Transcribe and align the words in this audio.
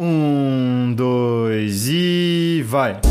Um, 0.00 0.94
dois 0.94 1.88
e 1.88 2.62
vai. 2.64 3.00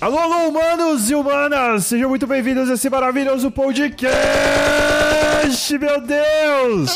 Alô, 0.00 0.18
alô, 0.18 0.48
humanos 0.48 1.08
e 1.08 1.14
humanas! 1.14 1.86
Sejam 1.86 2.08
muito 2.08 2.26
bem-vindos 2.26 2.68
a 2.68 2.74
esse 2.74 2.90
maravilhoso 2.90 3.52
podcast! 3.52 4.18
Meu 5.78 6.00
Deus! 6.00 6.90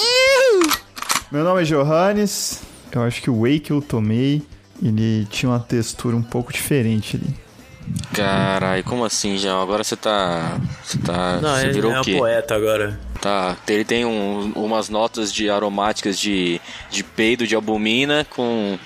Meu 1.31 1.45
nome 1.45 1.63
é 1.63 1.65
Johannes. 1.65 2.63
Eu 2.91 3.03
acho 3.03 3.23
que 3.23 3.31
o 3.31 3.43
whey 3.43 3.61
que 3.61 3.71
eu 3.71 3.81
tomei, 3.81 4.43
ele 4.83 5.27
tinha 5.31 5.51
uma 5.51 5.61
textura 5.61 6.15
um 6.17 6.23
pouco 6.23 6.53
diferente 6.53 7.17
ali. 7.17 7.35
Caralho, 8.13 8.85
como 8.85 9.05
assim, 9.05 9.39
João? 9.39 9.63
Agora 9.63 9.83
você 9.83 9.97
tá. 9.97 10.61
Você 10.85 10.99
tá. 10.99 11.39
Não, 11.41 11.55
você 11.57 11.65
ele 11.65 11.73
virou 11.73 11.93
é 11.93 11.97
o 11.97 12.01
um 12.01 12.05
quê? 12.05 12.17
poeta 12.17 12.55
agora. 12.55 13.01
Tá. 13.21 13.57
Ele 13.67 13.85
tem 13.85 14.05
um- 14.05 14.53
umas 14.55 14.89
notas 14.89 15.33
de 15.33 15.49
aromáticas 15.49 16.19
de, 16.19 16.61
de 16.91 17.03
peido 17.03 17.47
de 17.47 17.55
albumina 17.55 18.27
com. 18.29 18.79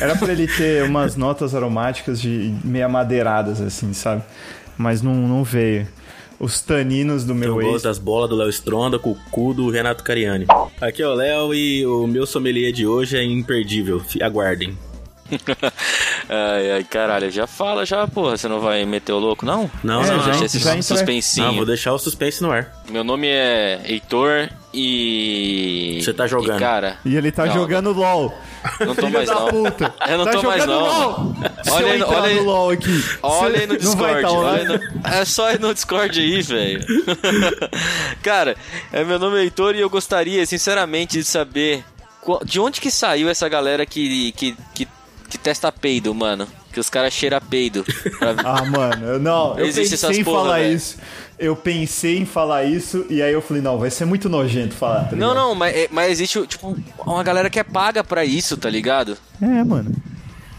Era 0.00 0.16
pra 0.16 0.32
ele 0.32 0.48
ter 0.48 0.82
umas 0.88 1.14
notas 1.16 1.54
aromáticas 1.54 2.20
de 2.20 2.52
meia 2.64 2.88
madeiradas, 2.88 3.60
assim, 3.60 3.92
sabe? 3.92 4.22
Mas 4.76 5.00
não, 5.00 5.14
não 5.14 5.44
veio. 5.44 5.86
Os 6.40 6.60
taninos 6.60 7.24
do 7.24 7.32
Eu 7.32 7.36
meu 7.36 7.62
ex. 7.72 7.82
das 7.82 7.98
bolas 7.98 8.30
do 8.30 8.36
Léo 8.36 8.48
Stronda 8.48 8.96
com 8.98 9.10
o 9.10 9.16
cu 9.30 9.52
do 9.54 9.70
Renato 9.70 10.04
Cariani. 10.04 10.46
Aqui 10.80 11.02
é 11.02 11.06
o 11.08 11.14
Léo 11.14 11.52
e 11.54 11.84
o 11.84 12.06
meu 12.06 12.26
sommelier 12.26 12.72
de 12.72 12.86
hoje 12.86 13.16
é 13.16 13.24
imperdível. 13.24 14.00
Aguardem. 14.22 14.76
Ai, 16.30 16.72
ai, 16.72 16.84
caralho, 16.84 17.30
já 17.30 17.46
fala 17.46 17.86
já, 17.86 18.06
porra. 18.06 18.36
Você 18.36 18.48
não 18.48 18.60
vai 18.60 18.84
meter 18.84 19.12
o 19.12 19.18
louco, 19.18 19.46
não? 19.46 19.70
Não, 19.82 20.02
É, 20.02 20.06
não, 20.06 20.18
já- 20.20 20.24
não. 20.24 20.30
Deixa 20.40 20.44
esse 20.44 20.58
já 20.58 20.82
suspensinho. 20.82 21.46
Não, 21.46 21.54
vou 21.56 21.64
deixar 21.66 21.92
o 21.94 21.98
suspense 21.98 22.42
no 22.42 22.50
ar. 22.50 22.70
Meu 22.90 23.02
nome 23.02 23.26
é 23.28 23.80
Heitor 23.86 24.48
e. 24.74 26.00
Você 26.02 26.12
tá 26.12 26.26
jogando. 26.26 26.56
E, 26.58 26.60
cara, 26.60 26.98
E 27.04 27.16
ele 27.16 27.32
tá 27.32 27.46
Não, 27.46 27.54
jogando 27.54 27.92
LOL. 27.92 28.32
não 28.80 28.94
tô 28.94 29.08
mais 29.08 29.28
não. 29.28 29.48
puta. 29.48 29.94
Eu 30.06 30.18
não 30.18 30.24
tá 30.26 30.32
tô 30.32 30.42
mais 30.42 30.66
não. 30.66 30.80
LOL. 30.80 31.34
Se 31.64 31.70
Olha 31.70 31.82
eu 31.86 31.88
aí, 31.92 32.02
olha 32.02 32.26
aí. 32.28 32.40
LOL 32.40 32.70
aqui. 32.70 33.04
Olha 33.22 33.60
aí 33.60 33.66
no 33.66 33.76
Discord. 33.78 34.22
tá 34.22 34.30
olha 34.30 34.64
no- 34.64 34.80
É 35.10 35.24
só 35.24 35.50
ir 35.52 35.60
no 35.60 35.72
Discord 35.72 36.20
aí, 36.20 36.42
velho. 36.42 36.84
Cara, 38.22 38.56
é, 38.92 39.04
meu 39.04 39.18
nome 39.18 39.38
é 39.38 39.42
Heitor 39.42 39.74
e 39.74 39.80
eu 39.80 39.88
gostaria, 39.90 40.44
sinceramente, 40.46 41.18
de 41.18 41.24
saber 41.24 41.84
de 42.44 42.60
onde 42.60 42.80
que 42.80 42.90
saiu 42.90 43.28
essa 43.30 43.48
galera 43.48 43.86
que, 43.86 44.32
que, 44.32 44.54
que, 44.74 44.88
que 45.28 45.38
testa 45.38 45.70
peido, 45.70 46.14
mano. 46.14 46.46
Que 46.72 46.80
os 46.80 46.88
caras 46.90 47.12
cheiram 47.12 47.40
peido. 47.40 47.84
pra- 48.18 48.34
Ah, 48.44 48.64
mano, 48.64 49.06
eu- 49.06 49.18
não, 49.18 49.58
eu 49.58 49.66
Existe 49.66 49.90
pensei 49.90 50.08
essas 50.08 50.18
em 50.18 50.24
porra, 50.24 50.42
falar 50.44 50.58
velho. 50.58 50.74
isso. 50.76 50.96
Eu 51.38 51.54
pensei 51.56 52.18
em 52.18 52.26
falar 52.26 52.64
isso 52.64 53.06
e 53.08 53.22
aí 53.22 53.32
eu 53.32 53.40
falei, 53.40 53.62
não, 53.62 53.78
vai 53.78 53.90
ser 53.90 54.04
muito 54.04 54.28
nojento 54.28 54.74
falar, 54.74 55.04
tá 55.04 55.16
Não, 55.16 55.28
ligado? 55.28 55.34
não, 55.34 55.54
mas, 55.54 55.74
é- 55.76 55.88
mas 55.90 56.10
existe, 56.10 56.46
tipo, 56.46 56.76
uma 57.06 57.22
galera 57.22 57.48
que 57.48 57.58
é 57.58 57.64
paga 57.64 58.02
pra 58.04 58.24
isso, 58.24 58.56
tá 58.56 58.68
ligado? 58.68 59.16
É, 59.40 59.64
mano. 59.64 59.92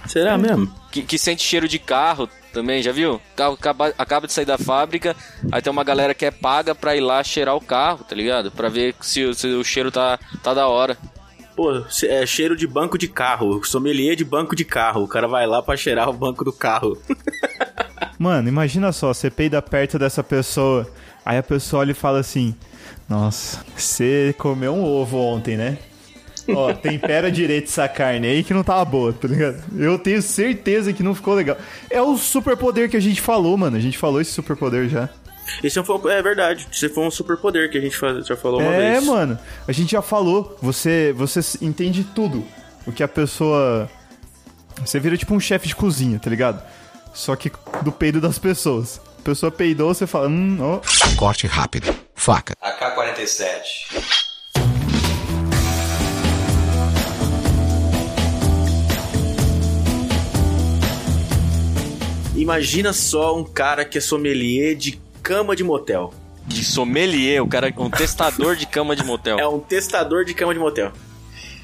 Será 0.08 0.38
mesmo? 0.38 0.74
Que, 0.92 1.04
que 1.04 1.18
sente 1.20 1.44
cheiro 1.44 1.68
de 1.68 1.78
carro 1.78 2.28
também, 2.52 2.82
já 2.82 2.92
viu? 2.92 3.16
O 3.16 3.22
carro 3.36 3.54
acaba, 3.54 3.94
acaba 3.98 4.26
de 4.26 4.34
sair 4.34 4.46
da 4.46 4.58
fábrica, 4.58 5.16
aí 5.52 5.62
tem 5.62 5.72
uma 5.72 5.84
galera 5.84 6.16
que 6.16 6.26
é 6.26 6.32
paga 6.32 6.74
pra 6.74 6.96
ir 6.96 7.02
lá 7.02 7.24
cheirar 7.24 7.56
o 7.56 7.62
carro, 7.62 8.04
tá 8.04 8.16
ligado? 8.16 8.50
Pra 8.50 8.70
ver 8.70 8.96
se, 9.02 9.24
o- 9.24 9.34
se 9.36 9.48
o 9.48 9.64
cheiro 9.64 9.92
tá, 9.92 10.18
tá 10.42 10.54
da 10.54 10.68
hora. 10.68 10.98
Pô, 11.60 11.84
é 12.04 12.26
cheiro 12.26 12.56
de 12.56 12.66
banco 12.66 12.98
de 12.98 13.10
carro. 13.10 13.62
Sommelier 13.66 14.16
de 14.16 14.24
banco 14.24 14.56
de 14.56 14.64
carro. 14.64 15.04
O 15.04 15.08
cara 15.10 15.28
vai 15.28 15.46
lá 15.46 15.62
pra 15.62 15.76
cheirar 15.76 16.10
o 16.10 16.14
banco 16.14 16.46
do 16.46 16.54
carro. 16.54 16.98
Mano, 18.18 18.48
imagina 18.48 18.94
só, 18.94 19.14
você 19.14 19.30
peida 19.30 19.62
perto 19.62 20.00
dessa 20.00 20.24
pessoa, 20.24 20.90
aí 21.26 21.38
a 21.38 21.44
pessoa 21.44 21.82
olha 21.82 21.92
e 21.92 21.94
fala 21.94 22.20
assim: 22.20 22.56
Nossa, 23.10 23.62
você 23.76 24.34
comeu 24.38 24.74
um 24.74 24.86
ovo 24.86 25.18
ontem, 25.18 25.58
né? 25.58 25.78
Ó, 26.48 26.72
tempera 26.82 27.30
direito 27.30 27.66
essa 27.66 27.90
carne 27.90 28.28
aí 28.28 28.42
que 28.42 28.54
não 28.54 28.64
tava 28.64 28.86
boa, 28.86 29.12
tá 29.12 29.28
ligado? 29.28 29.62
Eu 29.78 30.00
tenho 30.00 30.22
certeza 30.22 30.94
que 30.94 31.04
não 31.04 31.14
ficou 31.14 31.34
legal. 31.34 31.58
É 31.90 32.02
o 32.02 32.18
superpoder 32.18 32.90
que 32.90 32.96
a 32.96 33.02
gente 33.02 33.20
falou, 33.20 33.58
mano. 33.58 33.76
A 33.76 33.82
gente 33.82 33.98
falou 33.98 34.22
esse 34.22 34.32
superpoder 34.32 34.88
já. 34.88 35.10
Esse 35.64 35.84
foi, 35.84 35.96
um- 35.98 36.10
é 36.10 36.22
verdade. 36.22 36.68
Esse 36.72 36.90
foi 36.90 37.04
um 37.06 37.12
superpoder 37.12 37.70
que 37.72 37.78
a 37.78 37.82
gente 37.82 37.96
faz- 37.98 38.26
já 38.28 38.36
falou 38.36 38.62
uma 38.62 38.74
é, 38.74 38.94
vez. 38.94 39.06
mano. 39.06 39.38
A 39.68 39.72
gente 39.72 39.92
já 39.92 40.02
falou. 40.02 40.58
Você, 40.62 41.14
você 41.16 41.40
entende 41.62 42.04
tudo. 42.04 42.46
O 42.88 42.92
que 42.92 43.04
a 43.04 43.08
pessoa. 43.08 43.90
Você 44.86 45.00
vira 45.00 45.18
tipo 45.18 45.34
um 45.34 45.40
chefe 45.40 45.68
de 45.68 45.76
cozinha, 45.76 46.18
tá 46.20 46.30
ligado? 46.30 46.62
Só 47.14 47.36
que 47.36 47.52
do 47.84 47.92
peido 47.92 48.22
das 48.22 48.40
pessoas. 48.40 49.02
A 49.20 49.22
pessoa 49.22 49.52
peidou, 49.52 49.94
você 49.94 50.08
fala, 50.08 50.28
hum, 50.28 50.58
ó. 50.62 50.80
Corte 51.18 51.46
rápido. 51.46 51.94
Faca. 52.16 52.54
AK-47. 52.62 54.20
Imagina 62.36 62.94
só 62.94 63.38
um 63.38 63.44
cara 63.44 63.84
que 63.84 63.98
é 63.98 64.02
sommelier 64.02 64.76
de 64.76 65.00
cama 65.30 65.56
de 65.56 65.64
motel. 65.64 66.12
De 66.48 66.64
sommelier, 66.64 67.44
o 67.44 67.48
cara, 67.48 67.72
um 67.78 67.88
testador 67.92 68.56
de 68.56 68.66
cama 68.66 68.96
de 68.96 69.04
motel. 69.04 69.38
É 69.38 69.48
um 69.48 69.60
testador 69.60 70.26
de 70.26 70.34
cama 70.34 70.56
de 70.56 70.60
motel. 70.60 70.92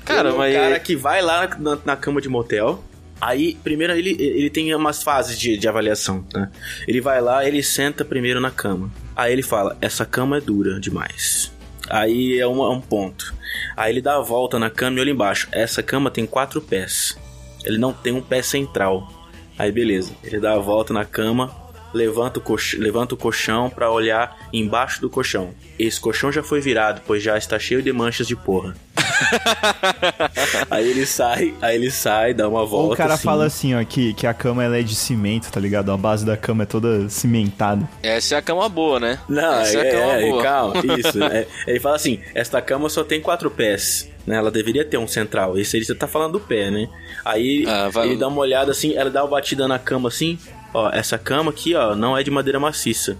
Cara, 0.05 0.29
Ele 0.29 0.29
é 0.29 0.33
um 0.33 0.37
mas- 0.37 0.53
cara 0.55 0.79
que 0.79 0.95
vai 0.95 1.19
lá 1.19 1.49
na, 1.57 1.75
na 1.83 1.95
cama 1.95 2.21
de 2.21 2.29
motel. 2.29 2.83
Aí, 3.19 3.55
primeiro, 3.63 3.93
ele, 3.93 4.11
ele 4.19 4.51
tem 4.51 4.75
umas 4.75 5.01
fases 5.01 5.39
de, 5.39 5.57
de 5.57 5.67
avaliação, 5.67 6.23
né? 6.31 6.51
Ele 6.87 7.01
vai 7.01 7.19
lá, 7.19 7.43
ele 7.43 7.63
senta 7.63 8.05
primeiro 8.05 8.39
na 8.39 8.51
cama. 8.51 8.91
Aí 9.15 9.33
ele 9.33 9.41
fala, 9.41 9.75
essa 9.81 10.05
cama 10.05 10.37
é 10.37 10.41
dura 10.41 10.79
demais. 10.79 11.51
Aí 11.89 12.37
é 12.37 12.45
um, 12.47 12.61
é 12.63 12.69
um 12.69 12.81
ponto. 12.81 13.33
Aí 13.75 13.91
ele 13.91 14.01
dá 14.01 14.17
a 14.17 14.21
volta 14.21 14.59
na 14.59 14.69
cama 14.69 14.97
e 14.97 14.99
olha 15.01 15.09
embaixo. 15.09 15.47
Essa 15.51 15.81
cama 15.81 16.11
tem 16.11 16.27
quatro 16.27 16.61
pés. 16.61 17.17
Ele 17.63 17.79
não 17.79 17.91
tem 17.91 18.13
um 18.13 18.21
pé 18.21 18.43
central. 18.43 19.11
Aí 19.57 19.71
beleza. 19.71 20.11
Ele 20.23 20.39
dá 20.39 20.53
a 20.53 20.59
volta 20.59 20.93
na 20.93 21.05
cama, 21.05 21.64
levanta 21.95 22.39
o, 22.39 22.41
cox... 22.41 22.73
levanta 22.77 23.15
o 23.15 23.17
colchão 23.17 23.69
pra 23.69 23.89
olhar 23.89 24.37
embaixo 24.51 24.99
do 25.01 25.09
colchão. 25.09 25.51
Esse 25.79 25.99
colchão 25.99 26.31
já 26.31 26.43
foi 26.43 26.59
virado, 26.59 27.01
pois 27.07 27.23
já 27.23 27.37
está 27.37 27.57
cheio 27.57 27.81
de 27.81 27.91
manchas 27.93 28.27
de 28.27 28.35
porra. 28.35 28.75
aí 30.69 30.89
ele 30.89 31.05
sai, 31.05 31.53
aí 31.61 31.75
ele 31.75 31.89
sai, 31.91 32.33
dá 32.33 32.47
uma 32.49 32.65
volta. 32.65 32.87
Ou 32.87 32.93
o 32.93 32.97
cara 32.97 33.13
assim. 33.13 33.23
fala 33.23 33.45
assim, 33.45 33.73
ó, 33.75 33.83
que, 33.83 34.13
que 34.13 34.27
a 34.27 34.33
cama 34.33 34.63
ela 34.63 34.77
é 34.77 34.83
de 34.83 34.95
cimento, 34.95 35.49
tá 35.51 35.59
ligado? 35.59 35.91
A 35.91 35.97
base 35.97 36.25
da 36.25 36.35
cama 36.35 36.63
é 36.63 36.65
toda 36.65 37.07
cimentada. 37.09 37.87
Essa 38.03 38.35
é 38.35 38.37
a 38.37 38.41
cama 38.41 38.67
boa, 38.67 38.99
né? 38.99 39.19
Não, 39.29 39.59
Essa 39.61 39.79
é, 39.79 39.87
a 39.89 39.91
cama 39.91 40.13
é, 40.13 40.29
boa. 40.29 40.43
calma, 40.43 40.73
isso. 40.99 41.23
é, 41.23 41.47
ele 41.67 41.79
fala 41.79 41.95
assim: 41.95 42.19
esta 42.33 42.61
cama 42.61 42.89
só 42.89 43.03
tem 43.03 43.21
quatro 43.21 43.49
pés. 43.49 44.09
Né, 44.25 44.35
ela 44.37 44.49
deveria 44.49 44.83
ter 44.83 44.97
um 44.97 45.07
central. 45.07 45.55
Esse 45.55 45.77
aí 45.77 45.85
você 45.85 45.93
tá 45.93 46.07
falando 46.07 46.31
do 46.33 46.39
pé, 46.39 46.71
né? 46.71 46.89
Aí 47.23 47.63
Ah, 47.67 47.89
vai- 47.89 48.07
ele 48.07 48.17
dá 48.17 48.27
uma 48.27 48.39
olhada 48.41 48.71
assim, 48.71 48.95
ela 48.95 49.07
dá 49.11 49.21
uma 49.23 49.29
batida 49.29 49.67
na 49.67 49.77
cama 49.77 50.09
assim. 50.09 50.39
Ó, 50.75 50.89
essa 50.89 51.17
cama 51.17 51.51
aqui, 51.51 51.73
ó, 51.73 51.95
não 51.95 52.17
é 52.17 52.21
de 52.21 52.29
madeira 52.29 52.59
maciça. 52.59 53.17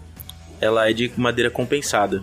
Ela 0.60 0.90
é 0.90 0.94
de 0.94 1.10
madeira 1.16 1.50
compensada. 1.50 2.22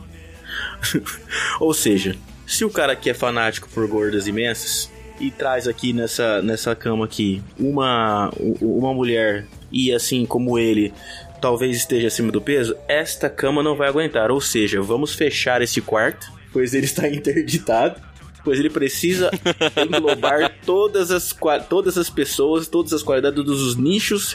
Ou 1.58 1.72
seja, 1.72 2.14
se 2.46 2.66
o 2.66 2.70
cara 2.70 2.92
aqui 2.92 3.08
é 3.08 3.14
fanático 3.14 3.66
por 3.70 3.88
gordas 3.88 4.26
imensas 4.26 4.92
e 5.18 5.30
traz 5.30 5.66
aqui 5.66 5.94
nessa, 5.94 6.42
nessa 6.42 6.74
cama 6.74 7.06
aqui 7.06 7.42
uma, 7.58 8.30
uma 8.60 8.92
mulher 8.92 9.46
e 9.70 9.90
assim 9.90 10.26
como 10.26 10.58
ele 10.58 10.92
talvez 11.40 11.78
esteja 11.78 12.08
acima 12.08 12.30
do 12.30 12.42
peso, 12.42 12.76
esta 12.86 13.30
cama 13.30 13.62
não 13.62 13.74
vai 13.74 13.88
aguentar. 13.88 14.30
Ou 14.30 14.40
seja, 14.40 14.82
vamos 14.82 15.14
fechar 15.14 15.62
esse 15.62 15.80
quarto, 15.80 16.30
pois 16.52 16.74
ele 16.74 16.84
está 16.84 17.08
interditado, 17.08 17.98
pois 18.44 18.58
ele 18.58 18.68
precisa 18.68 19.30
englobar 19.82 20.51
todas 20.64 21.10
as, 21.10 21.34
todas 21.68 21.98
as 21.98 22.08
pessoas, 22.10 22.68
todas 22.68 22.92
as 22.92 23.02
qualidades, 23.02 23.36
todos 23.36 23.60
os 23.62 23.76
nichos 23.76 24.32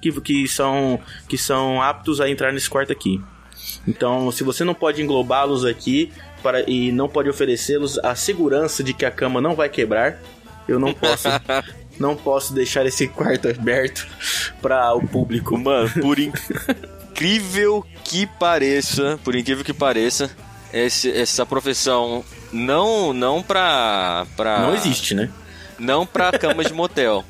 que, 0.00 0.12
que, 0.20 0.48
são, 0.48 1.00
que 1.28 1.36
são 1.38 1.80
aptos 1.82 2.20
a 2.20 2.28
entrar 2.28 2.52
nesse 2.52 2.68
quarto 2.68 2.92
aqui. 2.92 3.20
Então, 3.86 4.30
se 4.30 4.44
você 4.44 4.64
não 4.64 4.74
pode 4.74 5.02
englobá-los 5.02 5.64
aqui 5.64 6.12
para, 6.42 6.68
e 6.68 6.92
não 6.92 7.08
pode 7.08 7.28
oferecê-los 7.28 7.98
a 7.98 8.14
segurança 8.14 8.82
de 8.82 8.92
que 8.92 9.04
a 9.04 9.10
cama 9.10 9.40
não 9.40 9.54
vai 9.54 9.68
quebrar, 9.68 10.20
eu 10.68 10.78
não 10.78 10.92
posso, 10.92 11.28
não 11.98 12.14
posso 12.16 12.52
deixar 12.54 12.84
esse 12.86 13.08
quarto 13.08 13.48
aberto 13.48 14.06
para 14.62 14.94
o 14.94 15.06
público. 15.06 15.56
Mano, 15.58 15.90
por 16.00 16.18
incrível 16.18 17.84
que 18.04 18.26
pareça, 18.26 19.18
por 19.24 19.34
incrível 19.34 19.64
que 19.64 19.72
pareça, 19.72 20.30
esse- 20.72 21.10
essa 21.10 21.44
profissão 21.46 22.24
não 22.52 23.12
não 23.12 23.42
pra, 23.42 24.26
pra 24.36 24.60
Não 24.60 24.74
existe, 24.74 25.14
né? 25.14 25.30
Não 25.78 26.06
pra 26.06 26.32
cama 26.38 26.64
de 26.64 26.72
motel, 26.72 27.24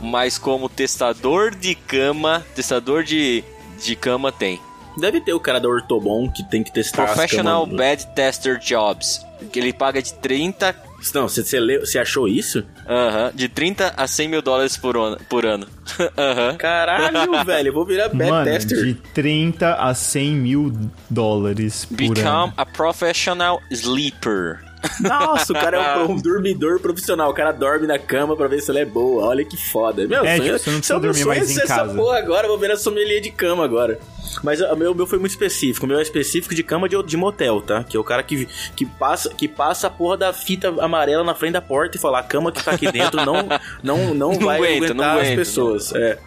mas 0.00 0.38
como 0.38 0.68
testador 0.68 1.54
de 1.54 1.74
cama, 1.74 2.44
testador 2.54 3.02
de, 3.02 3.42
de 3.82 3.96
cama 3.96 4.30
tem. 4.32 4.60
Deve 4.96 5.20
ter 5.20 5.32
o 5.32 5.38
cara 5.40 5.60
da 5.60 5.68
Ortobon 5.68 6.28
que 6.30 6.42
tem 6.50 6.62
que 6.64 6.72
testar 6.72 7.04
as 7.04 7.12
Professional 7.12 7.64
camas. 7.64 7.76
Bed 7.78 8.06
Tester 8.16 8.58
Jobs, 8.58 9.24
que 9.52 9.58
ele 9.60 9.72
paga 9.72 10.02
de 10.02 10.12
30 10.14 10.74
Não, 11.14 11.28
você, 11.28 11.44
você, 11.44 11.60
leu, 11.60 11.86
você 11.86 12.00
achou 12.00 12.26
isso? 12.26 12.64
Aham, 12.88 13.30
de 13.32 13.48
30 13.48 13.94
a 13.96 14.08
100 14.08 14.28
mil 14.28 14.42
dólares 14.42 14.76
por 14.76 14.96
ano. 14.96 15.16
Por 15.28 15.46
ano. 15.46 15.68
Aham. 16.18 16.56
Caralho, 16.56 17.32
velho, 17.46 17.68
eu 17.68 17.72
vou 17.72 17.86
virar 17.86 18.08
bad 18.08 18.28
Mano, 18.28 18.44
tester. 18.44 18.84
de 18.84 18.94
30 18.94 19.74
a 19.74 19.94
100 19.94 20.30
mil 20.34 20.72
dólares 21.08 21.84
por 21.84 21.96
Become 21.96 22.26
ano. 22.26 22.52
a 22.56 22.66
professional 22.66 23.60
sleeper. 23.70 24.58
Nossa, 25.00 25.52
o 25.52 25.54
cara 25.56 25.76
é 25.76 25.98
um, 25.98 26.12
um 26.12 26.16
dormidor 26.20 26.80
profissional. 26.80 27.30
O 27.30 27.34
cara 27.34 27.52
dorme 27.52 27.86
na 27.86 27.98
cama 27.98 28.36
pra 28.36 28.46
ver 28.48 28.60
se 28.60 28.70
ela 28.70 28.80
é 28.80 28.84
boa. 28.84 29.24
Olha 29.26 29.44
que 29.44 29.56
foda. 29.56 30.06
Meu 30.06 30.24
É, 30.24 30.36
sonho, 30.36 30.42
tipo, 30.52 30.58
você 30.58 30.70
não 30.70 30.78
precisa 30.78 31.00
dormir 31.00 31.20
é 31.22 31.24
mais 31.24 31.50
em 31.50 31.60
essa 31.62 31.66
casa. 31.76 31.94
porra 31.94 32.18
agora. 32.18 32.46
eu 32.46 32.48
Vou 32.48 32.58
ver 32.58 32.70
a 32.70 32.76
sommelier 32.76 33.20
de 33.20 33.30
cama 33.30 33.64
agora. 33.64 33.98
Mas 34.42 34.60
o 34.60 34.76
meu, 34.76 34.92
o 34.92 34.94
meu 34.94 35.06
foi 35.06 35.18
muito 35.18 35.32
específico. 35.32 35.86
O 35.86 35.88
meu 35.88 35.98
é 35.98 36.02
específico 36.02 36.54
de 36.54 36.62
cama 36.62 36.88
de, 36.88 37.00
de 37.02 37.16
motel, 37.16 37.60
tá? 37.60 37.82
Que 37.84 37.96
é 37.96 38.00
o 38.00 38.04
cara 38.04 38.22
que, 38.22 38.46
que, 38.76 38.84
passa, 38.86 39.30
que 39.30 39.48
passa 39.48 39.86
a 39.86 39.90
porra 39.90 40.16
da 40.16 40.32
fita 40.32 40.68
amarela 40.80 41.24
na 41.24 41.34
frente 41.34 41.52
da 41.54 41.62
porta 41.62 41.96
e 41.96 42.00
fala: 42.00 42.20
a 42.20 42.22
cama 42.22 42.52
que 42.52 42.62
tá 42.62 42.72
aqui 42.72 42.90
dentro 42.92 43.24
não, 43.24 43.48
não, 43.82 44.14
não, 44.14 44.32
Não 44.32 44.38
vai 44.40 44.56
aguenta, 44.58 44.76
aguentar 44.86 44.96
não 44.96 45.04
as 45.04 45.20
aguenta, 45.20 45.36
pessoas. 45.36 45.94
É. 45.94 46.18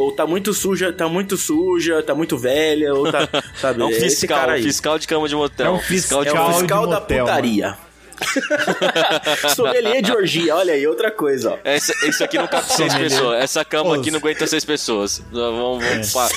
Ou 0.00 0.12
tá 0.12 0.26
muito 0.26 0.54
suja, 0.54 0.92
tá 0.92 1.08
muito 1.08 1.36
suja, 1.36 2.02
tá 2.02 2.14
muito 2.14 2.38
velha, 2.38 2.94
ou 2.94 3.10
tá. 3.10 3.28
Sabe? 3.60 3.82
É 3.82 3.84
um 3.84 3.90
esse 3.90 4.20
fiscal, 4.20 4.38
cara 4.38 4.52
um 4.52 4.54
aí. 4.56 4.62
fiscal 4.62 4.98
de 4.98 5.06
cama 5.06 5.28
de 5.28 5.36
motel. 5.36 5.66
É 5.66 5.70
um 5.70 5.78
de 5.78 5.84
fiscal 5.84 6.24
É 6.24 6.32
o 6.32 6.46
de 6.46 6.58
fiscal 6.58 6.86
da 6.86 7.00
motel, 7.00 7.24
putaria. 7.26 7.76
Sommelier 9.54 10.02
de 10.02 10.12
orgia, 10.12 10.54
olha 10.56 10.74
aí, 10.74 10.86
outra 10.86 11.10
coisa, 11.10 11.52
ó. 11.52 11.58
Essa, 11.64 11.92
isso 12.06 12.22
aqui 12.22 12.36
não 12.38 12.46
cabe 12.46 12.72
seis 12.72 12.94
pessoas. 12.94 13.42
Essa 13.42 13.64
cama 13.64 13.96
aqui 13.96 14.10
não 14.10 14.18
aguenta 14.18 14.46
seis 14.46 14.64
pessoas. 14.64 15.22
Vamos, 15.32 15.84
vamos 15.84 16.12
pa- 16.12 16.28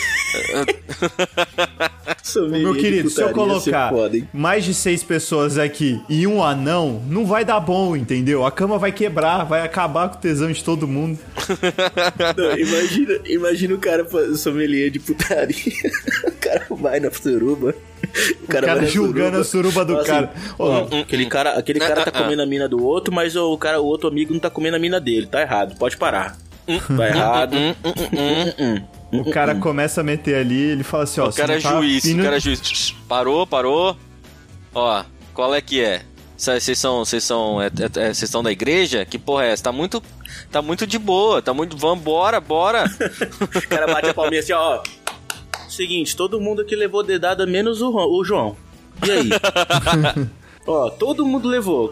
Sommelier 2.24 2.64
Meu 2.64 2.76
querido, 2.76 3.10
se 3.10 3.22
eu 3.22 3.28
você 3.28 3.34
colocar 3.34 3.94
hein? 4.14 4.28
mais 4.34 4.64
de 4.66 4.74
seis 4.74 5.04
pessoas 5.04 5.58
aqui 5.58 6.02
e 6.10 6.26
um 6.26 6.44
anão, 6.44 7.02
não 7.08 7.26
vai 7.26 7.44
dar 7.46 7.60
bom, 7.60 7.96
entendeu? 7.96 8.46
A 8.46 8.52
cama 8.52 8.78
vai 8.78 8.92
quebrar, 8.92 9.44
vai 9.44 9.62
acabar 9.62 10.10
com 10.10 10.18
o 10.18 10.22
tesão 10.22 10.52
de 10.52 10.64
todo 10.64 10.88
mundo. 10.88 11.20
Não, 12.38 12.58
imagina, 12.58 13.20
imagina 13.26 13.76
o 13.76 13.78
cara 13.78 14.08
sommelier 14.36 14.90
de 14.90 15.00
putaria. 15.00 15.54
O 16.26 16.32
cara 16.44 16.66
vai 16.72 17.00
na 17.00 17.12
suruba. 17.12 17.74
O 18.42 18.44
O 18.44 18.48
cara, 18.48 18.68
vai 18.68 18.82
na 18.82 18.86
julgando 18.86 19.38
a 19.38 19.44
suruba 19.44 19.86
do 19.86 19.94
Fala 19.94 20.02
assim, 20.02 20.12
cara. 20.12 21.02
Aquele 21.02 21.26
cara, 21.26 21.58
aquele 21.58 21.80
cara 21.80 21.96
tá 21.96 22.02
Ah, 22.02 22.14
ah, 22.14 22.24
comendo 22.24 22.42
a 22.42 22.46
mina 22.46 22.68
do 22.68 22.84
outro, 22.84 23.14
mas 23.14 23.36
o 23.36 23.58
cara, 23.58 23.82
o 23.82 23.86
outro 23.86 24.08
amigo 24.08 24.34
não 24.34 24.40
tá 24.40 24.50
comendo 24.50 24.76
a 24.76 24.80
mina 24.80 25.00
dele. 25.00 25.26
Tá 25.26 25.42
errado, 25.42 25.76
pode 25.78 25.98
parar. 25.98 26.38
Tá 26.66 27.08
errado. 27.08 27.56
o 29.12 29.32
cara 29.32 29.56
começa 29.56 30.02
a 30.02 30.04
meter 30.04 30.36
ali, 30.36 30.62
ele 30.62 30.84
fala 30.84 31.04
assim, 31.04 31.22
ó... 31.22 31.30
O 31.30 31.34
cara 31.34 31.56
é 31.56 31.60
você 31.60 31.68
não 31.68 31.74
tá 31.74 31.82
juiz, 31.82 32.06
o 32.06 32.18
cara 32.18 32.38
é 32.38 32.40
juiz. 32.40 32.96
Parou, 33.08 33.48
parou. 33.48 33.98
Ó, 34.74 35.04
qual 35.34 35.54
é 35.54 35.62
que 35.62 35.82
é? 35.82 36.02
Vocês 36.36 36.78
são, 36.78 37.06
vocês 37.06 37.24
são, 37.24 37.62
é, 37.62 37.68
é, 37.68 37.70
é, 37.86 38.06
vocês 38.06 38.24
estão 38.24 38.44
da 38.44 38.52
igreja? 38.52 39.06
Que 39.06 39.18
porra 39.18 39.46
é 39.46 39.52
essa? 39.52 39.64
Tá 39.64 39.72
muito, 39.72 40.04
tá 40.52 40.62
muito 40.62 40.86
de 40.86 41.00
boa, 41.00 41.42
tá 41.42 41.54
muito, 41.54 41.78
vambora, 41.78 42.40
bora. 42.42 42.84
O 43.56 43.68
cara 43.70 43.88
bate 43.88 44.10
a 44.10 44.14
palminha 44.14 44.42
assim, 44.42 44.54
ó. 44.54 44.82
Seguinte, 45.74 46.16
todo 46.16 46.40
mundo 46.40 46.62
aqui 46.62 46.76
levou 46.76 47.02
dedada, 47.02 47.48
menos 47.48 47.82
o, 47.82 47.90
o 47.90 48.24
João. 48.24 48.56
E 49.04 49.10
aí? 49.10 49.30
ó, 50.68 50.92
todo 50.92 51.26
mundo 51.26 51.50
levou. 51.50 51.92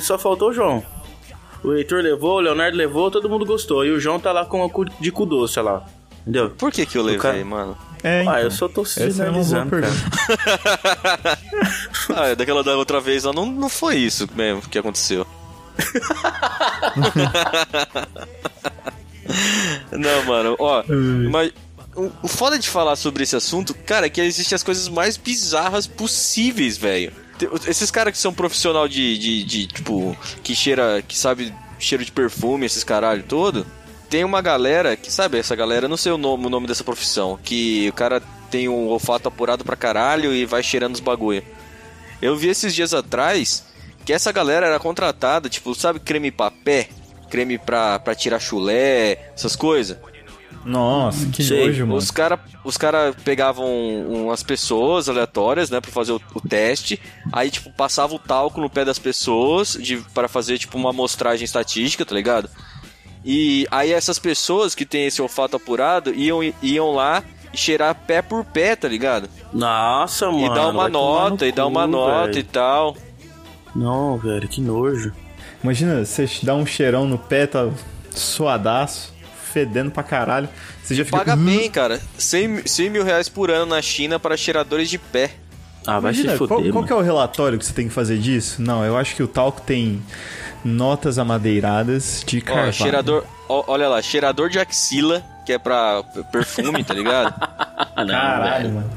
Só 0.00 0.18
faltou 0.18 0.50
o 0.50 0.52
João. 0.52 0.84
O 1.62 1.72
Heitor 1.72 2.02
levou, 2.02 2.38
o 2.38 2.40
Leonardo 2.40 2.76
levou, 2.76 3.12
todo 3.12 3.28
mundo 3.28 3.46
gostou. 3.46 3.84
E 3.84 3.92
o 3.92 4.00
João 4.00 4.18
tá 4.18 4.32
lá 4.32 4.44
com 4.44 4.64
a 4.64 4.68
cu 4.68 4.86
de 4.86 5.12
cu 5.12 5.24
doce, 5.24 5.60
olha 5.60 5.70
lá. 5.70 5.86
Entendeu? 6.22 6.50
Por 6.50 6.72
que 6.72 6.84
que 6.84 6.98
eu 6.98 7.02
levei, 7.02 7.20
cara- 7.20 7.44
mano? 7.44 7.78
É, 8.02 8.22
então. 8.22 8.34
Ah, 8.34 8.42
eu 8.42 8.50
só 8.50 8.66
tô 8.66 8.82
é 8.82 8.86
sinalizando, 8.86 9.70
cara. 9.70 9.86
Ah, 12.16 12.34
daquela 12.34 12.64
da 12.64 12.76
outra 12.76 13.00
vez 13.00 13.22
lá, 13.22 13.32
não, 13.32 13.46
não 13.46 13.68
foi 13.68 13.98
isso 13.98 14.28
mesmo 14.34 14.62
que 14.62 14.76
aconteceu. 14.76 15.24
não, 19.92 20.24
mano, 20.24 20.56
ó, 20.58 20.82
mas 21.30 21.52
o, 21.94 22.28
foda 22.28 22.58
de 22.58 22.68
falar 22.68 22.96
sobre 22.96 23.22
esse 23.22 23.36
assunto, 23.36 23.74
cara, 23.74 24.06
é 24.06 24.10
que 24.10 24.20
existem 24.20 24.56
as 24.56 24.62
coisas 24.62 24.88
mais 24.88 25.16
bizarras 25.16 25.86
possíveis, 25.86 26.76
velho. 26.76 27.12
Esses 27.66 27.90
caras 27.90 28.12
que 28.12 28.18
são 28.18 28.32
profissional 28.32 28.88
de, 28.88 29.18
de, 29.18 29.44
de, 29.44 29.66
tipo, 29.66 30.16
que 30.42 30.54
cheira, 30.54 31.02
que 31.06 31.16
sabe 31.16 31.52
cheiro 31.78 32.04
de 32.04 32.12
perfume, 32.12 32.66
esses 32.66 32.84
caralho 32.84 33.24
todo, 33.24 33.66
tem 34.08 34.24
uma 34.24 34.40
galera 34.40 34.96
que, 34.96 35.12
sabe, 35.12 35.38
essa 35.38 35.56
galera, 35.56 35.88
não 35.88 35.96
sei 35.96 36.12
o 36.12 36.18
nome, 36.18 36.46
o 36.46 36.50
nome 36.50 36.66
dessa 36.66 36.84
profissão, 36.84 37.38
que 37.42 37.88
o 37.88 37.92
cara 37.92 38.22
tem 38.50 38.68
um 38.68 38.88
olfato 38.88 39.28
apurado 39.28 39.64
pra 39.64 39.74
caralho 39.74 40.32
e 40.32 40.46
vai 40.46 40.62
cheirando 40.62 40.94
os 40.94 41.00
bagulho. 41.00 41.42
Eu 42.20 42.36
vi 42.36 42.48
esses 42.48 42.74
dias 42.74 42.94
atrás 42.94 43.64
que 44.04 44.12
essa 44.12 44.30
galera 44.30 44.66
era 44.66 44.78
contratada, 44.78 45.48
tipo, 45.48 45.74
sabe, 45.74 45.98
creme 45.98 46.30
papé? 46.30 46.88
Creme 47.30 47.58
pra, 47.58 47.98
pra 47.98 48.14
tirar 48.14 48.38
chulé, 48.38 49.32
essas 49.34 49.56
coisas. 49.56 49.96
Nossa, 50.64 51.26
que 51.26 51.42
Sei. 51.42 51.66
nojo, 51.66 51.86
mano. 51.86 51.98
Os 51.98 52.10
caras 52.10 52.38
os 52.64 52.76
cara 52.76 53.14
pegavam 53.24 53.66
umas 54.08 54.42
pessoas 54.42 55.08
aleatórias, 55.08 55.70
né, 55.70 55.80
pra 55.80 55.90
fazer 55.90 56.12
o, 56.12 56.20
o 56.34 56.40
teste. 56.40 57.00
Aí, 57.32 57.50
tipo, 57.50 57.70
passava 57.72 58.14
o 58.14 58.18
talco 58.18 58.60
no 58.60 58.70
pé 58.70 58.84
das 58.84 58.98
pessoas 58.98 59.72
de, 59.72 59.96
para 60.14 60.28
fazer, 60.28 60.58
tipo, 60.58 60.78
uma 60.78 60.90
amostragem 60.90 61.44
estatística, 61.44 62.04
tá 62.04 62.14
ligado? 62.14 62.48
E 63.24 63.66
aí 63.70 63.92
essas 63.92 64.18
pessoas 64.18 64.74
que 64.74 64.84
têm 64.84 65.06
esse 65.06 65.22
olfato 65.22 65.56
apurado 65.56 66.12
iam, 66.14 66.40
iam 66.60 66.92
lá 66.92 67.22
e 67.52 67.56
cheirar 67.56 67.94
pé 67.94 68.20
por 68.20 68.44
pé, 68.44 68.74
tá 68.74 68.88
ligado? 68.88 69.28
Nossa, 69.52 70.30
mano. 70.30 70.46
e 70.46 70.48
dar 70.48 70.68
uma 70.68 70.88
nota, 70.88 71.44
no 71.44 71.48
e 71.48 71.52
dar 71.52 71.66
uma 71.66 71.86
nota 71.86 72.26
velho. 72.26 72.38
e 72.38 72.42
tal. 72.42 72.96
Não, 73.74 74.18
velho, 74.18 74.48
que 74.48 74.60
nojo. 74.60 75.12
Imagina, 75.62 76.04
você 76.04 76.28
dá 76.42 76.54
um 76.54 76.66
cheirão 76.66 77.06
no 77.06 77.16
pé, 77.16 77.46
tá 77.46 77.70
suadaço, 78.10 79.12
fedendo 79.52 79.90
pra 79.90 80.02
caralho. 80.02 80.48
Você 80.82 80.94
já 80.94 81.04
fica... 81.04 81.18
Paga 81.18 81.36
bem, 81.36 81.70
cara. 81.70 82.00
100, 82.18 82.48
mi- 82.48 82.62
100 82.68 82.90
mil 82.90 83.04
reais 83.04 83.28
por 83.28 83.50
ano 83.50 83.66
na 83.66 83.82
China 83.82 84.18
para 84.18 84.36
cheiradores 84.36 84.88
de 84.90 84.98
pé. 84.98 85.30
Ah, 85.86 85.98
vai 85.98 86.12
Imagina, 86.12 86.32
se 86.32 86.38
fuder, 86.38 86.56
qual, 86.58 86.72
qual 86.72 86.84
que 86.84 86.92
é 86.92 86.96
o 86.96 87.00
relatório 87.00 87.58
que 87.58 87.64
você 87.66 87.72
tem 87.72 87.88
que 87.88 87.94
fazer 87.94 88.18
disso? 88.18 88.62
Não, 88.62 88.84
eu 88.84 88.96
acho 88.96 89.16
que 89.16 89.22
o 89.22 89.26
talco 89.28 89.60
tem 89.60 90.00
notas 90.64 91.18
amadeiradas 91.18 92.22
de 92.26 92.38
Ó, 92.38 92.40
carvalho. 92.42 92.72
cheirador. 92.72 93.24
ó, 93.48 93.64
olha 93.66 93.88
lá, 93.88 94.00
cheirador 94.00 94.48
de 94.48 94.58
axila, 94.60 95.22
que 95.44 95.52
é 95.52 95.58
pra 95.58 96.02
perfume, 96.30 96.84
tá 96.84 96.94
ligado? 96.94 97.34
Não, 97.98 98.06
Caralho, 98.06 98.62
velho. 98.70 98.74
mano. 98.74 98.90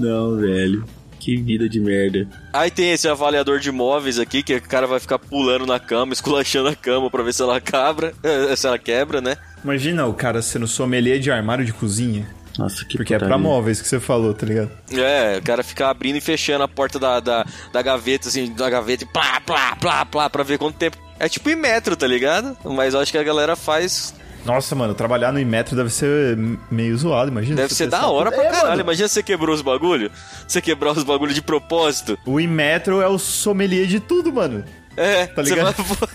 Não, 0.00 0.36
velho. 0.36 0.84
Que 1.18 1.36
vida 1.36 1.68
de 1.68 1.78
merda. 1.78 2.26
Aí 2.52 2.68
tem 2.70 2.90
esse 2.92 3.06
avaliador 3.08 3.60
de 3.60 3.68
imóveis 3.68 4.18
aqui, 4.18 4.42
que 4.42 4.56
o 4.56 4.62
cara 4.62 4.86
vai 4.88 4.98
ficar 4.98 5.18
pulando 5.20 5.64
na 5.66 5.78
cama, 5.78 6.12
esculachando 6.12 6.68
a 6.68 6.74
cama 6.74 7.08
pra 7.10 7.22
ver 7.22 7.32
se 7.32 7.42
ela 7.42 7.60
cabra, 7.60 8.12
se 8.56 8.66
ela 8.66 8.78
quebra, 8.78 9.20
né? 9.20 9.36
Imagina 9.64 10.06
o 10.06 10.14
cara 10.14 10.42
sendo 10.42 10.66
sommelier 10.66 11.18
de 11.18 11.30
armário 11.30 11.64
de 11.64 11.72
cozinha. 11.72 12.26
Nossa, 12.58 12.84
que 12.84 12.98
Porque 12.98 13.14
é 13.14 13.18
pra 13.18 13.28
putaria. 13.28 13.42
móveis 13.42 13.80
que 13.80 13.88
você 13.88 13.98
falou, 13.98 14.34
tá 14.34 14.44
ligado? 14.44 14.70
É, 14.92 15.38
o 15.38 15.42
cara 15.42 15.62
fica 15.62 15.88
abrindo 15.88 16.16
e 16.16 16.20
fechando 16.20 16.62
a 16.62 16.68
porta 16.68 16.98
da, 16.98 17.18
da, 17.18 17.46
da 17.72 17.80
gaveta, 17.80 18.28
assim, 18.28 18.52
da 18.52 18.68
gaveta 18.68 19.04
e 19.04 19.06
plá, 19.06 19.40
plá, 19.40 19.74
plá, 19.76 20.04
plá, 20.04 20.28
pra 20.28 20.42
ver 20.42 20.58
quanto 20.58 20.76
tempo. 20.76 20.98
É 21.18 21.28
tipo 21.30 21.48
em 21.48 21.56
metro, 21.56 21.96
tá 21.96 22.06
ligado? 22.06 22.54
Mas 22.64 22.92
eu 22.92 23.00
acho 23.00 23.10
que 23.10 23.16
a 23.16 23.22
galera 23.22 23.56
faz. 23.56 24.14
Nossa, 24.44 24.74
mano, 24.74 24.92
trabalhar 24.92 25.32
no 25.32 25.38
Imetro 25.38 25.74
deve 25.76 25.88
ser 25.88 26.36
meio 26.70 26.94
zoado, 26.98 27.30
imagina. 27.30 27.54
Deve 27.56 27.72
ser 27.72 27.86
da 27.86 28.08
hora 28.08 28.30
pra 28.32 28.42
É, 28.42 28.46
caralho. 28.50 28.68
mano, 28.70 28.80
Imagina 28.82 29.08
você 29.08 29.22
quebrou 29.22 29.54
os 29.54 29.62
bagulho. 29.62 30.10
Você 30.46 30.60
quebrar 30.60 30.90
os 30.92 31.04
bagulho 31.04 31.32
de 31.32 31.40
propósito. 31.40 32.18
O 32.26 32.38
Imetro 32.40 33.00
é 33.00 33.06
o 33.08 33.18
sommelier 33.18 33.86
de 33.86 34.00
tudo, 34.00 34.32
mano. 34.32 34.62
É, 34.96 35.26
Tá 35.26 35.42
você 35.44 35.50
ligado? 35.54 35.74
vai- 35.82 36.08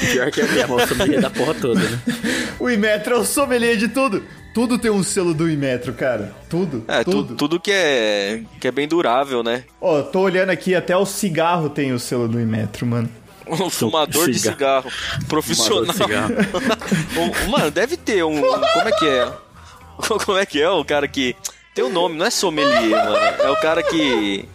Pior 0.00 0.30
que 0.30 0.40
é 0.40 0.44
mesmo, 0.46 0.78
a 0.78 0.86
família 0.86 1.20
da 1.20 1.30
porra 1.30 1.54
toda, 1.54 1.80
né? 1.80 2.00
O 2.58 2.70
Imetro 2.70 3.14
é 3.14 3.18
o 3.18 3.24
sommelier 3.24 3.76
de 3.76 3.88
tudo. 3.88 4.22
Tudo 4.54 4.78
tem 4.78 4.90
um 4.90 5.02
selo 5.02 5.34
do 5.34 5.50
Imetro, 5.50 5.92
cara. 5.92 6.32
Tudo. 6.48 6.84
É, 6.86 7.02
tudo. 7.02 7.16
tudo, 7.24 7.34
tudo 7.36 7.60
que 7.60 7.72
é 7.72 8.42
que 8.60 8.68
é 8.68 8.70
bem 8.70 8.86
durável, 8.86 9.42
né? 9.42 9.64
Ó, 9.80 10.02
tô 10.02 10.20
olhando 10.20 10.50
aqui, 10.50 10.74
até 10.74 10.96
o 10.96 11.04
cigarro 11.04 11.68
tem 11.68 11.92
o 11.92 11.98
selo 11.98 12.28
do 12.28 12.40
Imetro, 12.40 12.86
mano. 12.86 13.10
Um 13.46 13.68
fumador 13.68 14.30
de 14.30 14.38
cigarro 14.38 14.90
profissional. 15.28 15.92
Fumador 15.92 16.20
de 16.22 17.18
Um- 17.46 17.50
Mano, 17.50 17.70
deve 17.70 17.96
ter 17.96 18.24
um. 18.24 18.40
Como 18.40 18.88
é 18.88 18.92
que 18.92 19.06
é? 19.06 19.32
Como 20.24 20.38
é 20.38 20.46
que 20.46 20.60
é 20.62 20.70
o 20.70 20.84
cara 20.84 21.06
que. 21.08 21.36
Tem 21.74 21.84
um 21.84 21.90
nome, 21.92 22.16
não 22.16 22.24
é 22.24 22.30
sommelier, 22.30 22.90
mano. 23.04 23.16
É 23.16 23.50
o 23.50 23.56
cara 23.56 23.82
que. 23.82 24.48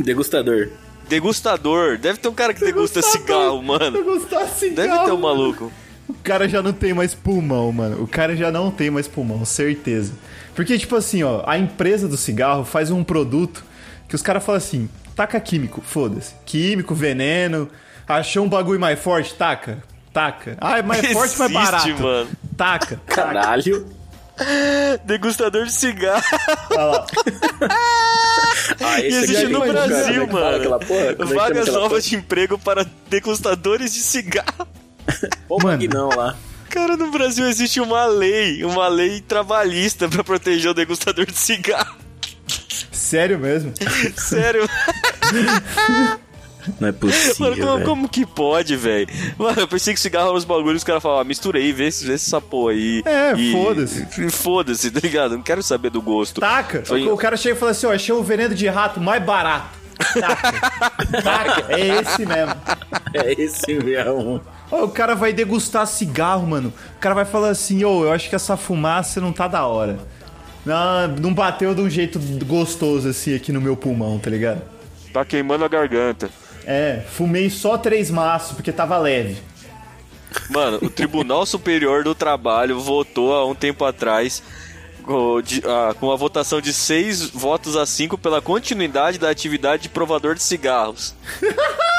Degustador. 0.00 0.70
Degustador. 1.12 1.98
Deve 1.98 2.18
ter 2.18 2.28
um 2.28 2.32
cara 2.34 2.54
que 2.54 2.64
degusta 2.64 3.02
cigarro, 3.02 3.62
mano. 3.62 3.98
Eu 3.98 4.04
gostar 4.04 4.46
cigarro. 4.46 4.88
Deve 4.90 5.04
ter 5.04 5.12
um 5.12 5.20
maluco. 5.20 5.72
O 6.08 6.14
cara 6.14 6.48
já 6.48 6.62
não 6.62 6.72
tem 6.72 6.94
mais 6.94 7.14
pulmão, 7.14 7.70
mano. 7.70 8.02
O 8.02 8.06
cara 8.06 8.34
já 8.34 8.50
não 8.50 8.70
tem 8.70 8.90
mais 8.90 9.06
pulmão, 9.06 9.44
certeza. 9.44 10.12
Porque, 10.54 10.78
tipo 10.78 10.96
assim, 10.96 11.22
ó, 11.22 11.42
a 11.46 11.58
empresa 11.58 12.08
do 12.08 12.16
cigarro 12.16 12.64
faz 12.64 12.90
um 12.90 13.04
produto 13.04 13.62
que 14.08 14.14
os 14.14 14.22
caras 14.22 14.42
falam 14.42 14.56
assim: 14.56 14.88
taca 15.14 15.38
químico, 15.38 15.82
foda-se. 15.82 16.34
Químico, 16.46 16.94
veneno. 16.94 17.68
Achou 18.08 18.44
um 18.44 18.48
bagulho 18.48 18.80
mais 18.80 18.98
forte? 18.98 19.34
Taca. 19.34 19.82
Taca. 20.14 20.56
Ah, 20.60 20.78
é 20.78 20.82
mais 20.82 21.00
forte, 21.12 21.38
mais 21.38 21.50
Existe, 21.50 21.52
barato. 21.52 22.02
mano. 22.02 22.30
Taca. 22.56 23.00
Caralho. 23.06 23.86
Degustador 25.04 25.64
de 25.66 25.72
cigarro. 25.72 26.22
Olha 26.70 26.84
lá. 26.84 27.06
Ah, 28.80 29.00
E 29.00 29.06
esse 29.06 29.16
aqui 29.18 29.24
existe 29.32 29.44
é 29.44 29.48
no 29.48 29.60
cara. 29.60 29.72
Brasil, 29.72 30.22
é 30.22 30.26
fala 30.26 30.58
mano. 30.58 30.78
porra? 30.86 31.00
É 31.00 31.14
Vagas 31.34 31.68
novas 31.68 32.04
de 32.04 32.16
emprego 32.16 32.58
para 32.58 32.86
degustadores 33.08 33.92
de 33.92 34.00
cigarro. 34.00 34.66
porra? 35.06 35.28
Ô, 35.48 35.56
Mano. 35.58 35.78
Magnão 35.78 36.08
lá. 36.10 36.36
Cara, 36.70 36.96
no 36.96 37.10
Brasil 37.10 37.46
existe 37.48 37.80
uma 37.80 38.06
lei, 38.06 38.64
uma 38.64 38.88
lei 38.88 39.20
trabalhista 39.20 40.08
pra 40.08 40.24
proteger 40.24 40.70
o 40.70 40.74
degustador 40.74 41.26
de 41.26 41.38
cigarro. 41.38 41.96
Sério 42.90 43.38
mesmo? 43.38 43.72
Sério. 44.16 44.66
Não 46.80 46.88
é 46.88 46.92
possível, 46.92 47.50
Mano, 47.50 47.66
como, 47.66 47.84
como 47.84 48.08
que 48.08 48.24
pode, 48.26 48.76
velho? 48.76 49.08
Mano, 49.38 49.60
eu 49.60 49.68
pensei 49.68 49.94
que 49.94 50.00
cigarro 50.00 50.28
era 50.28 50.36
os 50.36 50.44
bagulhos, 50.44 50.78
os 50.78 50.84
caras 50.84 51.02
falavam, 51.02 51.22
ah, 51.22 51.24
misturei, 51.24 51.72
vê, 51.72 51.88
vê 51.90 52.12
essa 52.14 52.40
porra 52.40 52.72
aí. 52.72 53.02
É, 53.04 53.34
foda-se. 53.52 54.30
Foda-se, 54.30 54.90
tá 54.92 55.00
ligado? 55.02 55.36
Não 55.36 55.42
quero 55.42 55.62
saber 55.62 55.90
do 55.90 56.00
gosto. 56.00 56.40
Taca. 56.40 56.84
Foi- 56.84 57.06
O, 57.06 57.16
cara 57.16 57.36
chega 57.36 57.56
e 57.56 57.58
fala 57.58 57.72
assim, 57.72 57.86
ó, 57.86 57.92
achei 57.92 58.14
o 58.14 58.22
veneno 58.22 58.54
de 58.54 58.66
rato 58.68 59.00
mais 59.00 59.22
barato. 59.22 59.78
Taca. 60.18 61.22
Taca. 61.22 61.72
É 61.72 62.00
esse 62.00 62.26
mesmo. 62.26 62.54
É 63.14 63.32
esse 63.42 63.74
mesmo. 63.74 64.40
Ó, 64.70 64.84
o 64.84 64.88
cara 64.88 65.14
vai 65.14 65.32
degustar 65.32 65.86
cigarro, 65.86 66.46
mano. 66.46 66.72
O 66.96 66.98
cara 66.98 67.14
vai 67.14 67.24
falar 67.24 67.50
assim, 67.50 67.84
ô, 67.84 68.04
eu 68.04 68.12
acho 68.12 68.28
que 68.28 68.34
essa 68.34 68.56
fumaça 68.56 69.20
não 69.20 69.32
tá 69.32 69.46
da 69.46 69.66
hora. 69.66 69.98
Não, 70.64 71.08
não 71.20 71.34
bateu 71.34 71.74
de 71.74 71.80
um 71.80 71.90
jeito 71.90 72.18
gostoso 72.44 73.08
assim 73.08 73.34
aqui 73.34 73.50
no 73.52 73.60
meu 73.60 73.76
pulmão, 73.76 74.18
tá 74.18 74.30
ligado? 74.30 74.62
Tá 75.12 75.24
queimando 75.24 75.64
a 75.64 75.68
garganta. 75.68 76.30
É, 76.66 77.02
fumei 77.10 77.50
só 77.50 77.76
três 77.76 78.10
maços 78.10 78.52
porque 78.54 78.70
tava 78.72 78.96
leve. 78.98 79.36
Mano, 80.48 80.78
o 80.82 80.88
Tribunal 80.88 81.44
Superior 81.44 82.04
do 82.04 82.14
Trabalho 82.14 82.80
votou 82.80 83.34
há 83.34 83.46
um 83.46 83.54
tempo 83.54 83.84
atrás 83.84 84.42
com, 85.02 85.42
de- 85.42 85.62
ah, 85.66 85.94
com 85.98 86.06
uma 86.06 86.16
votação 86.16 86.60
de 86.60 86.72
seis 86.72 87.28
votos 87.28 87.76
a 87.76 87.84
cinco 87.84 88.16
pela 88.16 88.40
continuidade 88.40 89.18
da 89.18 89.28
atividade 89.28 89.82
de 89.84 89.88
provador 89.88 90.34
de 90.34 90.42
cigarros. 90.42 91.14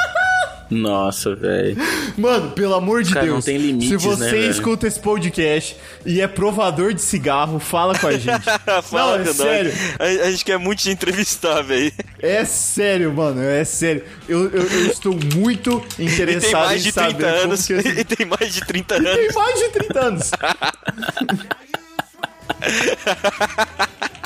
Nossa, 0.70 1.34
velho. 1.34 1.76
Mano, 2.16 2.50
pelo 2.52 2.74
amor 2.74 3.02
de 3.02 3.12
Cara, 3.12 3.26
Deus. 3.26 3.34
não 3.36 3.42
tem 3.42 3.56
limites, 3.58 3.88
se 3.88 3.96
você 3.96 4.24
né, 4.24 4.30
velho? 4.30 4.50
escuta 4.50 4.86
esse 4.86 4.98
podcast 4.98 5.76
e 6.06 6.20
é 6.20 6.26
provador 6.26 6.92
de 6.94 7.02
cigarro, 7.02 7.58
fala 7.58 7.98
com 7.98 8.06
a 8.06 8.12
gente. 8.12 8.44
Fala 8.84 9.18
não, 9.18 9.30
é 9.30 9.32
sério. 9.34 9.72
A, 9.98 10.04
a 10.26 10.30
gente 10.30 10.44
quer 10.44 10.58
muito 10.58 10.80
te 10.80 10.90
entrevistar, 10.90 11.62
velho. 11.62 11.92
É 12.20 12.44
sério, 12.44 13.12
mano, 13.12 13.42
é 13.42 13.64
sério. 13.64 14.02
Eu, 14.28 14.50
eu, 14.50 14.62
eu 14.62 14.86
estou 14.86 15.14
muito 15.36 15.82
E 15.98 16.04
interessado 16.04 16.42
tem 16.42 16.52
mais 16.52 16.80
em 16.80 16.84
de 16.84 16.92
saber 16.92 17.14
30 17.14 17.30
como 17.32 17.42
anos. 17.44 17.68
E 17.98 18.04
tem 18.04 18.26
mais 18.26 18.54
de 18.54 18.60
30 18.64 19.00
Tem 19.00 19.06
anos. 19.12 19.34
mais 19.34 19.58
de 19.58 19.68
30 19.70 20.00
anos. 20.00 20.30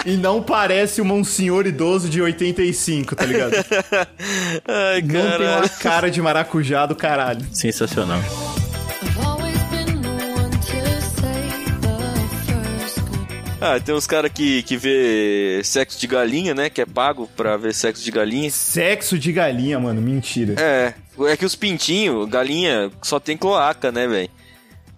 e 0.04 0.16
não 0.16 0.42
parece 0.42 1.00
um 1.00 1.24
senhor 1.24 1.66
idoso 1.66 2.08
de 2.08 2.20
85, 2.20 3.14
tá 3.16 3.24
ligado? 3.24 3.52
Ai, 4.66 5.02
Não 5.02 5.38
tem 5.38 5.46
uma 5.48 5.68
cara 5.68 6.10
de 6.10 6.20
maracujá 6.22 6.86
do 6.86 6.94
caralho. 6.96 7.44
Sensacional. 7.52 8.20
Ah, 13.60 13.80
tem 13.80 13.92
uns 13.92 14.06
caras 14.06 14.30
que, 14.32 14.62
que 14.62 14.76
vê 14.76 15.60
sexo 15.64 15.98
de 15.98 16.06
galinha, 16.06 16.54
né? 16.54 16.70
Que 16.70 16.80
é 16.80 16.86
pago 16.86 17.28
pra 17.36 17.56
ver 17.56 17.74
sexo 17.74 18.04
de 18.04 18.10
galinha. 18.12 18.48
Sexo 18.52 19.18
de 19.18 19.32
galinha, 19.32 19.80
mano, 19.80 20.00
mentira. 20.00 20.54
É, 20.56 20.94
é 21.26 21.36
que 21.36 21.44
os 21.44 21.56
pintinhos, 21.56 22.28
galinha, 22.28 22.90
só 23.02 23.18
tem 23.18 23.36
cloaca, 23.36 23.90
né, 23.90 24.06
velho? 24.06 24.30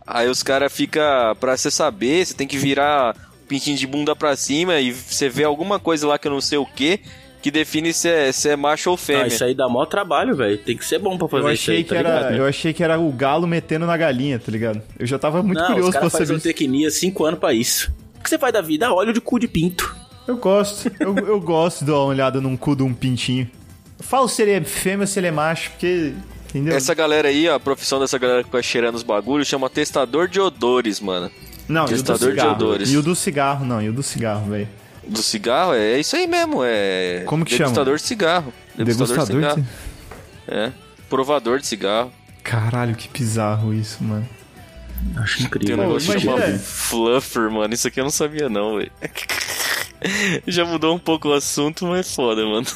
Aí 0.06 0.28
os 0.28 0.42
caras 0.42 0.70
ficam, 0.72 1.02
pra 1.40 1.56
você 1.56 1.70
saber, 1.70 2.26
você 2.26 2.34
tem 2.34 2.46
que 2.46 2.58
virar 2.58 3.14
pintinho 3.50 3.76
de 3.76 3.86
bunda 3.86 4.14
pra 4.14 4.36
cima 4.36 4.78
e 4.80 4.92
você 4.92 5.28
vê 5.28 5.42
alguma 5.44 5.78
coisa 5.80 6.06
lá 6.06 6.18
que 6.18 6.28
eu 6.28 6.32
não 6.32 6.40
sei 6.40 6.56
o 6.58 6.64
que, 6.64 7.00
que 7.42 7.50
define 7.50 7.92
se 7.92 8.08
é, 8.08 8.30
se 8.30 8.48
é 8.48 8.54
macho 8.56 8.90
ou 8.90 8.94
Ah, 8.94 8.98
fêmea. 8.98 9.26
isso 9.26 9.42
aí 9.42 9.54
dá 9.54 9.68
mó 9.68 9.84
trabalho, 9.84 10.36
velho. 10.36 10.56
Tem 10.58 10.76
que 10.76 10.84
ser 10.84 10.98
bom 11.00 11.18
pra 11.18 11.26
fazer 11.26 11.48
Eu 11.48 11.52
isso 11.52 11.62
achei, 11.64 11.76
aí, 11.78 11.82
que 11.84 11.88
tá 11.90 11.96
era, 11.96 12.08
ligado? 12.18 12.34
eu 12.36 12.46
achei 12.46 12.72
que 12.72 12.84
era 12.84 12.98
o 13.00 13.10
galo 13.10 13.46
metendo 13.46 13.86
na 13.86 13.96
galinha, 13.96 14.38
tá 14.38 14.52
ligado? 14.52 14.80
Eu 14.98 15.06
já 15.06 15.18
tava 15.18 15.42
muito 15.42 15.58
Não, 15.58 15.66
curioso 15.66 15.88
os 15.88 15.92
pra 15.92 16.00
caras 16.00 16.12
saber 16.12 16.24
fazem 16.26 16.36
isso. 16.36 16.42
zootecnia 16.48 16.90
5 16.90 17.24
anos 17.24 17.40
pra 17.40 17.52
isso. 17.52 17.92
O 18.18 18.22
que 18.22 18.30
você 18.30 18.38
faz 18.38 18.52
da 18.52 18.60
vida? 18.60 18.86
Ah, 18.86 18.94
óleo 18.94 19.12
de 19.12 19.20
cu 19.20 19.38
de 19.38 19.48
pinto. 19.48 19.96
Eu 20.28 20.36
gosto. 20.36 20.92
Eu, 21.00 21.16
eu 21.16 21.40
gosto 21.40 21.80
de 21.80 21.86
dar 21.90 21.94
uma 21.98 22.04
olhada 22.04 22.40
num 22.40 22.56
cu 22.56 22.76
de 22.76 22.82
um 22.82 22.92
pintinho. 22.94 23.50
Eu 23.98 24.04
falo 24.04 24.28
se 24.28 24.42
ele 24.42 24.52
é 24.52 24.60
fêmea 24.62 25.00
ou 25.02 25.06
se 25.06 25.18
ele 25.18 25.26
é 25.26 25.30
macho, 25.32 25.70
porque. 25.70 26.12
Entendeu? 26.50 26.76
Essa 26.76 26.94
galera 26.94 27.28
aí, 27.28 27.48
ó, 27.48 27.54
a 27.54 27.60
profissão 27.60 27.98
dessa 27.98 28.18
galera 28.18 28.40
que 28.40 28.46
fica 28.50 28.62
cheirando 28.62 28.94
os 28.96 29.02
bagulhos, 29.02 29.48
chama 29.48 29.70
testador 29.70 30.28
de 30.28 30.38
odores, 30.40 31.00
mano. 31.00 31.30
Não, 31.70 31.82
e 31.82 31.84
o 31.84 31.88
do 31.88 31.94
testador 31.94 32.18
de 32.18 32.40
cigarro. 32.40 32.50
odores. 32.54 32.90
E 32.90 32.96
o 32.96 33.02
do 33.02 33.14
cigarro, 33.14 33.64
não, 33.64 33.80
e 33.82 33.88
o 33.88 33.92
do 33.92 34.02
cigarro, 34.02 34.50
velho. 34.50 34.68
Do 35.06 35.22
cigarro, 35.22 35.72
é 35.74 35.98
isso 35.98 36.14
aí 36.16 36.26
mesmo, 36.26 36.60
é... 36.64 37.22
Como 37.26 37.44
que 37.44 37.56
Degustador 37.56 37.84
chama? 37.86 37.96
de 37.96 38.02
cigarro. 38.02 38.52
Degustador, 38.76 39.26
de 39.26 39.32
Degustador 39.34 39.50
cigarro. 39.50 39.62
de... 40.48 40.54
É. 40.54 40.72
Provador 41.08 41.58
de 41.60 41.66
cigarro. 41.66 42.12
Caralho, 42.42 42.94
que 42.94 43.08
bizarro 43.08 43.72
isso, 43.74 44.02
mano. 44.04 44.28
Acho 45.16 45.36
Tem 45.38 45.44
um 45.44 45.46
incrível. 45.46 45.76
Pô, 45.76 45.82
negócio 45.84 46.12
que 46.12 46.20
chama 46.20 46.36
imagina- 46.36 46.58
Fluffer, 46.58 47.50
mano. 47.50 47.72
Isso 47.74 47.88
aqui 47.88 48.00
eu 48.00 48.04
não 48.04 48.10
sabia, 48.10 48.48
não, 48.48 48.76
velho. 48.76 48.92
Já 50.46 50.64
mudou 50.64 50.94
um 50.94 50.98
pouco 50.98 51.28
o 51.28 51.32
assunto, 51.32 51.86
mas 51.86 52.00
é 52.00 52.02
foda, 52.14 52.44
mano. 52.44 52.66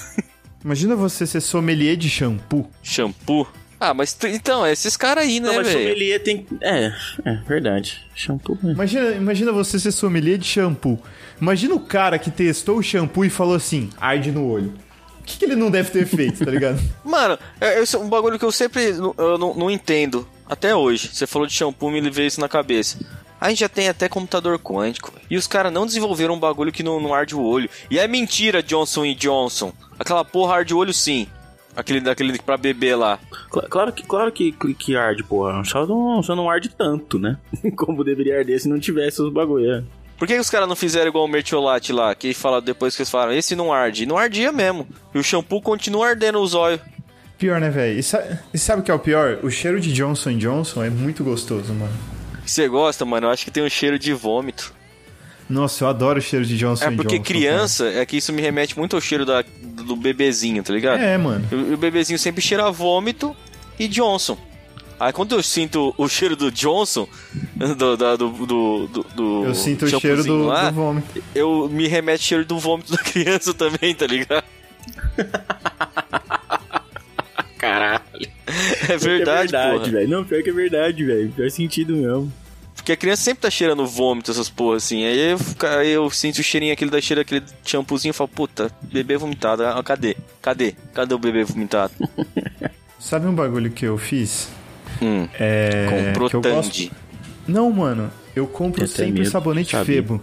Imagina 0.64 0.96
você 0.96 1.26
ser 1.26 1.40
sommelier 1.40 1.96
de 1.96 2.08
shampoo. 2.08 2.70
Shampoo. 2.82 3.46
Ah, 3.87 3.93
mas 3.95 4.12
tu- 4.14 4.26
então, 4.26 4.64
é 4.64 4.73
esses 4.73 4.97
caras 4.97 5.25
aí, 5.25 5.41
né, 5.41 5.53
mas 5.57 5.67
velho? 5.67 5.79
sommelier 5.81 6.23
tem... 6.23 6.47
É, 6.61 6.93
é 7.25 7.35
verdade. 7.47 8.00
Shampoo, 8.14 8.59
né? 8.62 8.73
Imagina, 8.73 9.11
imagina 9.12 9.53
você 9.53 9.79
ser 9.79 9.93
sommelier 9.93 10.38
de 10.38 10.47
shampoo. 10.47 10.99
Imagina 11.41 11.75
o 11.75 11.81
cara 11.81 12.19
que 12.19 12.31
testou 12.31 12.79
o 12.79 12.83
shampoo 12.83 13.25
e 13.25 13.31
falou 13.31 13.55
assim, 13.55 13.91
arde 14.00 14.33
no 14.33 14.49
olho. 14.49 14.73
O 15.21 15.25
que, 15.25 15.38
que 15.38 15.45
ele 15.45 15.57
não 15.57 15.71
deve 15.71 15.91
ter 15.91 16.07
feito, 16.07 16.45
tá 16.45 16.50
ligado? 16.50 16.81
Mano, 17.05 17.38
é, 17.61 17.79
é 17.83 17.97
um 17.99 18.09
bagulho 18.09 18.38
que 18.38 18.45
eu 18.45 18.53
sempre 18.53 18.93
não- 18.93 19.14
eu 19.19 19.37
não, 19.38 19.55
não 19.55 19.71
entendo. 19.71 20.26
Até 20.49 20.75
hoje. 20.75 21.11
Você 21.12 21.26
falou 21.26 21.47
de 21.47 21.53
shampoo, 21.55 21.91
me 21.91 22.00
veio 22.11 22.26
isso 22.29 22.41
na 22.41 22.49
cabeça. 22.49 22.99
A 23.41 23.49
gente 23.50 23.59
já 23.61 23.69
tem 23.69 23.88
até 23.88 24.09
computador 24.09 24.59
quântico. 24.59 25.12
E 25.29 25.37
os 25.37 25.47
caras 25.47 25.73
não 25.73 25.85
desenvolveram 25.85 26.35
um 26.35 26.38
bagulho 26.41 26.73
que 26.73 26.83
não, 26.83 27.00
não 27.00 27.12
arde 27.12 27.35
o 27.35 27.43
olho. 27.43 27.69
E 27.91 27.99
é 27.99 28.07
mentira, 28.09 28.62
Johnson 28.62 29.05
e 29.05 29.14
Johnson. 29.14 29.73
Aquela 29.99 30.25
porra 30.25 30.57
arde 30.57 30.73
o 30.73 30.79
olho 30.79 30.93
sim. 30.95 31.26
Aquele 31.76 32.00
daquele 32.00 32.38
pra 32.38 32.57
beber 32.57 32.95
lá. 32.97 33.19
Cla- 33.50 33.66
Claro 33.69 33.93
que, 33.93 34.02
claro 34.04 34.31
que, 34.33 34.52
que, 34.52 34.97
arde, 34.97 35.25
porra. 35.25 35.64
Só 35.64 35.87
não, 35.87 36.23
só 36.23 36.37
não 36.37 36.49
arde 36.49 36.69
tanto, 36.69 37.19
né? 37.19 37.37
Como 37.76 38.04
deveria 38.04 38.38
arder 38.38 38.61
se 38.61 38.69
não 38.69 38.78
tivesse 38.78 39.21
os 39.23 39.33
bagulho. 39.33 39.71
é. 39.73 39.83
Por 40.16 40.28
que 40.28 40.38
os 40.38 40.49
caras 40.49 40.69
não 40.69 40.76
fizeram 40.76 41.09
igual 41.09 41.25
o 41.25 41.28
Mertiolate 41.28 41.93
lá? 41.93 42.14
Que 42.14 42.33
fala 42.33 42.61
depois 42.62 42.95
que 42.95 43.02
eles 43.02 43.11
falaram, 43.11 43.33
esse 43.33 43.57
não 43.57 43.73
arde. 43.73 44.04
E 44.04 44.07
não 44.07 44.16
ardia 44.16 44.52
mesmo. 44.52 44.87
E 45.12 45.19
o 45.19 45.25
shampoo 45.25 45.61
continua 45.61 46.09
ardendo 46.11 46.38
os 46.40 46.54
olhos. 46.54 46.81
Pior, 47.37 47.61
né, 47.61 47.69
velho? 47.69 47.99
E, 47.99 48.02
sa- 48.02 48.38
e 48.54 48.57
sabe 48.59 48.81
o 48.81 48.85
que 48.85 48.90
é 48.93 48.95
o 48.95 48.99
pior? 49.00 49.40
O 49.43 49.50
cheiro 49.50 49.81
de 49.81 49.93
Johnson 49.93 50.38
Johnson 50.38 50.85
é 50.85 50.88
muito 50.88 51.25
gostoso, 51.25 51.75
mano. 51.75 51.93
Você 52.47 52.69
gosta, 52.69 53.04
mano? 53.04 53.26
Eu 53.26 53.31
acho 53.31 53.45
que 53.45 53.50
tem 53.50 53.64
um 53.64 53.69
cheiro 53.69 53.99
de 53.99 54.12
vômito. 54.12 54.73
Nossa, 55.48 55.84
eu 55.84 55.88
adoro 55.88 56.18
o 56.18 56.22
cheiro 56.22 56.44
de 56.44 56.56
Johnson 56.56 56.84
É 56.86 56.90
porque 56.90 57.18
Johnson. 57.18 57.24
criança, 57.24 57.86
é 57.88 58.06
que 58.06 58.16
isso 58.16 58.32
me 58.32 58.40
remete 58.40 58.78
muito 58.78 58.96
ao 58.96 59.02
cheiro 59.02 59.26
da, 59.26 59.44
do 59.62 59.94
bebezinho, 59.96 60.62
tá 60.62 60.72
ligado? 60.72 60.98
cara. 60.98 61.10
É, 61.10 61.18
mano. 61.18 61.46
O, 61.52 61.74
o 61.74 61.76
bebezinho 61.76 62.18
sempre 62.18 62.40
cheira 62.42 62.70
vômito 62.70 63.36
e 63.78 63.86
Johnson. 63.88 64.38
Aí 64.98 65.12
quando 65.12 65.34
eu 65.34 65.42
sinto 65.42 65.92
o 65.98 66.08
cheiro 66.08 66.34
do 66.36 66.50
Johnson, 66.52 67.06
do, 67.54 67.74
do, 67.96 68.16
do, 68.16 68.86
do, 68.86 69.06
do 69.14 69.44
Eu 69.44 69.54
sinto 69.54 69.84
o 69.84 70.00
cheiro 70.00 70.22
do, 70.24 70.44
lá, 70.46 70.70
do 70.70 70.76
vômito. 70.76 71.22
eu 71.34 71.68
me 71.68 71.86
remete 71.88 72.22
ao 72.22 72.28
cheiro 72.28 72.44
do 72.44 72.58
vômito 72.58 72.92
da 72.92 72.98
criança 72.98 73.52
também, 73.54 73.94
tá 73.94 74.06
ligado? 74.06 74.44
Caralho. 77.58 78.02
É 78.88 78.96
verdade, 78.96 79.54
é 79.54 79.60
verdade, 79.60 79.90
velho. 79.90 80.08
Não, 80.08 80.24
pior 80.24 80.42
que 80.42 80.50
é 80.50 80.52
verdade, 80.52 81.04
velho. 81.04 81.32
Faz 81.36 81.54
sentido 81.54 81.96
mesmo. 81.96 82.32
Porque 82.85 82.93
a 82.93 82.97
criança 82.99 83.23
sempre 83.23 83.41
tá 83.41 83.49
cheirando 83.50 83.87
vômito, 83.87 84.31
essas 84.31 84.50
porra 84.50 84.76
assim. 84.76 85.07
Aí 85.07 85.31
eu, 85.31 85.38
aí 85.71 85.88
eu 85.88 86.11
sinto 86.11 86.41
o 86.41 86.43
cheirinho 86.43 86.71
aquele 86.71 86.91
da 86.91 87.00
cheira, 87.00 87.23
aquele 87.23 87.43
shampoozinho 87.64 88.11
e 88.11 88.12
falo, 88.12 88.29
puta, 88.29 88.71
bebê 88.83 89.17
vomitado. 89.17 89.64
Ah, 89.64 89.83
cadê? 89.83 90.14
Cadê? 90.43 90.75
Cadê 90.93 91.14
o 91.14 91.19
bebê 91.19 91.45
vomitado? 91.45 91.95
Sabe 93.00 93.26
um 93.26 93.35
bagulho 93.35 93.71
que 93.71 93.87
eu 93.87 93.97
fiz? 93.97 94.50
Hum, 95.00 95.26
É. 95.41 95.87
comprou 96.09 96.29
que 96.29 96.37
eu 96.37 96.43
gosto... 96.43 96.91
Não, 97.49 97.73
mano. 97.73 98.11
Eu 98.37 98.47
compro 98.47 98.85
Eu 98.85 98.88
sempre 98.88 99.21
medo, 99.21 99.31
sabonete 99.31 99.71
sabe? 99.71 99.87
Febo. 99.87 100.21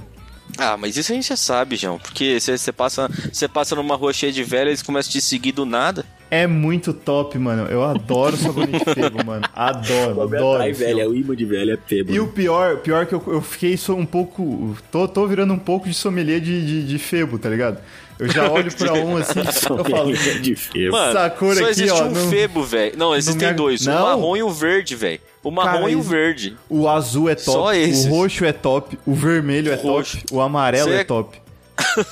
Ah, 0.56 0.78
mas 0.78 0.96
isso 0.98 1.12
a 1.12 1.16
gente 1.16 1.30
já 1.30 1.36
sabe, 1.36 1.78
João. 1.78 1.98
Porque 1.98 2.40
você 2.40 2.72
passa, 2.72 3.10
você 3.34 3.48
passa 3.48 3.76
numa 3.76 3.96
rua 3.96 4.14
cheia 4.14 4.32
de 4.32 4.44
velhos, 4.44 4.68
eles 4.70 4.82
começam 4.84 5.10
a 5.10 5.14
te 5.14 5.22
seguir 5.22 5.52
do 5.52 5.66
nada. 5.66 6.06
É 6.34 6.48
muito 6.48 6.94
top, 6.94 7.38
mano. 7.38 7.68
Eu 7.70 7.84
adoro 7.84 8.38
sabonete 8.38 8.86
Febo, 8.96 9.22
mano. 9.26 9.44
Adoro, 9.54 10.22
adoro. 10.22 10.64
Ai, 10.64 10.72
velho, 10.72 11.02
é 11.02 11.06
o 11.08 11.14
imã 11.14 11.36
de 11.36 11.44
velho, 11.44 11.74
é 11.74 11.76
pebo. 11.78 12.10
E 12.14 12.22
o 12.22 12.28
pior, 12.28 12.78
pior 12.78 13.06
que 13.06 13.14
eu, 13.14 13.22
eu 13.28 13.42
fiquei 13.42 13.76
só 13.76 13.94
um 13.94 14.06
pouco. 14.06 14.74
Tô, 14.90 15.10
tô 15.10 15.28
virando 15.28 15.54
um 15.54 15.60
pouco 15.60 15.90
de 15.90 15.94
sommelier 15.94 16.40
de, 16.40 16.66
de, 16.66 16.88
de 16.88 16.98
Febo, 16.98 17.38
tá 17.38 17.50
ligado? 17.50 17.80
Eu 18.18 18.30
já 18.30 18.48
olho 18.52 18.72
pra 18.74 18.94
um 18.94 19.18
assim, 19.18 19.40
eu 19.40 19.84
falo. 19.84 20.14
de 20.14 20.56
febo. 20.56 20.92
Mano, 20.94 21.10
Essa 21.10 21.30
cor 21.32 21.54
só 21.56 21.62
aqui, 21.64 21.72
existe 21.72 21.92
ó, 21.92 22.06
um 22.06 22.12
não- 22.12 22.30
febo, 22.30 22.64
velho. 22.64 22.98
Não, 22.98 23.14
existem 23.16 23.40
me 23.48 23.52
ag- 23.52 23.58
dois. 23.58 23.86
O 23.86 23.90
Não. 23.90 24.02
marrom 24.04 24.38
e 24.38 24.44
o 24.44 24.50
verde, 24.50 24.96
velho. 24.96 25.20
O 25.44 25.52
marrom 25.52 25.80
Cara, 25.80 25.92
e 25.92 25.96
o 25.96 26.00
esse- 26.00 26.10
verde. 26.10 26.58
O 26.70 26.88
azul 26.88 27.28
é 27.30 27.36
top, 27.36 27.46
Só 27.52 27.74
esses. 27.74 28.06
o 28.06 28.10
roxo 28.10 28.46
é 28.46 28.54
top, 28.54 28.98
o 29.06 29.14
vermelho 29.14 29.70
é 29.72 29.76
Roxo. 29.76 30.18
top, 30.22 30.34
o 30.34 30.40
amarelo 30.40 30.92
é 30.94 31.02
é- 31.02 31.04
top. 31.04 31.38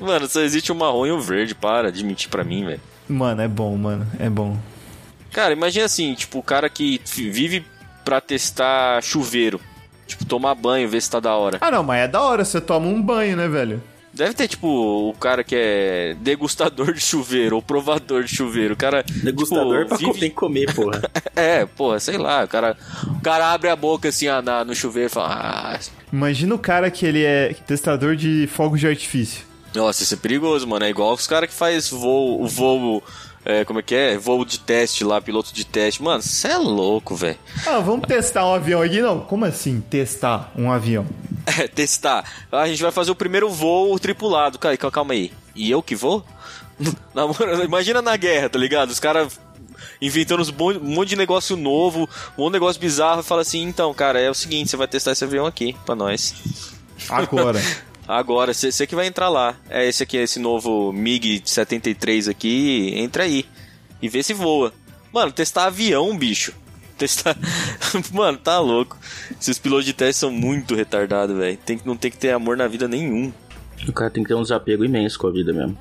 Mano, 0.00 0.26
só 0.26 0.40
existe 0.40 0.72
o 0.72 0.74
marrom 0.74 1.06
e 1.06 1.12
o 1.12 1.20
verde. 1.20 1.54
Para 1.54 1.92
de 1.92 2.04
mentir 2.04 2.28
pra 2.30 2.42
mim, 2.42 2.64
velho. 2.64 2.80
Mano, 3.12 3.42
é 3.42 3.48
bom, 3.48 3.76
mano, 3.76 4.06
é 4.18 4.28
bom. 4.30 4.56
Cara, 5.32 5.52
imagina 5.52 5.84
assim, 5.86 6.14
tipo, 6.14 6.38
o 6.38 6.42
cara 6.42 6.68
que 6.68 7.00
vive 7.14 7.64
pra 8.04 8.20
testar 8.20 9.02
chuveiro. 9.02 9.60
Tipo, 10.06 10.24
tomar 10.24 10.54
banho, 10.54 10.88
ver 10.88 11.00
se 11.00 11.10
tá 11.10 11.20
da 11.20 11.34
hora. 11.34 11.58
Ah, 11.60 11.70
não, 11.70 11.82
mas 11.82 12.02
é 12.04 12.08
da 12.08 12.20
hora, 12.20 12.44
você 12.44 12.60
toma 12.60 12.86
um 12.86 13.00
banho, 13.00 13.36
né, 13.36 13.48
velho? 13.48 13.82
Deve 14.12 14.34
ter, 14.34 14.46
tipo, 14.46 14.66
o 15.08 15.14
cara 15.14 15.42
que 15.42 15.54
é 15.56 16.14
degustador 16.20 16.92
de 16.92 17.00
chuveiro 17.00 17.56
ou 17.56 17.62
provador 17.62 18.24
de 18.24 18.34
chuveiro. 18.34 18.74
O 18.74 18.76
cara. 18.76 19.02
Degustador 19.08 19.84
tipo, 19.84 19.88
pra 19.88 19.96
vive- 19.96 20.20
tem 20.20 20.28
que 20.28 20.36
comer, 20.36 20.74
porra. 20.74 21.00
É, 21.34 21.64
porra, 21.64 21.98
sei 21.98 22.18
lá. 22.18 22.44
O 22.44 22.48
cara, 22.48 22.76
o 23.06 23.20
cara 23.22 23.52
abre 23.54 23.70
a 23.70 23.76
boca 23.76 24.08
assim 24.10 24.28
ah, 24.28 24.42
na- 24.42 24.64
no 24.66 24.74
chuveiro 24.74 25.06
e 25.08 25.10
fala. 25.10 25.28
Ah, 25.34 25.78
Imagina 26.12 26.54
o 26.54 26.58
cara 26.58 26.90
que 26.90 27.06
ele 27.06 27.24
é 27.24 27.54
testador 27.66 28.14
de 28.14 28.46
fogos 28.48 28.80
de 28.80 28.86
artifício. 28.86 29.44
Nossa, 29.74 30.02
isso 30.02 30.14
é 30.14 30.16
perigoso, 30.16 30.66
mano. 30.66 30.84
É 30.84 30.90
igual 30.90 31.12
os 31.12 31.26
caras 31.26 31.48
que 31.48 31.54
faz 31.54 31.88
voo, 31.90 32.42
o 32.42 32.46
voo. 32.46 33.02
é, 33.44 33.64
como 33.64 33.78
é 33.78 33.82
que 33.82 33.94
é? 33.94 34.16
Voo 34.16 34.44
de 34.44 34.60
teste 34.60 35.04
lá, 35.04 35.20
piloto 35.20 35.52
de 35.52 35.64
teste. 35.64 36.02
Mano, 36.02 36.22
você 36.22 36.48
é 36.48 36.58
louco, 36.58 37.14
velho. 37.14 37.38
Ah, 37.66 37.78
vamos 37.78 38.06
testar 38.06 38.46
um 38.46 38.54
avião 38.54 38.82
aqui? 38.82 39.00
Não, 39.00 39.20
como 39.20 39.44
assim 39.44 39.80
testar 39.80 40.52
um 40.56 40.70
avião? 40.70 41.06
É, 41.58 41.66
testar. 41.66 42.24
A 42.52 42.68
gente 42.68 42.80
vai 42.80 42.92
fazer 42.92 43.10
o 43.10 43.16
primeiro 43.16 43.50
voo 43.50 43.98
tripulado. 43.98 44.60
Calma 44.60 45.12
aí. 45.12 45.32
E 45.56 45.68
eu 45.68 45.82
que 45.82 45.96
vou? 45.96 46.24
Na 47.12 47.24
Imagina 47.64 48.00
na 48.00 48.16
guerra, 48.16 48.48
tá 48.48 48.58
ligado? 48.58 48.90
Os 48.90 49.00
caras 49.00 49.40
inventando 50.00 50.42
um 50.42 50.80
monte 50.80 51.10
de 51.10 51.16
negócio 51.16 51.56
novo, 51.56 52.08
um 52.36 52.42
monte 52.42 52.50
de 52.50 52.52
negócio 52.52 52.80
bizarro 52.80 53.20
e 53.20 53.24
fala 53.24 53.42
assim, 53.42 53.62
então, 53.62 53.92
cara, 53.92 54.20
é 54.20 54.30
o 54.30 54.34
seguinte, 54.34 54.70
você 54.70 54.76
vai 54.76 54.86
testar 54.86 55.12
esse 55.12 55.24
avião 55.24 55.44
aqui 55.44 55.76
pra 55.84 55.94
nós. 55.94 56.34
Agora. 57.08 57.60
Agora, 58.06 58.52
você 58.52 58.86
que 58.86 58.94
vai 58.94 59.06
entrar 59.06 59.28
lá. 59.28 59.54
É 59.70 59.86
esse 59.88 60.02
aqui, 60.02 60.16
esse 60.16 60.38
novo 60.38 60.92
MiG-73 60.92 62.28
aqui, 62.30 62.92
entra 62.96 63.24
aí. 63.24 63.46
E 64.00 64.08
vê 64.08 64.22
se 64.22 64.34
voa. 64.34 64.72
Mano, 65.12 65.30
testar 65.32 65.66
avião, 65.66 66.16
bicho. 66.16 66.52
Testar. 66.98 67.36
Mano, 68.12 68.38
tá 68.38 68.58
louco. 68.60 68.96
Esses 69.40 69.58
pilotos 69.58 69.86
de 69.86 69.92
teste 69.92 70.20
são 70.20 70.30
muito 70.30 70.74
retardados, 70.74 71.36
velho. 71.36 71.56
Tem 71.64 71.78
que 71.78 71.86
Não 71.86 71.96
tem 71.96 72.10
que 72.10 72.16
ter 72.18 72.30
amor 72.30 72.56
na 72.56 72.68
vida 72.68 72.86
nenhum. 72.86 73.32
O 73.88 73.92
cara 73.92 74.10
tem 74.10 74.22
que 74.22 74.28
ter 74.28 74.34
um 74.34 74.42
desapego 74.42 74.84
imenso 74.84 75.18
com 75.18 75.26
a 75.26 75.32
vida 75.32 75.52
mesmo. 75.52 75.76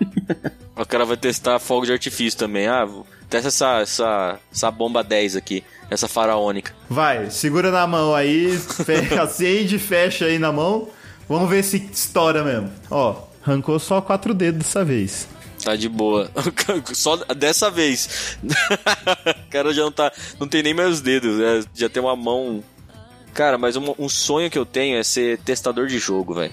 O 0.76 0.84
cara 0.84 1.04
vai 1.04 1.16
testar 1.16 1.60
fogo 1.60 1.86
de 1.86 1.92
artifício 1.92 2.36
também. 2.36 2.66
Ah, 2.66 2.84
testa 3.30 3.46
essa, 3.46 3.78
essa, 3.80 4.40
essa 4.52 4.70
bomba 4.72 5.04
10 5.04 5.36
aqui. 5.36 5.62
Essa 5.88 6.08
faraônica. 6.08 6.74
Vai, 6.90 7.30
segura 7.30 7.70
na 7.70 7.86
mão 7.86 8.12
aí, 8.12 8.58
fe- 8.58 9.14
acende, 9.20 9.78
fecha 9.78 10.24
aí 10.24 10.36
na 10.36 10.50
mão. 10.50 10.88
Vamos 11.28 11.48
ver 11.48 11.62
se 11.62 11.76
estoura 11.92 12.44
mesmo. 12.44 12.70
Ó, 12.90 13.16
arrancou 13.44 13.78
só 13.78 14.00
quatro 14.00 14.34
dedos 14.34 14.64
dessa 14.64 14.84
vez. 14.84 15.28
Tá 15.64 15.74
de 15.76 15.88
boa. 15.88 16.30
Só 16.92 17.16
dessa 17.16 17.70
vez. 17.70 18.36
o 18.44 19.50
cara 19.50 19.72
já 19.72 19.82
não 19.82 19.90
tá. 19.90 20.12
Não 20.38 20.46
tem 20.46 20.62
nem 20.62 20.74
mais 20.74 20.94
os 20.94 21.00
dedos, 21.00 21.38
né? 21.38 21.64
Já 21.74 21.88
tem 21.88 22.02
uma 22.02 22.14
mão. 22.14 22.62
Cara, 23.32 23.56
mas 23.56 23.74
um, 23.74 23.94
um 23.98 24.08
sonho 24.08 24.50
que 24.50 24.58
eu 24.58 24.66
tenho 24.66 24.98
é 24.98 25.02
ser 25.02 25.38
testador 25.38 25.86
de 25.86 25.98
jogo, 25.98 26.34
velho. 26.34 26.52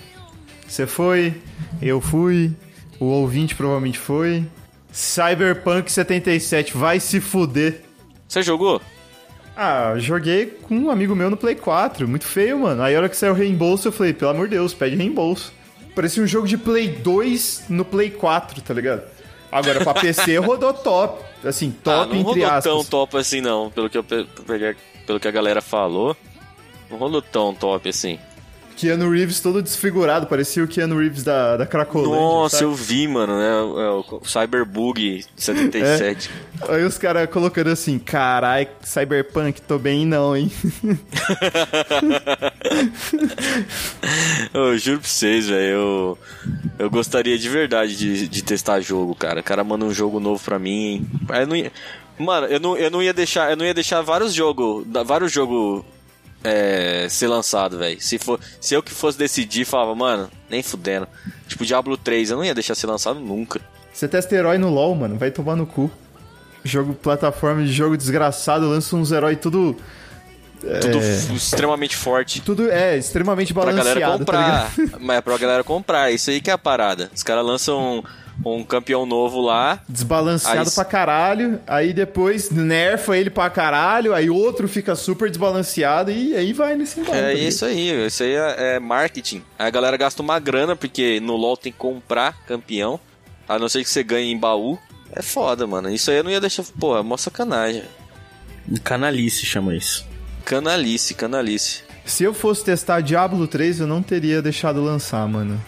Você 0.66 0.88
foi, 0.88 1.42
eu 1.82 2.00
fui, 2.00 2.56
o 3.00 3.06
ouvinte 3.06 3.54
provavelmente 3.54 4.00
foi. 4.00 4.46
Cyberpunk 4.94 5.92
77, 5.92 6.78
vai 6.78 7.00
se 7.00 7.20
fuder. 7.20 7.82
Você 8.28 8.42
jogou? 8.42 8.82
Ah, 9.56 9.94
joguei 9.98 10.46
com 10.46 10.76
um 10.76 10.90
amigo 10.90 11.16
meu 11.16 11.30
no 11.30 11.38
Play 11.38 11.56
4, 11.56 12.08
muito 12.08 12.26
feio, 12.26 12.60
mano. 12.60 12.82
Aí 12.82 12.96
a 12.96 13.00
hora 13.00 13.10
que 13.10 13.18
saiu 13.18 13.34
o 13.34 13.36
reembolso, 13.36 13.88
eu 13.88 13.92
falei, 13.92 14.14
pelo 14.14 14.32
amor 14.32 14.48
de 14.48 14.56
Deus, 14.56 14.74
pede 14.74 14.96
reembolso. 14.96 15.54
Parecia 15.94 16.24
um 16.24 16.28
jogo 16.28 16.48
de 16.48 16.58
Play 16.58 16.88
2 16.88 17.66
no 17.70 17.84
Play 17.84 18.10
4, 18.10 18.62
tá 18.62 18.74
ligado? 18.74 19.04
Agora, 19.52 19.84
pra 19.84 19.94
PC 20.00 20.38
rodou 20.38 20.74
top. 20.74 21.24
Assim, 21.44 21.76
ah, 21.80 21.84
top 21.84 22.14
não 22.14 22.22
entre 22.22 22.42
rolou 22.42 22.46
aspas. 22.46 22.64
tão 22.64 22.86
top 22.86 23.18
assim, 23.18 23.42
não. 23.42 23.70
Pelo 23.70 23.90
que, 23.90 23.98
eu, 23.98 24.04
pelo 24.04 25.20
que 25.20 25.28
a 25.28 25.32
galera 25.32 25.62
falou. 25.62 26.16
Não 26.90 26.98
rolou 26.98 27.22
tão 27.22 27.54
top 27.54 27.90
assim. 27.90 28.18
Keanu 28.82 29.12
Reeves 29.12 29.40
todo 29.40 29.62
desfigurado, 29.62 30.26
parecia 30.26 30.64
o 30.64 30.68
Keanu 30.68 30.98
Reeves 30.98 31.24
da, 31.24 31.56
da 31.56 31.68
Cracolândia, 31.68 32.16
Nossa, 32.20 32.58
sabe? 32.58 32.72
eu 32.72 32.74
vi, 32.74 33.08
mano, 33.08 33.38
né? 33.38 33.48
É 33.86 33.90
o 33.92 34.22
Cyberbug 34.26 35.24
77. 35.36 36.32
Aí 36.68 36.84
os 36.84 36.98
caras 36.98 37.30
colocando 37.30 37.70
assim, 37.70 38.00
carai, 38.00 38.68
Cyberpunk, 38.84 39.62
tô 39.62 39.78
bem 39.78 40.04
não, 40.04 40.36
hein? 40.36 40.52
Eu 44.54 44.78
juro 44.78 45.00
pra 45.00 45.08
vocês, 45.10 45.48
velho. 45.48 45.62
Eu, 45.74 46.18
eu 46.80 46.90
gostaria 46.90 47.38
de 47.38 47.50
verdade 47.50 47.96
de, 47.96 48.28
de 48.28 48.44
testar 48.44 48.82
jogo, 48.82 49.14
cara. 49.16 49.40
O 49.42 49.44
cara 49.44 49.64
manda 49.64 49.86
um 49.86 49.94
jogo 49.94 50.20
novo 50.20 50.44
pra 50.44 50.58
mim. 50.60 51.08
Aí 51.30 51.46
não 51.46 51.56
ia- 51.56 51.72
mano, 52.18 52.48
eu 52.48 52.60
não, 52.60 52.76
eu 52.78 52.90
não 52.92 53.02
ia 53.02 53.14
deixar. 53.14 53.52
Eu 53.52 53.56
não 53.58 53.66
ia 53.66 53.74
deixar 53.74 54.02
vários 54.02 54.34
jogos. 54.34 54.86
Vários 55.06 55.32
jogos 55.32 55.84
é, 56.44 57.08
ser 57.10 57.28
lançado, 57.28 57.78
velho. 57.78 58.02
Se, 58.02 58.18
for, 58.18 58.40
se 58.60 58.74
eu 58.74 58.82
que 58.82 58.92
fosse 58.92 59.18
decidir, 59.18 59.66
falava, 59.66 59.96
mano, 59.96 60.30
nem 60.50 60.64
fudendo. 60.64 61.08
Tipo, 61.48 61.66
Diablo 61.66 61.98
3, 61.98 62.32
eu 62.32 62.38
não 62.38 62.46
ia 62.46 62.54
deixar 62.54 62.76
ser 62.76 62.88
lançado 62.88 63.20
nunca. 63.20 63.62
Você 63.94 64.08
testa 64.08 64.36
herói 64.36 64.58
no 64.58 64.70
LoL, 64.70 64.96
mano, 64.96 65.18
vai 65.18 65.32
tomar 65.32 65.56
no 65.56 65.66
cu. 65.66 65.92
Jogo, 66.64 66.94
plataforma 66.94 67.64
de 67.64 67.72
jogo 67.72 67.98
desgraçado, 67.98 68.68
lança 68.70 68.96
uns 68.96 69.12
heróis 69.12 69.38
tudo... 69.40 69.76
Tudo 70.62 71.00
É. 71.00 71.36
extremamente 71.36 71.96
forte. 71.96 72.42
Tudo 72.42 72.70
é 72.70 72.98
extremamente 72.98 73.54
Pra 73.54 73.66
balanceado, 73.66 73.90
galera 74.00 74.12
tá 74.12 74.18
comprar. 74.18 74.72
ligado? 74.78 75.00
Mas 75.04 75.18
é 75.18 75.22
pra 75.22 75.38
galera 75.38 75.64
comprar. 75.64 76.12
Isso 76.12 76.30
aí 76.30 76.40
que 76.40 76.50
é 76.50 76.54
a 76.54 76.58
parada. 76.58 77.10
Os 77.14 77.24
caras 77.24 77.44
lançam 77.46 78.04
um, 78.46 78.58
um 78.60 78.64
campeão 78.64 79.06
novo 79.06 79.42
lá. 79.42 79.80
Desbalanceado 79.90 80.70
Aí- 80.70 80.76
pra 80.76 80.86
caralho, 80.86 81.60
aí 81.66 81.94
depois 81.94 82.50
nerfa 82.52 83.18
ele 83.18 83.30
pra 83.30 83.50
caralho, 83.50 84.14
aí 84.14 84.30
outro 84.30 84.68
fica 84.68 84.96
super 84.96 85.30
desbalanceado 85.30 86.12
e 86.12 86.36
aí 86.36 86.54
vai 86.54 86.76
nesse 86.76 87.00
embalo. 87.00 87.18
É 87.18 87.22
tá 87.24 87.34
isso 87.34 87.66
aí, 87.66 88.06
isso 88.08 88.22
aí 88.24 88.34
é, 88.34 88.76
é 88.76 88.80
marketing. 88.80 89.44
Aí 89.58 89.68
a 89.68 89.70
galera 89.72 89.98
gasta 89.98 90.22
uma 90.22 90.40
grana, 90.40 90.76
porque 90.76 91.20
no 91.20 91.36
LoL 91.36 91.58
tem 91.58 91.72
que 91.72 91.78
comprar 91.80 92.36
campeão, 92.46 93.00
a 93.50 93.58
não 93.58 93.68
ser 93.68 93.84
que 93.84 93.90
você 93.90 94.04
ganhe 94.04 94.32
em 94.32 94.38
baú. 94.38 94.78
É 95.14 95.22
foda, 95.22 95.66
mano. 95.68 95.90
Isso 95.90 96.10
aí 96.12 96.18
eu 96.18 96.24
não 96.24 96.32
ia 96.32 96.40
deixar. 96.40 96.64
Pô, 96.80 96.98
é 96.98 97.02
mó 97.02 97.18
sacanagem. 97.18 97.84
Canalice 98.84 99.46
chama 99.46 99.76
isso. 99.76 100.06
Canalice, 100.46 101.14
canalice. 101.14 101.82
Se 102.06 102.24
eu 102.24 102.34
fosse 102.34 102.64
testar 102.64 103.02
Diablo 103.02 103.48
3, 103.48 103.82
eu 103.82 103.88
não 103.88 104.02
teria 104.02 104.42
deixado 104.42 104.84
lançar, 104.84 105.28
mano. 105.28 105.62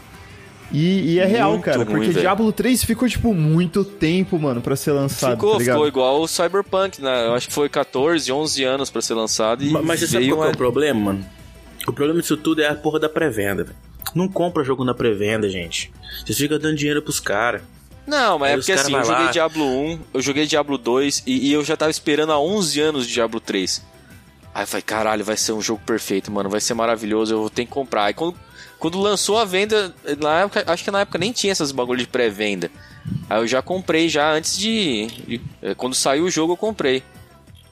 E, 0.71 1.13
e 1.13 1.19
é 1.19 1.25
real, 1.25 1.51
Muito 1.51 1.63
cara, 1.65 1.77
ruim, 1.77 1.85
porque 1.87 2.07
velho. 2.07 2.19
Diablo 2.21 2.51
3 2.51 2.83
ficou, 2.83 3.07
tipo, 3.07 3.31
muito 3.33 3.85
tempo, 3.85 4.39
mano, 4.39 4.59
pra 4.59 4.75
ser 4.75 4.91
lançado, 4.91 5.33
ficou, 5.33 5.51
tá 5.53 5.57
ligado? 5.59 5.75
ficou 5.75 5.87
igual 5.87 6.21
o 6.21 6.27
Cyberpunk, 6.27 6.99
né? 7.01 7.27
Eu 7.27 7.35
acho 7.35 7.47
que 7.47 7.53
foi 7.53 7.69
14, 7.69 8.31
11 8.31 8.63
anos 8.63 8.89
pra 8.89 8.99
ser 9.01 9.13
lançado. 9.13 9.63
E 9.63 9.69
Ma- 9.69 9.83
Mas 9.83 9.99
você 9.99 10.07
sabe 10.07 10.27
qual 10.29 10.37
que 10.39 10.43
é 10.43 10.47
uma- 10.47 10.53
o 10.53 10.57
problema, 10.57 10.99
mano? 10.99 11.25
O 11.87 11.93
problema 11.93 12.19
disso 12.21 12.35
tudo 12.37 12.61
é 12.63 12.67
a 12.67 12.73
porra 12.73 12.99
da 12.99 13.07
pré-venda, 13.09 13.63
velho. 13.65 13.75
Não 14.15 14.27
compra 14.27 14.63
jogo 14.63 14.83
na 14.83 14.95
pré-venda, 14.95 15.47
gente. 15.47 15.91
Vocês 16.25 16.37
ficam 16.37 16.57
dando 16.57 16.75
dinheiro 16.75 17.01
pros 17.03 17.19
caras. 17.19 17.61
Não, 18.07 18.39
mas 18.39 18.47
Aí 18.49 18.53
é 18.53 18.57
porque 18.57 18.71
cara 18.73 18.81
assim, 18.87 18.95
eu 18.95 19.03
joguei 19.05 19.25
lá- 19.25 19.31
Diablo 19.31 19.63
1, 19.65 19.99
eu 20.13 20.21
joguei 20.21 20.45
Diablo 20.47 20.77
2 20.77 21.21
e, 21.27 21.49
e 21.49 21.53
eu 21.53 21.63
já 21.63 21.77
tava 21.77 21.91
esperando 21.91 22.31
há 22.33 22.39
11 22.39 22.79
anos 22.81 23.05
de 23.07 23.13
Diablo 23.13 23.39
3. 23.39 23.81
Aí 24.53 24.63
eu 24.63 24.67
falei, 24.67 24.81
caralho, 24.83 25.23
vai 25.25 25.35
ser 25.37 25.51
um 25.51 25.61
jogo 25.61 25.81
perfeito, 25.85 26.31
mano, 26.31 26.49
vai 26.49 26.61
ser 26.61 26.73
maravilhoso, 26.75 27.33
eu 27.33 27.39
vou 27.39 27.49
ter 27.49 27.65
que 27.65 27.71
comprar. 27.71 28.05
Aí 28.05 28.13
quando, 28.13 28.35
quando 28.77 28.99
lançou 28.99 29.37
a 29.39 29.45
venda, 29.45 29.93
na 30.19 30.41
época, 30.41 30.63
acho 30.67 30.83
que 30.83 30.91
na 30.91 31.01
época 31.01 31.17
nem 31.17 31.31
tinha 31.31 31.51
essas 31.51 31.71
bagulho 31.71 31.99
de 31.99 32.07
pré-venda. 32.07 32.69
Aí 33.29 33.41
eu 33.41 33.47
já 33.47 33.61
comprei 33.61 34.07
já 34.07 34.31
antes 34.31 34.57
de, 34.57 35.07
de- 35.07 35.41
é, 35.61 35.73
Quando 35.73 35.95
saiu 35.95 36.25
o 36.25 36.29
jogo 36.29 36.53
eu 36.53 36.57
comprei. 36.57 37.01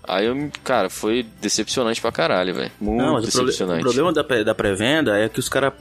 Aí 0.07 0.25
eu, 0.25 0.49
cara, 0.63 0.89
foi 0.89 1.23
decepcionante 1.39 2.01
pra 2.01 2.11
caralho, 2.11 2.55
velho. 2.55 2.71
Muito 2.81 3.03
Não, 3.03 3.13
mas 3.13 3.25
o, 3.27 3.31
proble- 3.31 3.45
decepcionante. 3.51 3.79
o 3.81 3.83
problema 3.83 4.11
da 4.43 4.55
pré-venda 4.55 5.17
é 5.19 5.29
que 5.29 5.39
os 5.39 5.47
caras 5.47 5.73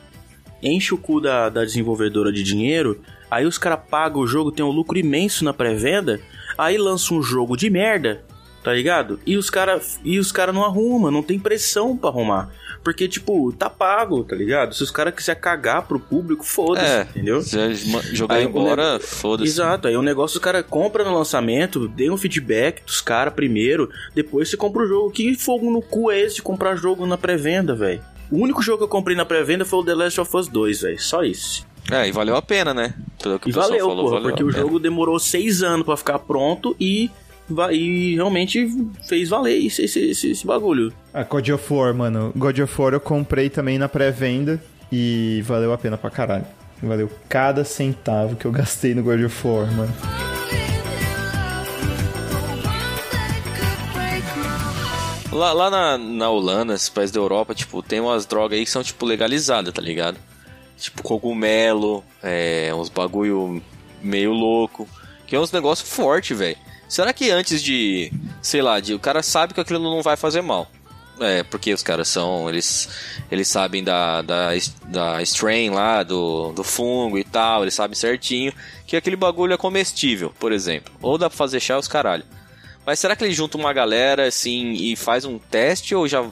enchem 0.63 0.95
o 0.97 1.01
cu 1.01 1.21
da, 1.23 1.49
da 1.49 1.65
desenvolvedora 1.65 2.31
de 2.31 2.43
dinheiro, 2.43 3.01
aí 3.31 3.47
os 3.47 3.57
caras 3.57 3.81
pagam 3.91 4.21
o 4.21 4.27
jogo, 4.27 4.53
tem 4.53 4.63
um 4.63 4.69
lucro 4.71 4.99
imenso 4.99 5.43
na 5.43 5.55
pré-venda, 5.55 6.21
aí 6.59 6.77
lança 6.77 7.15
um 7.15 7.23
jogo 7.23 7.57
de 7.57 7.71
merda, 7.71 8.23
tá 8.63 8.73
ligado? 8.73 9.19
E 9.27 9.37
os 9.37 9.49
caras 9.51 9.99
e 10.05 10.19
os 10.19 10.31
cara 10.33 10.53
não 10.53 10.65
arrumam, 10.65 11.11
não 11.11 11.23
tem 11.23 11.39
pressão 11.39 11.97
pra 11.97 12.11
arrumar. 12.11 12.51
Porque, 12.83 13.07
tipo, 13.07 13.53
tá 13.53 13.69
pago, 13.69 14.25
tá 14.25 14.35
ligado? 14.35 14.75
Se 14.75 14.83
os 14.83 14.91
caras 14.91 15.15
quiser 15.15 15.35
cagar 15.35 15.83
pro 15.87 16.01
público, 16.01 16.43
foda-se, 16.43 16.87
É, 16.87 17.03
entendeu? 17.11 17.43
se 17.43 17.57
ma- 17.91 18.01
jogar 18.01 18.37
Aí 18.37 18.45
embora, 18.45 18.99
foda-se. 18.99 19.51
Exato, 19.51 19.87
aí 19.87 19.95
o 19.97 20.03
negócio 20.03 20.39
o 20.39 20.41
cara 20.41 20.63
compra 20.63 21.05
no 21.05 21.15
lançamento, 21.15 21.87
dê 21.87 22.11
um 22.11 22.17
feedback 22.17 22.83
dos 22.83 23.03
caras 23.03 23.35
primeiro, 23.35 23.91
depois 24.15 24.49
você 24.49 24.57
compra 24.57 24.83
o 24.83 24.87
jogo. 24.87 25.11
Que 25.11 25.35
fogo 25.35 25.71
no 25.71 25.83
cu 25.83 26.11
é 26.11 26.21
esse 26.21 26.37
de 26.37 26.43
comprar 26.43 26.75
jogo 26.77 27.05
na 27.07 27.19
pré-venda, 27.19 27.75
velho? 27.75 28.01
O 28.31 28.39
único 28.39 28.63
jogo 28.63 28.79
que 28.79 28.85
eu 28.85 28.89
comprei 28.89 29.15
na 29.17 29.27
pré-venda 29.27 29.65
foi 29.67 29.81
o 29.81 29.85
The 29.85 29.95
Last 29.95 30.21
of 30.21 30.35
Us 30.37 30.49
2, 30.49 30.81
velho. 30.81 30.99
Só 31.03 31.23
isso. 31.23 31.67
É, 31.91 32.09
e 32.09 32.13
valeu 32.13 32.35
a 32.37 32.41
pena, 32.41 32.73
né? 32.73 32.95
Que 33.43 33.51
E 33.51 33.53
valeu, 33.53 33.89
falou, 33.89 34.05
porra, 34.05 34.21
valeu 34.21 34.29
porque 34.31 34.45
o 34.45 34.51
jogo 34.51 34.79
demorou 34.79 35.19
seis 35.19 35.63
anos 35.63 35.85
pra 35.85 35.97
ficar 35.99 36.19
pronto 36.21 36.75
e 36.81 37.11
e 37.73 38.15
realmente 38.15 38.69
fez 39.09 39.29
valer 39.29 39.65
esse, 39.65 39.83
esse, 39.83 40.11
esse, 40.11 40.31
esse 40.31 40.47
bagulho. 40.47 40.93
Ah, 41.13 41.25
God 41.25 41.49
of 41.49 41.73
War, 41.73 41.95
mano. 41.95 42.33
God 42.37 42.59
of 42.59 42.81
War 42.81 42.93
eu 42.93 43.01
comprei 43.01 43.51
também 43.51 43.79
na 43.79 43.89
pré-venda 43.89 44.63
e 44.91 45.43
valeu 45.45 45.73
a 45.73 45.79
pena 45.79 45.97
pra 45.97 46.11
caralho. 46.11 46.47
Valeu 46.83 47.11
cada 47.29 47.63
centavo 47.65 48.37
que 48.37 48.47
eu 48.47 48.53
gastei 48.53 48.95
no 48.95 49.03
God 49.03 49.23
of 49.23 49.47
War, 49.47 49.71
mano. 49.73 49.93
Lá, 55.33 55.53
lá 55.53 55.71
na, 55.71 55.97
na 55.97 56.29
Holanda, 56.29 56.75
esses 56.75 56.89
países 56.89 57.13
da 57.13 57.21
Europa, 57.21 57.55
tipo, 57.55 57.83
tem 57.83 58.01
umas 58.01 58.27
drogas 58.27 58.59
aí 58.59 58.65
que 58.65 58.71
são, 58.71 58.83
tipo, 58.83 59.07
legalizadas, 59.07 59.73
tá 59.73 59.81
ligado? 59.81 60.19
Tipo, 60.77 61.03
cogumelo, 61.03 62.03
é, 62.23 62.73
uns 62.75 62.89
bagulho 62.89 63.63
meio 64.03 64.33
louco. 64.33 64.89
Que 65.27 65.37
é 65.37 65.41
uns 65.41 65.53
negócios 65.53 65.89
fortes, 65.89 66.37
velho. 66.37 66.57
Será 66.91 67.13
que 67.13 67.31
antes 67.31 67.63
de, 67.63 68.13
sei 68.43 68.61
lá, 68.61 68.81
de, 68.81 68.95
o 68.95 68.99
cara 68.99 69.23
sabe 69.23 69.55
que 69.55 69.61
aquilo 69.61 69.79
não 69.79 70.03
vai 70.03 70.17
fazer 70.17 70.43
mal? 70.43 70.69
É, 71.21 71.45
porque 71.45 71.73
os 71.73 71.85
caras 71.85 72.09
são, 72.09 72.49
eles, 72.49 72.89
eles 73.31 73.47
sabem 73.47 73.85
da, 73.85 74.23
da, 74.23 74.49
da 74.87 75.23
strain 75.23 75.71
lá, 75.71 76.03
do, 76.03 76.51
do 76.51 76.65
fungo 76.65 77.17
e 77.17 77.23
tal, 77.23 77.63
eles 77.63 77.75
sabem 77.75 77.95
certinho 77.95 78.53
que 78.89 78.97
aquele 78.97 79.15
bagulho 79.15 79.53
é 79.53 79.57
comestível, 79.57 80.35
por 80.37 80.51
exemplo. 80.51 80.93
Ou 81.01 81.17
dá 81.17 81.31
pra 81.31 81.37
fazer 81.37 81.61
chá 81.61 81.79
os 81.79 81.87
caralho. 81.87 82.25
Mas 82.85 82.99
será 82.99 83.15
que 83.15 83.23
ele 83.23 83.35
junta 83.35 83.57
uma 83.57 83.73
galera 83.73 84.27
assim 84.27 84.73
e 84.73 84.97
faz 84.97 85.25
um 85.25 85.39
teste 85.39 85.95
ou 85.95 86.09
já 86.09 86.29